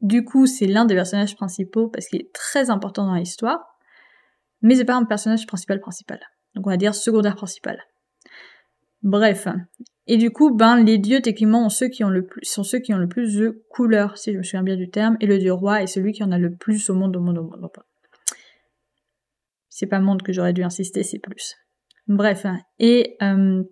Du 0.00 0.24
coup, 0.24 0.46
c'est 0.46 0.66
l'un 0.66 0.84
des 0.84 0.94
personnages 0.94 1.34
principaux 1.34 1.88
parce 1.88 2.08
qu'il 2.08 2.20
est 2.20 2.32
très 2.34 2.70
important 2.70 3.06
dans 3.06 3.14
l'histoire, 3.14 3.78
mais 4.60 4.74
c'est 4.74 4.84
pas 4.84 4.96
un 4.96 5.04
personnage 5.04 5.46
principal 5.46 5.80
principal. 5.80 6.20
Donc 6.54 6.66
on 6.66 6.70
va 6.70 6.76
dire 6.76 6.94
secondaire 6.94 7.36
principal. 7.36 7.82
Bref. 9.02 9.48
Et 10.06 10.18
du 10.18 10.30
coup, 10.30 10.54
ben, 10.54 10.82
les 10.82 10.98
dieux, 10.98 11.22
techniquement, 11.22 11.68
sont 11.68 11.76
ceux 11.78 11.88
qui 11.88 12.04
ont 12.04 12.08
le 12.08 13.08
plus 13.08 13.36
de 13.36 13.64
couleurs, 13.70 14.18
si 14.18 14.32
je 14.32 14.38
me 14.38 14.42
souviens 14.42 14.62
bien 14.62 14.76
du 14.76 14.90
terme, 14.90 15.16
et 15.20 15.26
le 15.26 15.38
dieu 15.38 15.52
roi 15.52 15.82
est 15.82 15.86
celui 15.86 16.12
qui 16.12 16.22
en 16.22 16.32
a 16.32 16.38
le 16.38 16.54
plus 16.54 16.90
au 16.90 16.94
monde, 16.94 17.16
au 17.16 17.20
monde, 17.20 17.38
au 17.38 17.44
monde. 17.44 17.70
C'est 19.70 19.86
pas 19.86 20.00
monde 20.00 20.22
que 20.22 20.32
j'aurais 20.32 20.52
dû 20.52 20.62
insister, 20.62 21.02
c'est 21.02 21.18
plus. 21.18 21.56
Bref. 22.06 22.46
Et, 22.78 23.16
euh, 23.22 23.62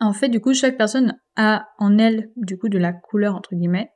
en 0.00 0.12
fait, 0.12 0.28
du 0.28 0.40
coup, 0.40 0.54
chaque 0.54 0.76
personne 0.76 1.18
a 1.36 1.68
en 1.78 1.98
elle, 1.98 2.30
du 2.36 2.58
coup, 2.58 2.68
de 2.68 2.78
la 2.78 2.92
couleur, 2.92 3.34
entre 3.34 3.54
guillemets. 3.54 3.90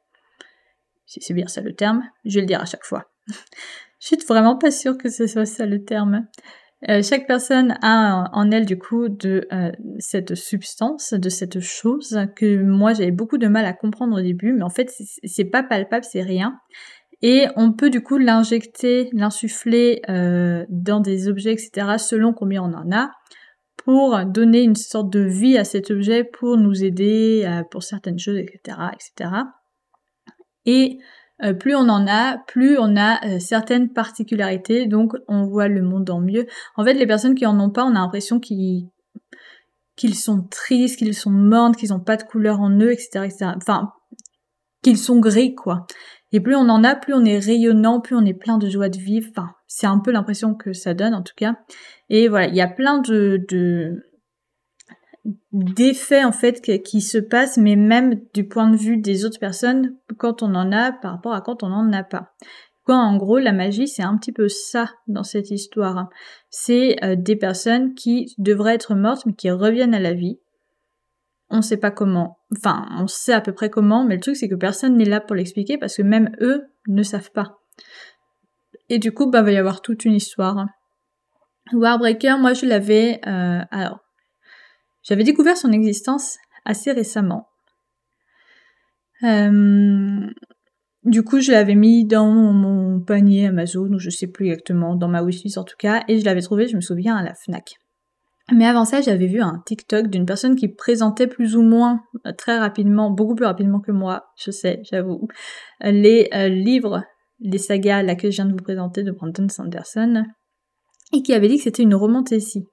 Si 1.06 1.20
c'est 1.20 1.34
bien 1.34 1.46
ça 1.46 1.60
le 1.60 1.74
terme, 1.74 2.02
je 2.24 2.36
vais 2.36 2.40
le 2.40 2.46
dire 2.46 2.60
à 2.60 2.64
chaque 2.64 2.84
fois. 2.84 3.10
je 3.26 4.06
suis 4.06 4.16
vraiment 4.26 4.56
pas 4.56 4.70
sûre 4.70 4.96
que 4.96 5.10
ce 5.10 5.26
soit 5.26 5.46
ça 5.46 5.66
le 5.66 5.84
terme. 5.84 6.26
Euh, 6.90 7.02
chaque 7.02 7.26
personne 7.26 7.78
a 7.82 8.28
en 8.32 8.50
elle 8.50 8.66
du 8.66 8.78
coup 8.78 9.08
de 9.08 9.46
euh, 9.52 9.72
cette 9.98 10.34
substance, 10.34 11.14
de 11.14 11.28
cette 11.30 11.60
chose 11.60 12.18
que 12.36 12.62
moi 12.62 12.92
j'avais 12.92 13.10
beaucoup 13.10 13.38
de 13.38 13.46
mal 13.46 13.64
à 13.64 13.72
comprendre 13.72 14.18
au 14.18 14.22
début, 14.22 14.52
mais 14.52 14.62
en 14.62 14.70
fait 14.70 14.92
c'est 15.22 15.46
pas 15.46 15.62
palpable, 15.62 16.04
c'est 16.04 16.22
rien. 16.22 16.58
Et 17.22 17.46
on 17.56 17.72
peut 17.72 17.88
du 17.88 18.02
coup 18.02 18.18
l'injecter, 18.18 19.08
l'insuffler 19.12 20.02
euh, 20.10 20.66
dans 20.68 21.00
des 21.00 21.28
objets, 21.28 21.52
etc., 21.52 21.96
selon 21.96 22.34
combien 22.34 22.62
on 22.62 22.74
en 22.74 22.92
a, 22.92 23.10
pour 23.84 24.18
donner 24.24 24.62
une 24.62 24.76
sorte 24.76 25.10
de 25.10 25.20
vie 25.20 25.58
à 25.58 25.64
cet 25.64 25.90
objet, 25.90 26.24
pour 26.24 26.56
nous 26.56 26.84
aider 26.84 27.62
pour 27.70 27.82
certaines 27.82 28.18
choses, 28.18 28.38
etc., 28.38 28.78
etc. 28.94 29.30
Et 30.66 30.98
euh, 31.42 31.52
plus 31.52 31.74
on 31.74 31.88
en 31.88 32.06
a, 32.06 32.38
plus 32.46 32.78
on 32.78 32.96
a 32.96 33.24
euh, 33.26 33.38
certaines 33.40 33.92
particularités, 33.92 34.86
donc 34.86 35.14
on 35.26 35.44
voit 35.44 35.68
le 35.68 35.82
monde 35.82 36.08
en 36.10 36.20
mieux. 36.20 36.46
En 36.76 36.84
fait, 36.84 36.94
les 36.94 37.06
personnes 37.06 37.34
qui 37.34 37.44
en 37.44 37.58
ont 37.58 37.70
pas, 37.70 37.84
on 37.84 37.90
a 37.90 38.00
l'impression 38.00 38.38
qu'ils 38.38 38.88
sont 40.14 40.42
tristes, 40.42 40.98
qu'ils 40.98 41.14
sont 41.14 41.30
mortes, 41.30 41.76
qu'ils 41.76 41.92
ont 41.92 42.00
pas 42.00 42.16
de 42.16 42.22
couleur 42.22 42.60
en 42.60 42.70
eux, 42.70 42.92
etc., 42.92 43.24
etc. 43.24 43.46
Enfin, 43.56 43.92
qu'ils 44.82 44.98
sont 44.98 45.18
gris, 45.18 45.54
quoi. 45.54 45.86
Et 46.34 46.40
plus 46.40 46.56
on 46.56 46.68
en 46.68 46.82
a, 46.82 46.96
plus 46.96 47.14
on 47.14 47.24
est 47.24 47.38
rayonnant, 47.38 48.00
plus 48.00 48.16
on 48.16 48.24
est 48.24 48.34
plein 48.34 48.58
de 48.58 48.68
joie 48.68 48.88
de 48.88 48.98
vivre. 48.98 49.28
Enfin, 49.30 49.50
c'est 49.68 49.86
un 49.86 50.00
peu 50.00 50.10
l'impression 50.10 50.56
que 50.56 50.72
ça 50.72 50.92
donne, 50.92 51.14
en 51.14 51.22
tout 51.22 51.32
cas. 51.36 51.54
Et 52.10 52.26
voilà, 52.26 52.48
il 52.48 52.56
y 52.56 52.60
a 52.60 52.66
plein 52.66 52.98
de, 52.98 53.38
de 53.48 54.02
d'effets 55.52 56.24
en 56.24 56.32
fait 56.32 56.60
qui 56.82 57.00
se 57.00 57.18
passent, 57.18 57.56
mais 57.56 57.76
même 57.76 58.20
du 58.34 58.48
point 58.48 58.68
de 58.68 58.76
vue 58.76 58.96
des 58.96 59.24
autres 59.24 59.38
personnes 59.38 59.96
quand 60.18 60.42
on 60.42 60.56
en 60.56 60.72
a 60.72 60.90
par 60.90 61.12
rapport 61.12 61.34
à 61.34 61.40
quand 61.40 61.62
on 61.62 61.68
n'en 61.68 61.92
a 61.92 62.02
pas. 62.02 62.34
Quoi, 62.84 62.96
en 62.96 63.16
gros, 63.16 63.38
la 63.38 63.52
magie, 63.52 63.86
c'est 63.86 64.02
un 64.02 64.18
petit 64.18 64.32
peu 64.32 64.48
ça 64.48 64.90
dans 65.06 65.22
cette 65.22 65.52
histoire. 65.52 66.08
C'est 66.50 67.02
euh, 67.04 67.14
des 67.16 67.36
personnes 67.36 67.94
qui 67.94 68.34
devraient 68.38 68.74
être 68.74 68.96
mortes, 68.96 69.24
mais 69.24 69.34
qui 69.34 69.52
reviennent 69.52 69.94
à 69.94 70.00
la 70.00 70.14
vie. 70.14 70.40
On 71.56 71.62
sait 71.62 71.76
pas 71.76 71.92
comment. 71.92 72.40
Enfin, 72.56 72.88
on 72.98 73.06
sait 73.06 73.32
à 73.32 73.40
peu 73.40 73.52
près 73.52 73.70
comment, 73.70 74.04
mais 74.04 74.16
le 74.16 74.20
truc, 74.20 74.34
c'est 74.34 74.48
que 74.48 74.56
personne 74.56 74.96
n'est 74.96 75.04
là 75.04 75.20
pour 75.20 75.36
l'expliquer 75.36 75.78
parce 75.78 75.96
que 75.96 76.02
même 76.02 76.34
eux 76.40 76.64
ne 76.88 77.04
savent 77.04 77.30
pas. 77.30 77.60
Et 78.88 78.98
du 78.98 79.12
coup, 79.12 79.30
bah, 79.30 79.42
va 79.42 79.52
y 79.52 79.56
avoir 79.56 79.80
toute 79.80 80.04
une 80.04 80.14
histoire. 80.14 80.66
Warbreaker, 81.72 82.38
moi, 82.38 82.54
je 82.54 82.66
l'avais. 82.66 83.20
Euh, 83.28 83.60
alors, 83.70 84.00
j'avais 85.04 85.22
découvert 85.22 85.56
son 85.56 85.70
existence 85.70 86.38
assez 86.64 86.90
récemment. 86.90 87.46
Euh, 89.22 90.26
du 91.04 91.22
coup, 91.22 91.38
je 91.38 91.52
l'avais 91.52 91.76
mis 91.76 92.04
dans 92.04 92.32
mon 92.32 92.98
panier 93.00 93.46
Amazon, 93.46 93.92
ou 93.92 94.00
je 94.00 94.10
sais 94.10 94.26
plus 94.26 94.46
exactement, 94.46 94.96
dans 94.96 95.08
ma 95.08 95.22
wishlist 95.22 95.56
en 95.56 95.62
tout 95.62 95.76
cas, 95.78 96.02
et 96.08 96.18
je 96.18 96.24
l'avais 96.24 96.42
trouvé, 96.42 96.66
je 96.66 96.74
me 96.74 96.80
souviens, 96.80 97.14
à 97.14 97.22
la 97.22 97.34
FNAC. 97.34 97.76
Mais 98.52 98.66
avant 98.66 98.84
ça, 98.84 99.00
j'avais 99.00 99.26
vu 99.26 99.40
un 99.40 99.62
TikTok 99.64 100.08
d'une 100.08 100.26
personne 100.26 100.54
qui 100.54 100.68
présentait 100.68 101.26
plus 101.26 101.56
ou 101.56 101.62
moins, 101.62 102.02
euh, 102.26 102.32
très 102.32 102.58
rapidement, 102.58 103.10
beaucoup 103.10 103.34
plus 103.34 103.46
rapidement 103.46 103.80
que 103.80 103.92
moi, 103.92 104.26
je 104.36 104.50
sais, 104.50 104.82
j'avoue, 104.84 105.28
les 105.80 106.28
euh, 106.34 106.48
livres, 106.48 107.04
les 107.40 107.58
sagas 107.58 108.02
là 108.02 108.14
que 108.14 108.30
je 108.30 108.36
viens 108.36 108.44
de 108.44 108.52
vous 108.52 108.62
présenter 108.62 109.02
de 109.02 109.12
Brandon 109.12 109.48
Sanderson, 109.48 110.24
et 111.12 111.22
qui 111.22 111.32
avait 111.32 111.48
dit 111.48 111.56
que 111.56 111.62
c'était 111.62 111.82
une 111.82 111.94
romantésie. 111.94 112.66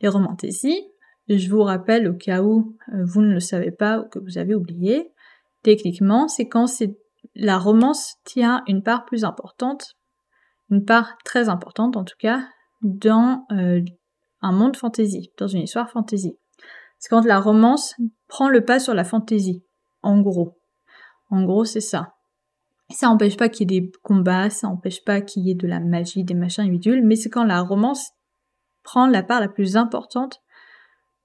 Les 0.00 0.08
romantésies, 0.08 0.82
je 1.28 1.50
vous 1.50 1.62
rappelle 1.62 2.08
au 2.08 2.14
cas 2.14 2.42
où 2.42 2.76
euh, 2.92 3.04
vous 3.04 3.20
ne 3.20 3.32
le 3.32 3.40
savez 3.40 3.70
pas 3.70 4.00
ou 4.00 4.08
que 4.08 4.18
vous 4.18 4.38
avez 4.38 4.54
oublié, 4.54 5.12
techniquement, 5.62 6.28
c'est 6.28 6.48
quand 6.48 6.66
c'est 6.66 6.96
la 7.34 7.58
romance 7.58 8.16
tient 8.24 8.62
une 8.66 8.82
part 8.82 9.04
plus 9.04 9.24
importante, 9.24 9.94
une 10.70 10.84
part 10.84 11.16
très 11.24 11.48
importante 11.48 11.96
en 11.96 12.04
tout 12.04 12.16
cas, 12.18 12.44
dans 12.82 13.46
euh, 13.52 13.80
un 14.42 14.52
monde 14.52 14.76
fantasy, 14.76 15.32
dans 15.38 15.46
une 15.46 15.62
histoire 15.62 15.90
fantasy. 15.90 16.36
C'est 16.98 17.08
quand 17.08 17.24
la 17.24 17.40
romance 17.40 17.94
prend 18.28 18.48
le 18.48 18.64
pas 18.64 18.78
sur 18.78 18.94
la 18.94 19.04
fantasy, 19.04 19.64
en 20.02 20.20
gros. 20.20 20.58
En 21.30 21.44
gros, 21.44 21.64
c'est 21.64 21.80
ça. 21.80 22.14
Ça 22.90 23.06
n'empêche 23.06 23.36
pas 23.36 23.48
qu'il 23.48 23.72
y 23.72 23.76
ait 23.76 23.80
des 23.80 23.92
combats, 24.02 24.50
ça 24.50 24.68
n'empêche 24.68 25.02
pas 25.02 25.20
qu'il 25.20 25.44
y 25.44 25.50
ait 25.50 25.54
de 25.54 25.66
la 25.66 25.80
magie, 25.80 26.24
des 26.24 26.34
machins 26.34 26.64
individuels, 26.64 27.04
mais 27.04 27.16
c'est 27.16 27.30
quand 27.30 27.44
la 27.44 27.60
romance 27.62 28.10
prend 28.82 29.06
la 29.06 29.22
part 29.22 29.40
la 29.40 29.48
plus 29.48 29.76
importante 29.76 30.42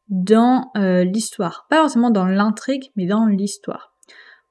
dans 0.08 0.72
euh, 0.78 1.04
l'histoire. 1.04 1.66
Pas 1.70 1.82
forcément 1.82 2.12
dans 2.12 2.26
l'intrigue, 2.26 2.92
mais 2.96 3.06
dans 3.06 3.26
l'histoire. 3.26 3.94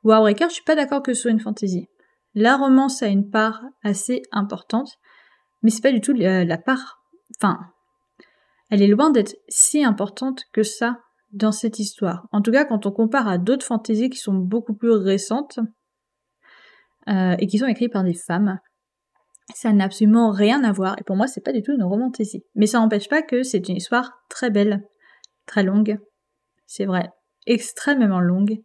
Warbreaker, 0.04 0.48
je 0.48 0.54
suis 0.54 0.64
pas 0.64 0.74
d'accord 0.74 1.02
que 1.02 1.14
ce 1.14 1.22
soit 1.22 1.30
une 1.30 1.40
fantasy. 1.40 1.88
La 2.34 2.56
romance 2.56 3.02
a 3.02 3.06
une 3.06 3.30
part 3.30 3.62
assez 3.82 4.22
importante, 4.30 4.98
mais 5.62 5.70
c'est 5.70 5.82
pas 5.82 5.92
du 5.92 6.00
tout 6.00 6.12
la, 6.12 6.58
part. 6.58 7.02
Enfin, 7.36 7.58
elle 8.70 8.82
est 8.82 8.88
loin 8.88 9.10
d'être 9.10 9.36
si 9.48 9.84
importante 9.84 10.42
que 10.52 10.62
ça 10.62 10.98
dans 11.32 11.52
cette 11.52 11.78
histoire. 11.78 12.26
En 12.32 12.40
tout 12.40 12.52
cas, 12.52 12.64
quand 12.64 12.86
on 12.86 12.92
compare 12.92 13.28
à 13.28 13.38
d'autres 13.38 13.66
fantaisies 13.66 14.10
qui 14.10 14.18
sont 14.18 14.34
beaucoup 14.34 14.74
plus 14.74 14.90
récentes 14.90 15.58
euh, 17.08 17.36
et 17.38 17.46
qui 17.46 17.58
sont 17.58 17.66
écrites 17.66 17.92
par 17.92 18.04
des 18.04 18.14
femmes, 18.14 18.58
ça 19.54 19.72
n'a 19.72 19.84
absolument 19.84 20.30
rien 20.30 20.64
à 20.64 20.72
voir. 20.72 20.96
Et 20.98 21.04
pour 21.04 21.16
moi, 21.16 21.26
c'est 21.26 21.44
pas 21.44 21.52
du 21.52 21.62
tout 21.62 21.72
une 21.72 21.84
romantaisie. 21.84 22.44
Mais 22.54 22.66
ça 22.66 22.78
n'empêche 22.78 23.08
pas 23.08 23.22
que 23.22 23.42
c'est 23.42 23.68
une 23.68 23.76
histoire 23.76 24.12
très 24.28 24.50
belle 24.50 24.82
très 25.46 25.62
longue, 25.62 25.98
c'est 26.66 26.84
vrai, 26.84 27.08
extrêmement 27.46 28.20
longue, 28.20 28.58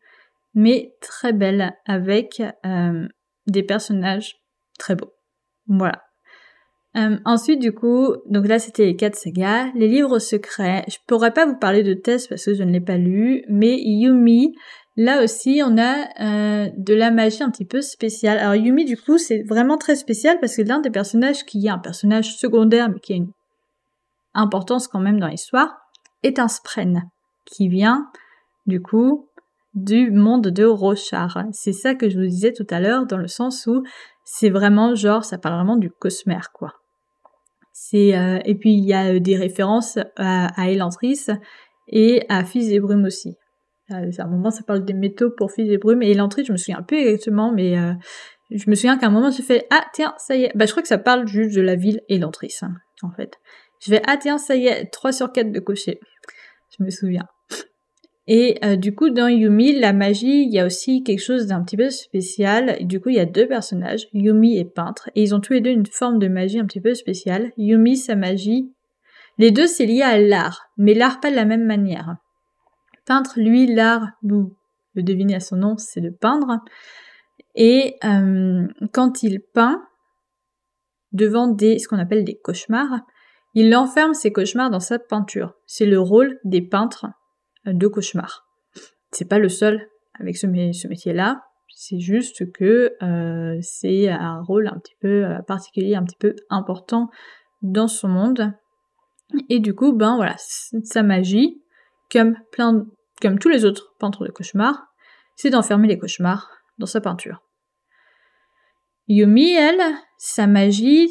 mais 0.53 0.95
très 0.99 1.31
belle, 1.31 1.73
avec 1.85 2.41
euh, 2.65 3.07
des 3.47 3.63
personnages 3.63 4.35
très 4.77 4.95
beaux. 4.95 5.13
Voilà. 5.67 6.03
Euh, 6.97 7.17
ensuite, 7.23 7.59
du 7.59 7.71
coup, 7.71 8.13
donc 8.25 8.47
là 8.47 8.59
c'était 8.59 8.85
les 8.85 8.95
quatre 8.95 9.15
sagas, 9.15 9.67
les 9.75 9.87
livres 9.87 10.19
secrets. 10.19 10.83
Je 10.89 10.97
pourrais 11.07 11.31
pas 11.31 11.45
vous 11.45 11.57
parler 11.57 11.83
de 11.83 11.93
Tess 11.93 12.27
parce 12.27 12.43
que 12.43 12.53
je 12.53 12.63
ne 12.63 12.71
l'ai 12.71 12.81
pas 12.81 12.97
lu, 12.97 13.43
mais 13.47 13.77
Yumi, 13.79 14.53
là 14.97 15.23
aussi 15.23 15.61
on 15.65 15.77
a 15.77 16.07
euh, 16.19 16.69
de 16.77 16.93
la 16.93 17.09
magie 17.11 17.43
un 17.43 17.49
petit 17.49 17.65
peu 17.65 17.81
spéciale. 17.81 18.39
Alors 18.39 18.55
Yumi, 18.55 18.83
du 18.83 18.97
coup, 18.97 19.17
c'est 19.17 19.43
vraiment 19.43 19.77
très 19.77 19.95
spécial 19.95 20.37
parce 20.41 20.57
que 20.57 20.63
l'un 20.63 20.79
des 20.79 20.89
personnages 20.89 21.45
qui 21.45 21.65
est 21.65 21.69
un 21.69 21.79
personnage 21.79 22.35
secondaire 22.35 22.89
mais 22.89 22.99
qui 22.99 23.13
a 23.13 23.17
une 23.17 23.31
importance 24.33 24.87
quand 24.87 24.99
même 24.99 25.19
dans 25.19 25.27
l'histoire, 25.27 25.77
est 26.23 26.39
un 26.39 26.47
spren 26.47 27.09
qui 27.45 27.69
vient 27.69 28.09
du 28.65 28.81
coup 28.81 29.27
du 29.73 30.11
monde 30.11 30.47
de 30.47 30.65
Rochard. 30.65 31.43
C'est 31.53 31.71
ça 31.71 31.95
que 31.95 32.09
je 32.09 32.19
vous 32.19 32.27
disais 32.27 32.51
tout 32.51 32.67
à 32.69 32.81
l'heure 32.81 33.05
dans 33.05 33.17
le 33.17 33.27
sens 33.27 33.65
où 33.67 33.83
c'est 34.25 34.49
vraiment 34.49 34.93
genre 34.93 35.23
ça 35.23 35.37
parle 35.37 35.55
vraiment 35.55 35.77
du 35.77 35.89
cosmère 35.89 36.51
quoi. 36.51 36.80
C'est 37.73 38.17
euh, 38.17 38.39
et 38.45 38.55
puis 38.55 38.73
il 38.73 38.83
y 38.83 38.93
a 38.93 39.19
des 39.19 39.37
références 39.37 39.97
à, 40.17 40.69
Elantris 40.69 41.27
et 41.87 42.23
à 42.29 42.43
Fils 42.43 42.69
et 42.69 42.79
Brume 42.79 43.05
aussi. 43.05 43.35
à 43.89 43.97
un 43.97 44.27
moment, 44.27 44.51
ça 44.51 44.63
parle 44.63 44.85
des 44.85 44.93
métaux 44.93 45.31
pour 45.31 45.51
Fils 45.51 45.69
et 45.71 45.77
Brume 45.77 46.01
et 46.03 46.11
Elantris, 46.11 46.45
je 46.45 46.51
me 46.51 46.57
souviens 46.57 46.81
peu 46.81 46.95
exactement, 46.95 47.51
mais 47.51 47.75
je 48.51 48.69
me 48.69 48.75
souviens 48.75 48.97
qu'à 48.97 49.07
un 49.07 49.11
moment, 49.11 49.31
j'ai 49.31 49.43
fait 49.43 49.65
ah 49.69 49.85
tiens, 49.93 50.13
ça 50.17 50.35
y 50.35 50.43
est. 50.43 50.51
Bah 50.55 50.65
je 50.65 50.71
crois 50.71 50.81
que 50.81 50.89
ça 50.89 50.97
parle 50.97 51.27
juste 51.27 51.55
de 51.55 51.61
la 51.61 51.75
ville 51.75 52.01
Elantris, 52.09 52.57
hein, 52.61 52.73
en 53.01 53.11
fait. 53.11 53.39
Je 53.79 53.91
vais 53.91 54.01
ah 54.07 54.17
tiens, 54.17 54.37
ça 54.37 54.55
y 54.55 54.67
est, 54.67 54.87
3 54.91 55.11
sur 55.11 55.31
4 55.31 55.51
de 55.51 55.59
cocher. 55.59 55.99
Je 56.77 56.83
me 56.83 56.89
souviens. 56.89 57.25
Et 58.33 58.57
euh, 58.63 58.77
du 58.77 58.95
coup, 58.95 59.09
dans 59.09 59.27
Yumi, 59.27 59.77
la 59.77 59.91
magie, 59.91 60.43
il 60.43 60.53
y 60.53 60.59
a 60.59 60.65
aussi 60.65 61.03
quelque 61.03 61.19
chose 61.19 61.47
d'un 61.47 61.61
petit 61.65 61.75
peu 61.75 61.89
spécial. 61.89 62.77
Du 62.79 63.01
coup, 63.01 63.09
il 63.09 63.15
y 63.15 63.19
a 63.19 63.25
deux 63.25 63.45
personnages, 63.45 64.07
Yumi 64.13 64.57
et 64.57 64.63
peintre, 64.63 65.09
et 65.15 65.23
ils 65.23 65.35
ont 65.35 65.41
tous 65.41 65.51
les 65.51 65.59
deux 65.59 65.71
une 65.71 65.85
forme 65.85 66.17
de 66.17 66.29
magie 66.29 66.57
un 66.57 66.65
petit 66.65 66.79
peu 66.79 66.93
spéciale. 66.93 67.51
Yumi, 67.57 67.97
sa 67.97 68.15
magie, 68.15 68.71
les 69.37 69.51
deux 69.51 69.67
c'est 69.67 69.85
lié 69.85 70.01
à 70.01 70.17
l'art, 70.17 70.69
mais 70.77 70.93
l'art 70.93 71.19
pas 71.19 71.29
de 71.29 71.35
la 71.35 71.43
même 71.43 71.65
manière. 71.65 72.15
Peintre, 73.05 73.33
lui, 73.35 73.67
l'art, 73.67 74.07
vous 74.23 74.55
le 74.93 75.03
devinez 75.03 75.35
à 75.35 75.41
son 75.41 75.57
nom, 75.57 75.75
c'est 75.75 75.99
de 75.99 76.09
peindre. 76.09 76.59
Et 77.55 77.97
euh, 78.05 78.65
quand 78.93 79.23
il 79.23 79.41
peint 79.41 79.83
devant 81.11 81.49
des 81.49 81.79
ce 81.79 81.89
qu'on 81.89 81.99
appelle 81.99 82.23
des 82.23 82.39
cauchemars, 82.41 83.01
il 83.55 83.75
enferme 83.75 84.13
ses 84.13 84.31
cauchemars 84.31 84.69
dans 84.69 84.79
sa 84.79 84.99
peinture. 84.99 85.53
C'est 85.65 85.85
le 85.85 85.99
rôle 85.99 86.39
des 86.45 86.61
peintres 86.61 87.07
de 87.65 87.87
cauchemars. 87.87 88.47
C'est 89.11 89.27
pas 89.27 89.39
le 89.39 89.49
seul 89.49 89.87
avec 90.19 90.37
ce, 90.37 90.47
métier-là. 90.47 91.43
C'est 91.73 91.99
juste 91.99 92.51
que 92.51 92.93
euh, 93.01 93.57
c'est 93.61 94.09
un 94.09 94.41
rôle 94.41 94.67
un 94.67 94.77
petit 94.79 94.95
peu 94.99 95.25
euh, 95.25 95.41
particulier, 95.41 95.95
un 95.95 96.03
petit 96.03 96.17
peu 96.17 96.35
important 96.49 97.09
dans 97.61 97.87
son 97.87 98.07
monde. 98.07 98.53
Et 99.49 99.59
du 99.59 99.73
coup, 99.73 99.93
ben 99.93 100.15
voilà, 100.15 100.35
sa 100.37 101.03
magie, 101.03 101.61
comme 102.11 102.35
plein, 102.51 102.85
comme 103.21 103.39
tous 103.39 103.49
les 103.49 103.65
autres 103.65 103.95
peintres 103.99 104.25
de 104.25 104.31
cauchemars, 104.31 104.87
c'est 105.35 105.49
d'enfermer 105.49 105.87
les 105.87 105.97
cauchemars 105.97 106.49
dans 106.77 106.85
sa 106.85 107.01
peinture. 107.01 107.41
Yumi, 109.07 109.51
elle, 109.51 109.81
sa 110.17 110.47
magie 110.47 111.09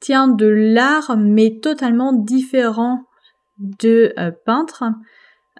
tient 0.00 0.28
de 0.28 0.46
l'art, 0.46 1.16
mais 1.16 1.58
totalement 1.60 2.12
différent 2.12 3.04
de 3.58 4.12
euh, 4.18 4.30
peintre. 4.44 4.84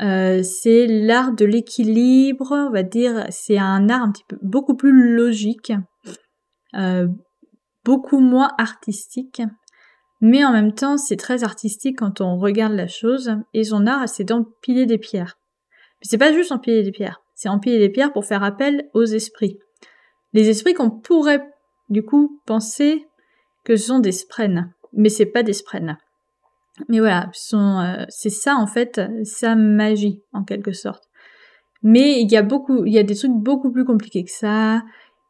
Euh, 0.00 0.42
c'est 0.42 0.86
l'art 0.86 1.32
de 1.32 1.44
l'équilibre, 1.44 2.50
on 2.50 2.70
va 2.70 2.82
dire, 2.82 3.26
c'est 3.30 3.58
un 3.58 3.88
art 3.88 4.02
un 4.02 4.10
petit 4.10 4.24
peu 4.26 4.36
beaucoup 4.42 4.74
plus 4.74 5.14
logique, 5.14 5.72
euh, 6.74 7.06
beaucoup 7.84 8.18
moins 8.18 8.50
artistique, 8.58 9.42
mais 10.20 10.44
en 10.44 10.52
même 10.52 10.74
temps 10.74 10.96
c'est 10.96 11.16
très 11.16 11.44
artistique 11.44 11.98
quand 11.98 12.20
on 12.20 12.38
regarde 12.38 12.72
la 12.72 12.88
chose, 12.88 13.36
et 13.52 13.62
son 13.62 13.86
art 13.86 14.08
c'est 14.08 14.24
d'empiler 14.24 14.86
des 14.86 14.98
pierres. 14.98 15.38
Mais 16.00 16.08
c'est 16.08 16.18
pas 16.18 16.32
juste 16.32 16.50
empiler 16.50 16.82
des 16.82 16.92
pierres, 16.92 17.22
c'est 17.36 17.48
empiler 17.48 17.78
des 17.78 17.90
pierres 17.90 18.12
pour 18.12 18.24
faire 18.24 18.42
appel 18.42 18.90
aux 18.94 19.04
esprits. 19.04 19.58
Les 20.32 20.48
esprits 20.48 20.74
qu'on 20.74 20.90
pourrait 20.90 21.46
du 21.88 22.02
coup 22.02 22.40
penser 22.46 23.06
que 23.64 23.76
ce 23.76 23.86
sont 23.86 24.00
des 24.00 24.12
sprènes, 24.12 24.74
mais 24.92 25.08
c'est 25.08 25.26
pas 25.26 25.44
des 25.44 25.52
sprènes. 25.52 25.98
Mais 26.88 26.98
voilà, 26.98 27.30
euh, 27.52 28.04
c'est 28.08 28.30
ça 28.30 28.56
en 28.56 28.66
fait, 28.66 29.00
sa 29.22 29.54
magie 29.54 30.20
en 30.32 30.44
quelque 30.44 30.72
sorte. 30.72 31.04
Mais 31.82 32.20
il 32.20 32.32
y 32.32 32.36
a 32.36 32.42
beaucoup, 32.42 32.84
il 32.84 32.92
y 32.92 32.98
a 32.98 33.02
des 33.02 33.14
trucs 33.14 33.32
beaucoup 33.32 33.70
plus 33.70 33.84
compliqués 33.84 34.24
que 34.24 34.30
ça. 34.30 34.82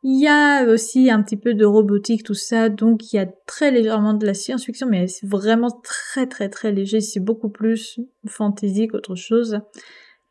Il 0.04 0.20
y 0.20 0.28
a 0.28 0.64
aussi 0.66 1.10
un 1.10 1.22
petit 1.22 1.36
peu 1.36 1.54
de 1.54 1.64
robotique, 1.64 2.24
tout 2.24 2.34
ça, 2.34 2.68
donc 2.68 3.12
il 3.12 3.16
y 3.16 3.18
a 3.18 3.26
très 3.46 3.70
légèrement 3.70 4.12
de 4.12 4.26
la 4.26 4.34
science-fiction, 4.34 4.86
mais 4.86 5.06
c'est 5.06 5.26
vraiment 5.26 5.70
très 5.82 6.26
très 6.26 6.50
très 6.50 6.72
léger, 6.72 7.00
c'est 7.00 7.20
beaucoup 7.20 7.48
plus 7.48 8.00
fantasy 8.26 8.86
qu'autre 8.86 9.14
chose. 9.14 9.60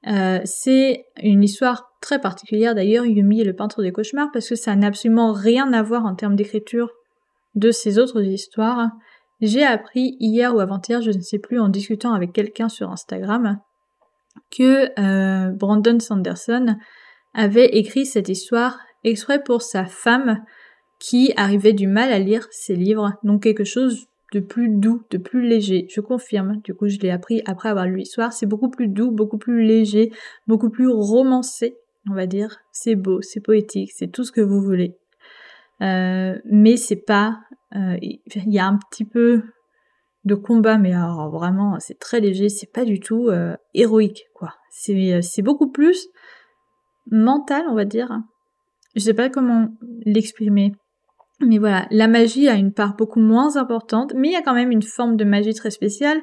Euh, 0.05 0.39
c'est 0.45 1.05
une 1.24 1.43
histoire 1.43 1.91
très 2.01 2.20
particulière 2.20 2.76
d'ailleurs, 2.76 3.05
Yumi 3.05 3.41
est 3.41 3.45
le 3.45 3.55
peintre 3.55 3.82
des 3.82 3.91
cauchemars, 3.91 4.30
parce 4.32 4.47
que 4.47 4.55
ça 4.55 4.76
n'a 4.76 4.88
absolument 4.88 5.34
rien 5.34 5.74
à 5.74 5.82
voir 5.82 6.05
en 6.05 6.14
termes 6.14 6.36
d'écriture 6.36 6.91
de 7.55 7.72
ces 7.72 7.97
autres 7.97 8.22
histoires. 8.22 8.91
J'ai 9.46 9.66
appris 9.66 10.16
hier 10.22 10.56
ou 10.56 10.62
avant-hier, 10.62 11.02
je 11.02 11.12
ne 11.12 11.20
sais 11.20 11.38
plus, 11.38 11.60
en 11.60 11.68
discutant 11.68 12.14
avec 12.14 12.32
quelqu'un 12.32 12.70
sur 12.70 12.89
Instagram, 12.89 13.60
que 14.58 14.88
euh, 14.98 15.52
Brandon 15.52 16.00
Sanderson 16.00 16.78
avait 17.34 17.66
écrit 17.76 18.06
cette 18.06 18.30
histoire 18.30 18.80
exprès 19.04 19.44
pour 19.44 19.62
sa 19.62 19.84
femme 19.84 20.41
qui 20.98 21.34
arrivait 21.36 21.74
du 21.74 21.88
mal 21.88 22.14
à 22.14 22.20
lire 22.20 22.48
ses 22.52 22.74
livres, 22.74 23.16
donc 23.26 23.44
quelque 23.44 23.66
chose 23.66 24.08
de 24.32 24.39
plus 24.39 24.70
doux, 24.70 25.04
de 25.10 25.18
plus 25.18 25.46
léger. 25.46 25.88
Je 25.89 26.00
confirme, 26.00 26.62
du 26.64 26.74
coup 26.74 26.88
je 26.88 27.00
l'ai 27.00 27.10
appris 27.10 27.41
après 27.46 27.68
avoir 27.68 27.86
lu 27.86 27.98
l'histoire, 27.98 28.32
c'est 28.32 28.46
beaucoup 28.46 28.70
plus 28.70 28.88
doux, 28.88 29.12
beaucoup 29.12 29.38
plus 29.38 29.64
léger, 29.64 30.14
beaucoup 30.48 30.70
plus 30.70 30.88
romancé, 30.88 31.76
on 32.10 32.14
va 32.14 32.28
dire. 32.28 32.60
C'est 32.72 32.96
beau, 32.96 33.22
c'est 33.22 33.41
poétique, 33.41 33.91
c'est 33.94 34.08
tout 34.08 34.24
ce 34.24 34.32
que 34.32 34.39
vous 34.39 34.62
voulez. 34.62 34.96
Euh, 35.82 36.39
mais 36.46 36.78
c'est 36.78 37.04
pas 37.06 37.41
il 37.74 38.19
y 38.26 38.59
a 38.59 38.67
un 38.67 38.78
petit 38.78 39.05
peu 39.05 39.43
de 40.26 40.36
combat, 40.36 40.78
mais 40.78 40.93
alors 40.93 41.30
vraiment, 41.30 41.78
c'est 41.80 41.99
très 41.99 42.19
léger, 42.19 42.49
c'est 42.49 42.71
pas 42.71 42.86
du 42.86 42.99
tout 42.99 43.28
euh, 43.30 43.55
héroïque, 43.74 44.26
quoi. 44.34 44.53
C'est, 44.71 45.21
c'est 45.21 45.41
beaucoup 45.41 45.69
plus 45.69 46.07
mental, 47.11 47.65
on 47.69 47.76
va 47.76 47.86
dire. 47.86 48.19
Je 48.95 49.01
sais 49.01 49.13
pas 49.13 49.30
comment 49.30 49.69
l'exprimer. 50.05 50.74
Mais 51.41 51.57
voilà, 51.57 51.88
la 51.91 52.07
magie 52.07 52.47
a 52.47 52.53
une 52.53 52.74
part 52.74 52.95
beaucoup 52.95 53.19
moins 53.19 53.57
importante, 53.57 54.13
mais 54.15 54.30
il 54.30 54.32
y 54.32 54.38
a 54.38 54.41
quand 54.41 54.53
même 54.53 54.71
une 54.71 54.84
forme 54.84 55.17
de 55.17 55.26
magie 55.26 55.53
très 55.53 55.71
spéciale 55.71 56.21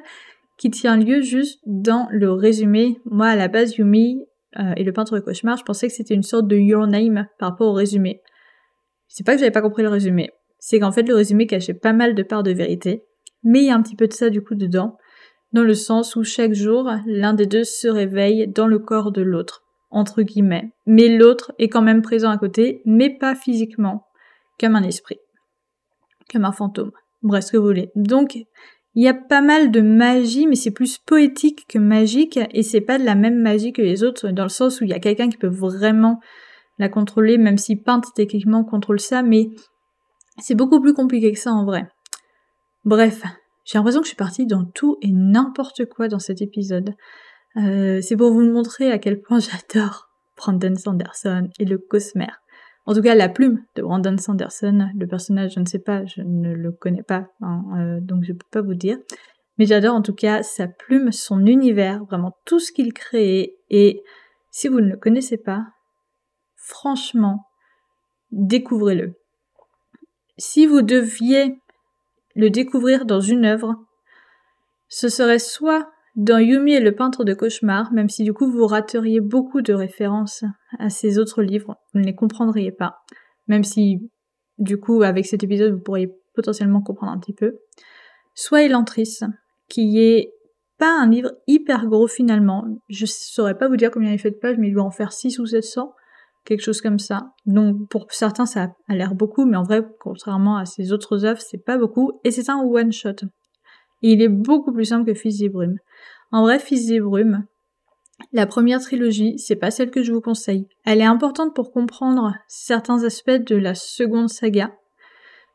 qui 0.57 0.71
tient 0.71 0.97
lieu 0.97 1.21
juste 1.21 1.59
dans 1.65 2.07
le 2.11 2.31
résumé. 2.31 2.99
Moi, 3.05 3.27
à 3.27 3.35
la 3.35 3.47
base, 3.47 3.75
Yumi 3.75 4.23
euh, 4.57 4.73
et 4.77 4.83
le 4.83 4.93
peintre 4.93 5.15
de 5.15 5.19
cauchemar, 5.19 5.57
je 5.57 5.63
pensais 5.63 5.87
que 5.87 5.93
c'était 5.93 6.13
une 6.13 6.23
sorte 6.23 6.47
de 6.47 6.55
Your 6.55 6.87
Name 6.87 7.27
par 7.37 7.49
rapport 7.49 7.67
au 7.67 7.73
résumé. 7.73 8.21
C'est 9.07 9.25
pas 9.25 9.33
que 9.33 9.39
j'avais 9.39 9.51
pas 9.51 9.61
compris 9.61 9.83
le 9.83 9.89
résumé 9.89 10.31
c'est 10.61 10.79
qu'en 10.79 10.91
fait 10.91 11.03
le 11.03 11.15
résumé 11.15 11.47
cachait 11.47 11.73
pas 11.73 11.91
mal 11.91 12.15
de 12.15 12.23
parts 12.23 12.43
de 12.43 12.51
vérité, 12.51 13.03
mais 13.43 13.61
il 13.61 13.65
y 13.65 13.69
a 13.71 13.75
un 13.75 13.81
petit 13.81 13.95
peu 13.97 14.07
de 14.07 14.13
ça 14.13 14.29
du 14.29 14.41
coup 14.41 14.55
dedans, 14.55 14.95
dans 15.51 15.63
le 15.63 15.73
sens 15.73 16.15
où 16.15 16.23
chaque 16.23 16.53
jour, 16.53 16.89
l'un 17.05 17.33
des 17.33 17.47
deux 17.47 17.65
se 17.65 17.89
réveille 17.89 18.47
dans 18.47 18.67
le 18.67 18.79
corps 18.79 19.11
de 19.11 19.21
l'autre, 19.21 19.63
entre 19.89 20.21
guillemets, 20.21 20.71
mais 20.85 21.09
l'autre 21.09 21.51
est 21.57 21.67
quand 21.67 21.81
même 21.81 22.03
présent 22.03 22.29
à 22.29 22.37
côté, 22.37 22.81
mais 22.85 23.09
pas 23.09 23.35
physiquement, 23.35 24.05
comme 24.59 24.75
un 24.75 24.83
esprit, 24.83 25.17
comme 26.31 26.45
un 26.45 26.53
fantôme, 26.53 26.91
bref 27.23 27.43
ce 27.43 27.51
que 27.51 27.57
vous 27.57 27.65
voulez. 27.65 27.91
Donc 27.95 28.35
il 28.93 29.03
y 29.03 29.07
a 29.07 29.15
pas 29.15 29.41
mal 29.41 29.71
de 29.71 29.81
magie, 29.81 30.45
mais 30.45 30.55
c'est 30.55 30.71
plus 30.71 30.99
poétique 30.99 31.65
que 31.67 31.79
magique, 31.79 32.39
et 32.51 32.61
c'est 32.61 32.81
pas 32.81 32.99
de 32.99 33.03
la 33.03 33.15
même 33.15 33.41
magie 33.41 33.73
que 33.73 33.81
les 33.81 34.03
autres, 34.03 34.29
dans 34.29 34.43
le 34.43 34.49
sens 34.49 34.79
où 34.79 34.83
il 34.83 34.91
y 34.91 34.93
a 34.93 34.99
quelqu'un 34.99 35.29
qui 35.29 35.37
peut 35.37 35.47
vraiment 35.47 36.19
la 36.77 36.87
contrôler, 36.87 37.37
même 37.37 37.57
si 37.57 37.75
Peintre 37.75 38.11
techniquement 38.13 38.63
contrôle 38.63 38.99
ça, 38.99 39.23
mais 39.23 39.49
c'est 40.39 40.55
beaucoup 40.55 40.81
plus 40.81 40.93
compliqué 40.93 41.31
que 41.31 41.39
ça 41.39 41.51
en 41.51 41.65
vrai. 41.65 41.87
Bref, 42.85 43.23
j'ai 43.65 43.77
l'impression 43.77 44.01
que 44.01 44.05
je 44.05 44.09
suis 44.09 44.17
partie 44.17 44.45
dans 44.45 44.65
tout 44.65 44.97
et 45.01 45.11
n'importe 45.11 45.85
quoi 45.85 46.07
dans 46.07 46.19
cet 46.19 46.41
épisode. 46.41 46.95
Euh, 47.57 48.01
c'est 48.01 48.15
pour 48.15 48.31
vous 48.31 48.41
montrer 48.41 48.91
à 48.91 48.97
quel 48.97 49.21
point 49.21 49.39
j'adore 49.73 50.09
Brandon 50.37 50.75
Sanderson 50.75 51.49
et 51.59 51.65
le 51.65 51.77
Cosmer. 51.77 52.31
En 52.85 52.95
tout 52.95 53.01
cas, 53.01 53.13
la 53.13 53.29
plume 53.29 53.63
de 53.75 53.83
Brandon 53.83 54.17
Sanderson, 54.17 54.89
le 54.95 55.07
personnage, 55.07 55.53
je 55.53 55.59
ne 55.59 55.65
sais 55.65 55.79
pas, 55.79 56.03
je 56.05 56.21
ne 56.21 56.53
le 56.53 56.71
connais 56.71 57.03
pas, 57.03 57.27
hein, 57.41 57.63
euh, 57.77 57.99
donc 58.01 58.23
je 58.23 58.33
ne 58.33 58.37
peux 58.37 58.47
pas 58.49 58.61
vous 58.61 58.73
dire. 58.73 58.97
Mais 59.57 59.65
j'adore 59.67 59.93
en 59.93 60.01
tout 60.01 60.15
cas 60.15 60.41
sa 60.41 60.67
plume, 60.67 61.11
son 61.11 61.45
univers, 61.45 62.03
vraiment 62.05 62.35
tout 62.45 62.59
ce 62.59 62.71
qu'il 62.71 62.93
crée. 62.93 63.55
Et 63.69 64.01
si 64.49 64.67
vous 64.67 64.81
ne 64.81 64.89
le 64.89 64.97
connaissez 64.97 65.37
pas, 65.37 65.67
franchement, 66.55 67.45
découvrez-le. 68.31 69.13
Si 70.43 70.65
vous 70.65 70.81
deviez 70.81 71.59
le 72.35 72.49
découvrir 72.49 73.05
dans 73.05 73.19
une 73.19 73.45
œuvre, 73.45 73.75
ce 74.87 75.07
serait 75.07 75.37
soit 75.37 75.91
dans 76.15 76.39
Yumi 76.39 76.73
et 76.73 76.79
le 76.79 76.95
peintre 76.95 77.23
de 77.23 77.35
cauchemar, 77.35 77.93
même 77.93 78.09
si 78.09 78.23
du 78.23 78.33
coup 78.33 78.51
vous 78.51 78.65
rateriez 78.65 79.19
beaucoup 79.19 79.61
de 79.61 79.71
références 79.71 80.43
à 80.79 80.89
ces 80.89 81.19
autres 81.19 81.43
livres, 81.43 81.75
vous 81.93 81.99
ne 81.99 82.05
les 82.05 82.15
comprendriez 82.15 82.71
pas, 82.71 82.95
même 83.45 83.63
si 83.63 84.09
du 84.57 84.79
coup 84.79 85.03
avec 85.03 85.27
cet 85.27 85.43
épisode 85.43 85.73
vous 85.73 85.83
pourriez 85.83 86.11
potentiellement 86.33 86.81
comprendre 86.81 87.11
un 87.11 87.19
petit 87.19 87.35
peu, 87.35 87.59
soit 88.33 88.63
Elantris, 88.63 89.19
qui 89.69 89.99
est 89.99 90.33
pas 90.79 90.99
un 90.99 91.07
livre 91.07 91.33
hyper 91.45 91.85
gros 91.85 92.07
finalement, 92.07 92.65
je 92.89 93.05
saurais 93.05 93.59
pas 93.59 93.67
vous 93.67 93.77
dire 93.77 93.91
combien 93.91 94.11
il 94.11 94.17
fait 94.17 94.31
de 94.31 94.37
pages, 94.37 94.57
mais 94.57 94.69
il 94.69 94.73
doit 94.73 94.81
en 94.81 94.89
faire 94.89 95.13
6 95.13 95.37
ou 95.37 95.45
700, 95.45 95.93
quelque 96.45 96.61
chose 96.61 96.81
comme 96.81 96.99
ça. 96.99 97.33
Donc 97.45 97.89
pour 97.89 98.07
certains 98.09 98.45
ça 98.45 98.69
a 98.87 98.95
l'air 98.95 99.15
beaucoup, 99.15 99.45
mais 99.45 99.57
en 99.57 99.63
vrai, 99.63 99.83
contrairement 99.99 100.57
à 100.57 100.65
ses 100.65 100.91
autres 100.91 101.25
œuvres, 101.25 101.41
c'est 101.41 101.63
pas 101.63 101.77
beaucoup, 101.77 102.19
et 102.23 102.31
c'est 102.31 102.49
un 102.49 102.59
one 102.59 102.91
shot. 102.91 103.25
il 104.01 104.21
est 104.21 104.29
beaucoup 104.29 104.73
plus 104.73 104.85
simple 104.85 105.05
que 105.05 105.13
Fils 105.13 105.39
des 105.39 105.49
Brumes. 105.49 105.77
En 106.31 106.43
vrai, 106.43 106.59
Fils 106.59 106.87
des 106.87 106.99
Brumes, 106.99 107.45
la 108.31 108.45
première 108.45 108.79
trilogie, 108.79 109.37
c'est 109.37 109.55
pas 109.55 109.71
celle 109.71 109.91
que 109.91 110.03
je 110.03 110.13
vous 110.13 110.21
conseille. 110.21 110.67
Elle 110.85 111.01
est 111.01 111.05
importante 111.05 111.55
pour 111.55 111.71
comprendre 111.71 112.33
certains 112.47 113.03
aspects 113.03 113.31
de 113.31 113.55
la 113.55 113.75
seconde 113.75 114.29
saga. 114.29 114.71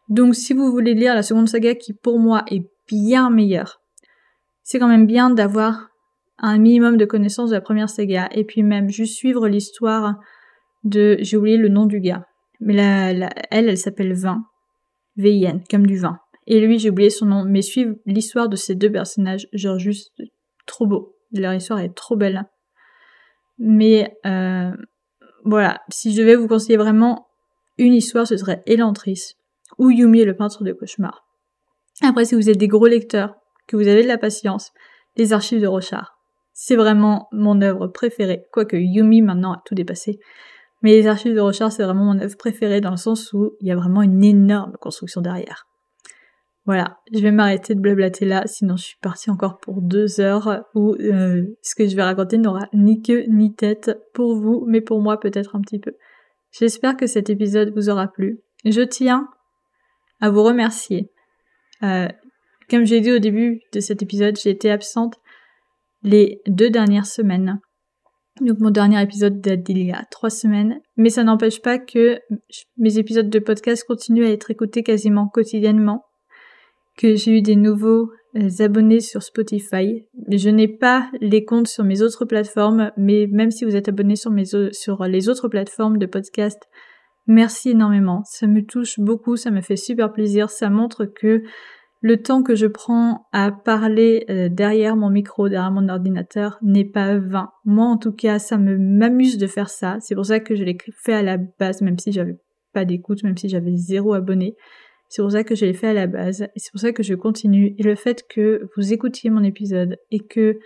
Donc 0.09 0.35
si 0.35 0.53
vous 0.53 0.71
voulez 0.71 0.95
lire 0.95 1.15
la 1.15 1.23
seconde 1.23 1.49
saga 1.49 1.75
qui 1.75 1.93
pour 1.93 2.19
moi 2.19 2.45
est 2.51 2.65
bien 2.89 3.31
meilleur. 3.31 3.81
C'est 4.63 4.79
quand 4.79 4.89
même 4.89 5.07
bien 5.07 5.31
d'avoir 5.31 5.89
un 6.39 6.59
minimum 6.59 6.97
de 6.97 7.05
connaissances 7.05 7.51
de 7.51 7.55
la 7.55 7.61
première 7.61 7.89
saga 7.89 8.29
et 8.33 8.45
puis 8.45 8.63
même 8.63 8.89
juste 8.89 9.17
suivre 9.17 9.49
l'histoire 9.49 10.17
de, 10.87 11.17
j'ai 11.21 11.37
oublié 11.37 11.57
le 11.57 11.69
nom 11.69 11.87
du 11.87 12.01
gars, 12.01 12.27
mais 12.61 12.73
la, 12.73 13.29
elle, 13.51 13.69
elle 13.69 13.79
s'appelle 13.79 14.15
Vin, 14.15 14.45
V-I-N, 15.17 15.63
comme 15.71 15.87
du 15.87 15.99
vin. 15.99 16.19
Et 16.47 16.61
lui, 16.61 16.79
j'ai 16.79 16.91
oublié 16.91 17.11
son 17.11 17.27
nom, 17.27 17.45
mais 17.45 17.63
suivre 17.63 17.97
l'histoire 18.07 18.49
de 18.49 18.57
ces 18.57 18.75
deux 18.75 18.91
personnages, 18.91 19.49
genre 19.53 19.79
juste 19.79 20.13
trop 20.67 20.87
beau. 20.87 21.17
Leur 21.33 21.53
histoire 21.55 21.81
est 21.81 21.95
trop 21.95 22.17
belle. 22.17 22.45
Mais 23.59 24.17
euh, 24.25 24.71
voilà, 25.45 25.81
si 25.89 26.15
je 26.15 26.21
devais 26.21 26.37
vous 26.37 26.47
conseiller 26.47 26.77
vraiment 26.77 27.27
une 27.79 27.95
histoire, 27.95 28.27
ce 28.27 28.37
serait 28.37 28.63
Elantris 28.67 29.35
ou 29.79 29.91
Yumi 29.91 30.25
le 30.25 30.37
peintre 30.37 30.63
de 30.63 30.73
cauchemar. 30.73 31.27
Après, 32.03 32.25
si 32.25 32.35
vous 32.35 32.49
êtes 32.49 32.59
des 32.59 32.69
gros 32.69 32.87
lecteurs, 32.87 33.35
que 33.67 33.77
vous 33.77 33.89
avez 33.89 34.03
de 34.03 34.09
la 34.09 34.19
patience, 34.19 34.73
les 35.17 35.33
archives 35.33 35.61
de 35.61 35.67
Rochard. 35.67 36.19
C'est 36.53 36.77
vraiment 36.77 37.29
mon 37.33 37.61
œuvre 37.61 37.89
préférée, 37.89 38.45
quoique 38.53 38.77
Yumi 38.77 39.23
maintenant 39.23 39.55
a 39.55 39.63
tout 39.65 39.75
dépassé. 39.75 40.19
Mais 40.83 40.93
les 40.93 41.07
archives 41.07 41.35
de 41.35 41.41
Rochard, 41.41 41.73
c'est 41.73 41.83
vraiment 41.83 42.05
mon 42.05 42.21
œuvre 42.21 42.37
préférée 42.37 42.81
dans 42.81 42.91
le 42.91 42.97
sens 42.97 43.33
où 43.33 43.53
il 43.61 43.69
y 43.69 43.73
a 43.73 43.77
vraiment 43.77 44.03
une 44.03 44.23
énorme 44.23 44.75
construction 44.81 45.21
derrière. 45.21 45.67
Voilà, 46.67 46.99
je 47.13 47.21
vais 47.21 47.31
m'arrêter 47.31 47.77
de 47.77 47.81
blablater 47.81 48.25
là, 48.25 48.43
sinon 48.47 48.77
je 48.77 48.83
suis 48.83 48.99
partie 49.01 49.31
encore 49.31 49.59
pour 49.59 49.81
deux 49.81 50.21
heures 50.21 50.65
où 50.75 50.95
euh, 50.95 51.45
ce 51.63 51.77
que 51.77 51.87
je 51.87 51.95
vais 51.95 52.03
raconter 52.03 52.39
n'aura 52.39 52.67
ni 52.73 53.03
queue 53.03 53.25
ni 53.29 53.55
tête 53.55 53.97
pour 54.13 54.37
vous, 54.37 54.65
mais 54.67 54.81
pour 54.81 55.01
moi 55.01 55.21
peut-être 55.21 55.55
un 55.55 55.61
petit 55.61 55.79
peu. 55.79 55.93
J'espère 56.51 56.97
que 56.97 57.07
cet 57.07 57.31
épisode 57.31 57.73
vous 57.73 57.89
aura 57.89 58.09
plu. 58.09 58.41
Je 58.65 58.81
tiens 58.81 59.29
à 60.21 60.29
vous 60.31 60.43
remercier. 60.43 61.09
Euh, 61.85 62.09
comme 62.69 62.85
j'ai 62.85 63.01
dit 63.01 63.13
au 63.13 63.21
début 63.21 63.61
de 63.73 63.79
cet 63.79 64.03
épisode, 64.03 64.37
j'ai 64.37 64.51
été 64.51 64.71
absente 64.71 65.21
les 66.03 66.41
deux 66.49 66.71
dernières 66.71 67.07
semaines. 67.07 67.61
Donc 68.41 68.59
mon 68.61 68.71
dernier 68.71 69.03
épisode 69.03 69.41
date 69.41 69.63
d'il 69.63 69.83
y 69.83 69.93
a 69.93 70.05
trois 70.11 70.31
semaines, 70.31 70.81
mais 70.97 71.09
ça 71.09 71.25
n'empêche 71.25 71.63
pas 71.63 71.79
que 71.79 72.19
mes 72.77 72.99
épisodes 72.99 73.31
de 73.31 73.39
podcast 73.39 73.85
continuent 73.85 74.27
à 74.27 74.31
être 74.31 74.51
écoutés 74.51 74.83
quasiment 74.83 75.27
quotidiennement, 75.27 76.05
que 76.99 77.15
j'ai 77.15 77.39
eu 77.39 77.43
des 77.43 77.57
nouveaux 77.57 78.11
euh, 78.37 78.49
abonnés 78.59 79.01
sur 79.01 79.23
Spotify. 79.23 80.05
Je 80.29 80.51
n'ai 80.51 80.69
pas 80.69 81.11
les 81.21 81.45
comptes 81.45 81.69
sur 81.69 81.85
mes 81.85 82.03
autres 82.03 82.27
plateformes, 82.27 82.93
mais 82.99 83.27
même 83.31 83.51
si 83.51 83.65
vous 83.65 83.75
êtes 83.75 83.89
abonné 83.89 84.17
sur, 84.17 84.31
sur 84.73 85.05
les 85.05 85.29
autres 85.31 85.49
plateformes 85.49 85.97
de 85.97 86.07
podcast, 86.07 86.61
merci 87.27 87.71
énormément. 87.71 88.23
Ça 88.25 88.47
me 88.47 88.65
touche 88.65 89.01
beaucoup, 89.01 89.37
ça 89.37 89.51
me 89.51 89.63
fait 89.63 89.77
super 89.77 90.13
plaisir, 90.13 90.51
ça 90.51 90.69
montre 90.69 91.07
que 91.07 91.43
le 92.03 92.23
temps 92.23 92.43
que 92.43 92.55
je 92.55 92.67
prends 92.67 93.27
à 93.33 93.51
parler 93.51 94.27
euh, 94.29 94.49
derrière 94.49 94.97
mon 94.97 95.11
micro, 95.11 95.49
derrière 95.49 95.71
mon 95.71 95.89
ordinateur, 95.89 96.59
n'est 96.63 96.85
pas 96.85 97.19
vain. 97.19 97.51
Moi, 97.65 97.87
en 97.87 97.97
tout 97.97 98.13
cas, 98.13 98.39
ça 98.39 98.59
me 98.59 98.77
m'amuse 98.77 99.39
de 99.39 99.47
faire 99.47 99.71
ça. 99.71 99.97
C'est 100.01 100.15
pour 100.15 100.27
ça 100.27 100.41
que 100.41 100.55
je 100.55 100.65
l'ai 100.65 100.77
fait 101.03 101.15
à 101.15 101.23
la 101.23 101.39
base, 101.39 101.81
même 101.81 101.99
si 101.99 102.13
j'avais 102.13 102.39
pas 102.73 102.85
d'écoute, 102.85 103.23
même 103.23 103.37
si 103.37 103.49
j'avais 103.49 103.75
zéro 103.77 104.13
abonné. 104.15 104.55
C'est 105.09 105.23
pour 105.23 105.33
ça 105.33 105.45
que 105.45 105.55
je 105.55 105.65
l'ai 105.65 105.73
fait 105.73 105.89
à 105.89 105.93
la 105.95 106.07
base. 106.07 106.43
Et 106.43 106.59
c'est 106.59 106.71
pour 106.71 106.81
ça 106.81 106.93
que 106.93 107.03
je 107.03 107.15
continue. 107.15 107.75
Et 107.79 107.83
le 107.83 107.95
fait 107.95 108.25
que 108.29 108.69
vous 108.77 108.93
écoutiez 108.93 109.31
mon 109.31 109.43
épisode 109.43 109.97
et 110.11 110.21
que 110.21 110.59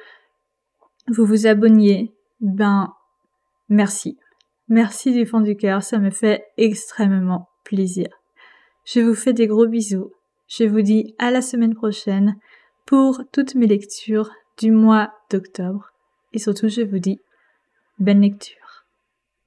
vous 1.08 1.24
vous 1.24 1.46
abonniez, 1.46 2.12
ben, 2.40 2.92
merci. 3.68 4.18
Merci 4.68 5.12
du 5.12 5.26
fond 5.26 5.40
du 5.40 5.56
cœur. 5.56 5.82
Ça 5.82 5.98
me 5.98 6.10
fait 6.10 6.44
extrêmement 6.56 7.48
plaisir. 7.64 8.08
Je 8.84 9.00
vous 9.00 9.14
fais 9.14 9.32
des 9.32 9.46
gros 9.46 9.66
bisous 9.66 10.10
je 10.50 10.64
vous 10.64 10.82
dis 10.82 11.14
à 11.18 11.30
la 11.30 11.42
semaine 11.42 11.74
prochaine 11.74 12.36
pour 12.84 13.22
toutes 13.32 13.54
mes 13.54 13.68
lectures 13.68 14.30
du 14.58 14.72
mois 14.72 15.14
d'octobre. 15.30 15.92
Et 16.32 16.38
surtout, 16.38 16.68
je 16.68 16.82
vous 16.82 16.98
dis 16.98 17.20
bonne 17.98 18.20
lecture. 18.20 18.59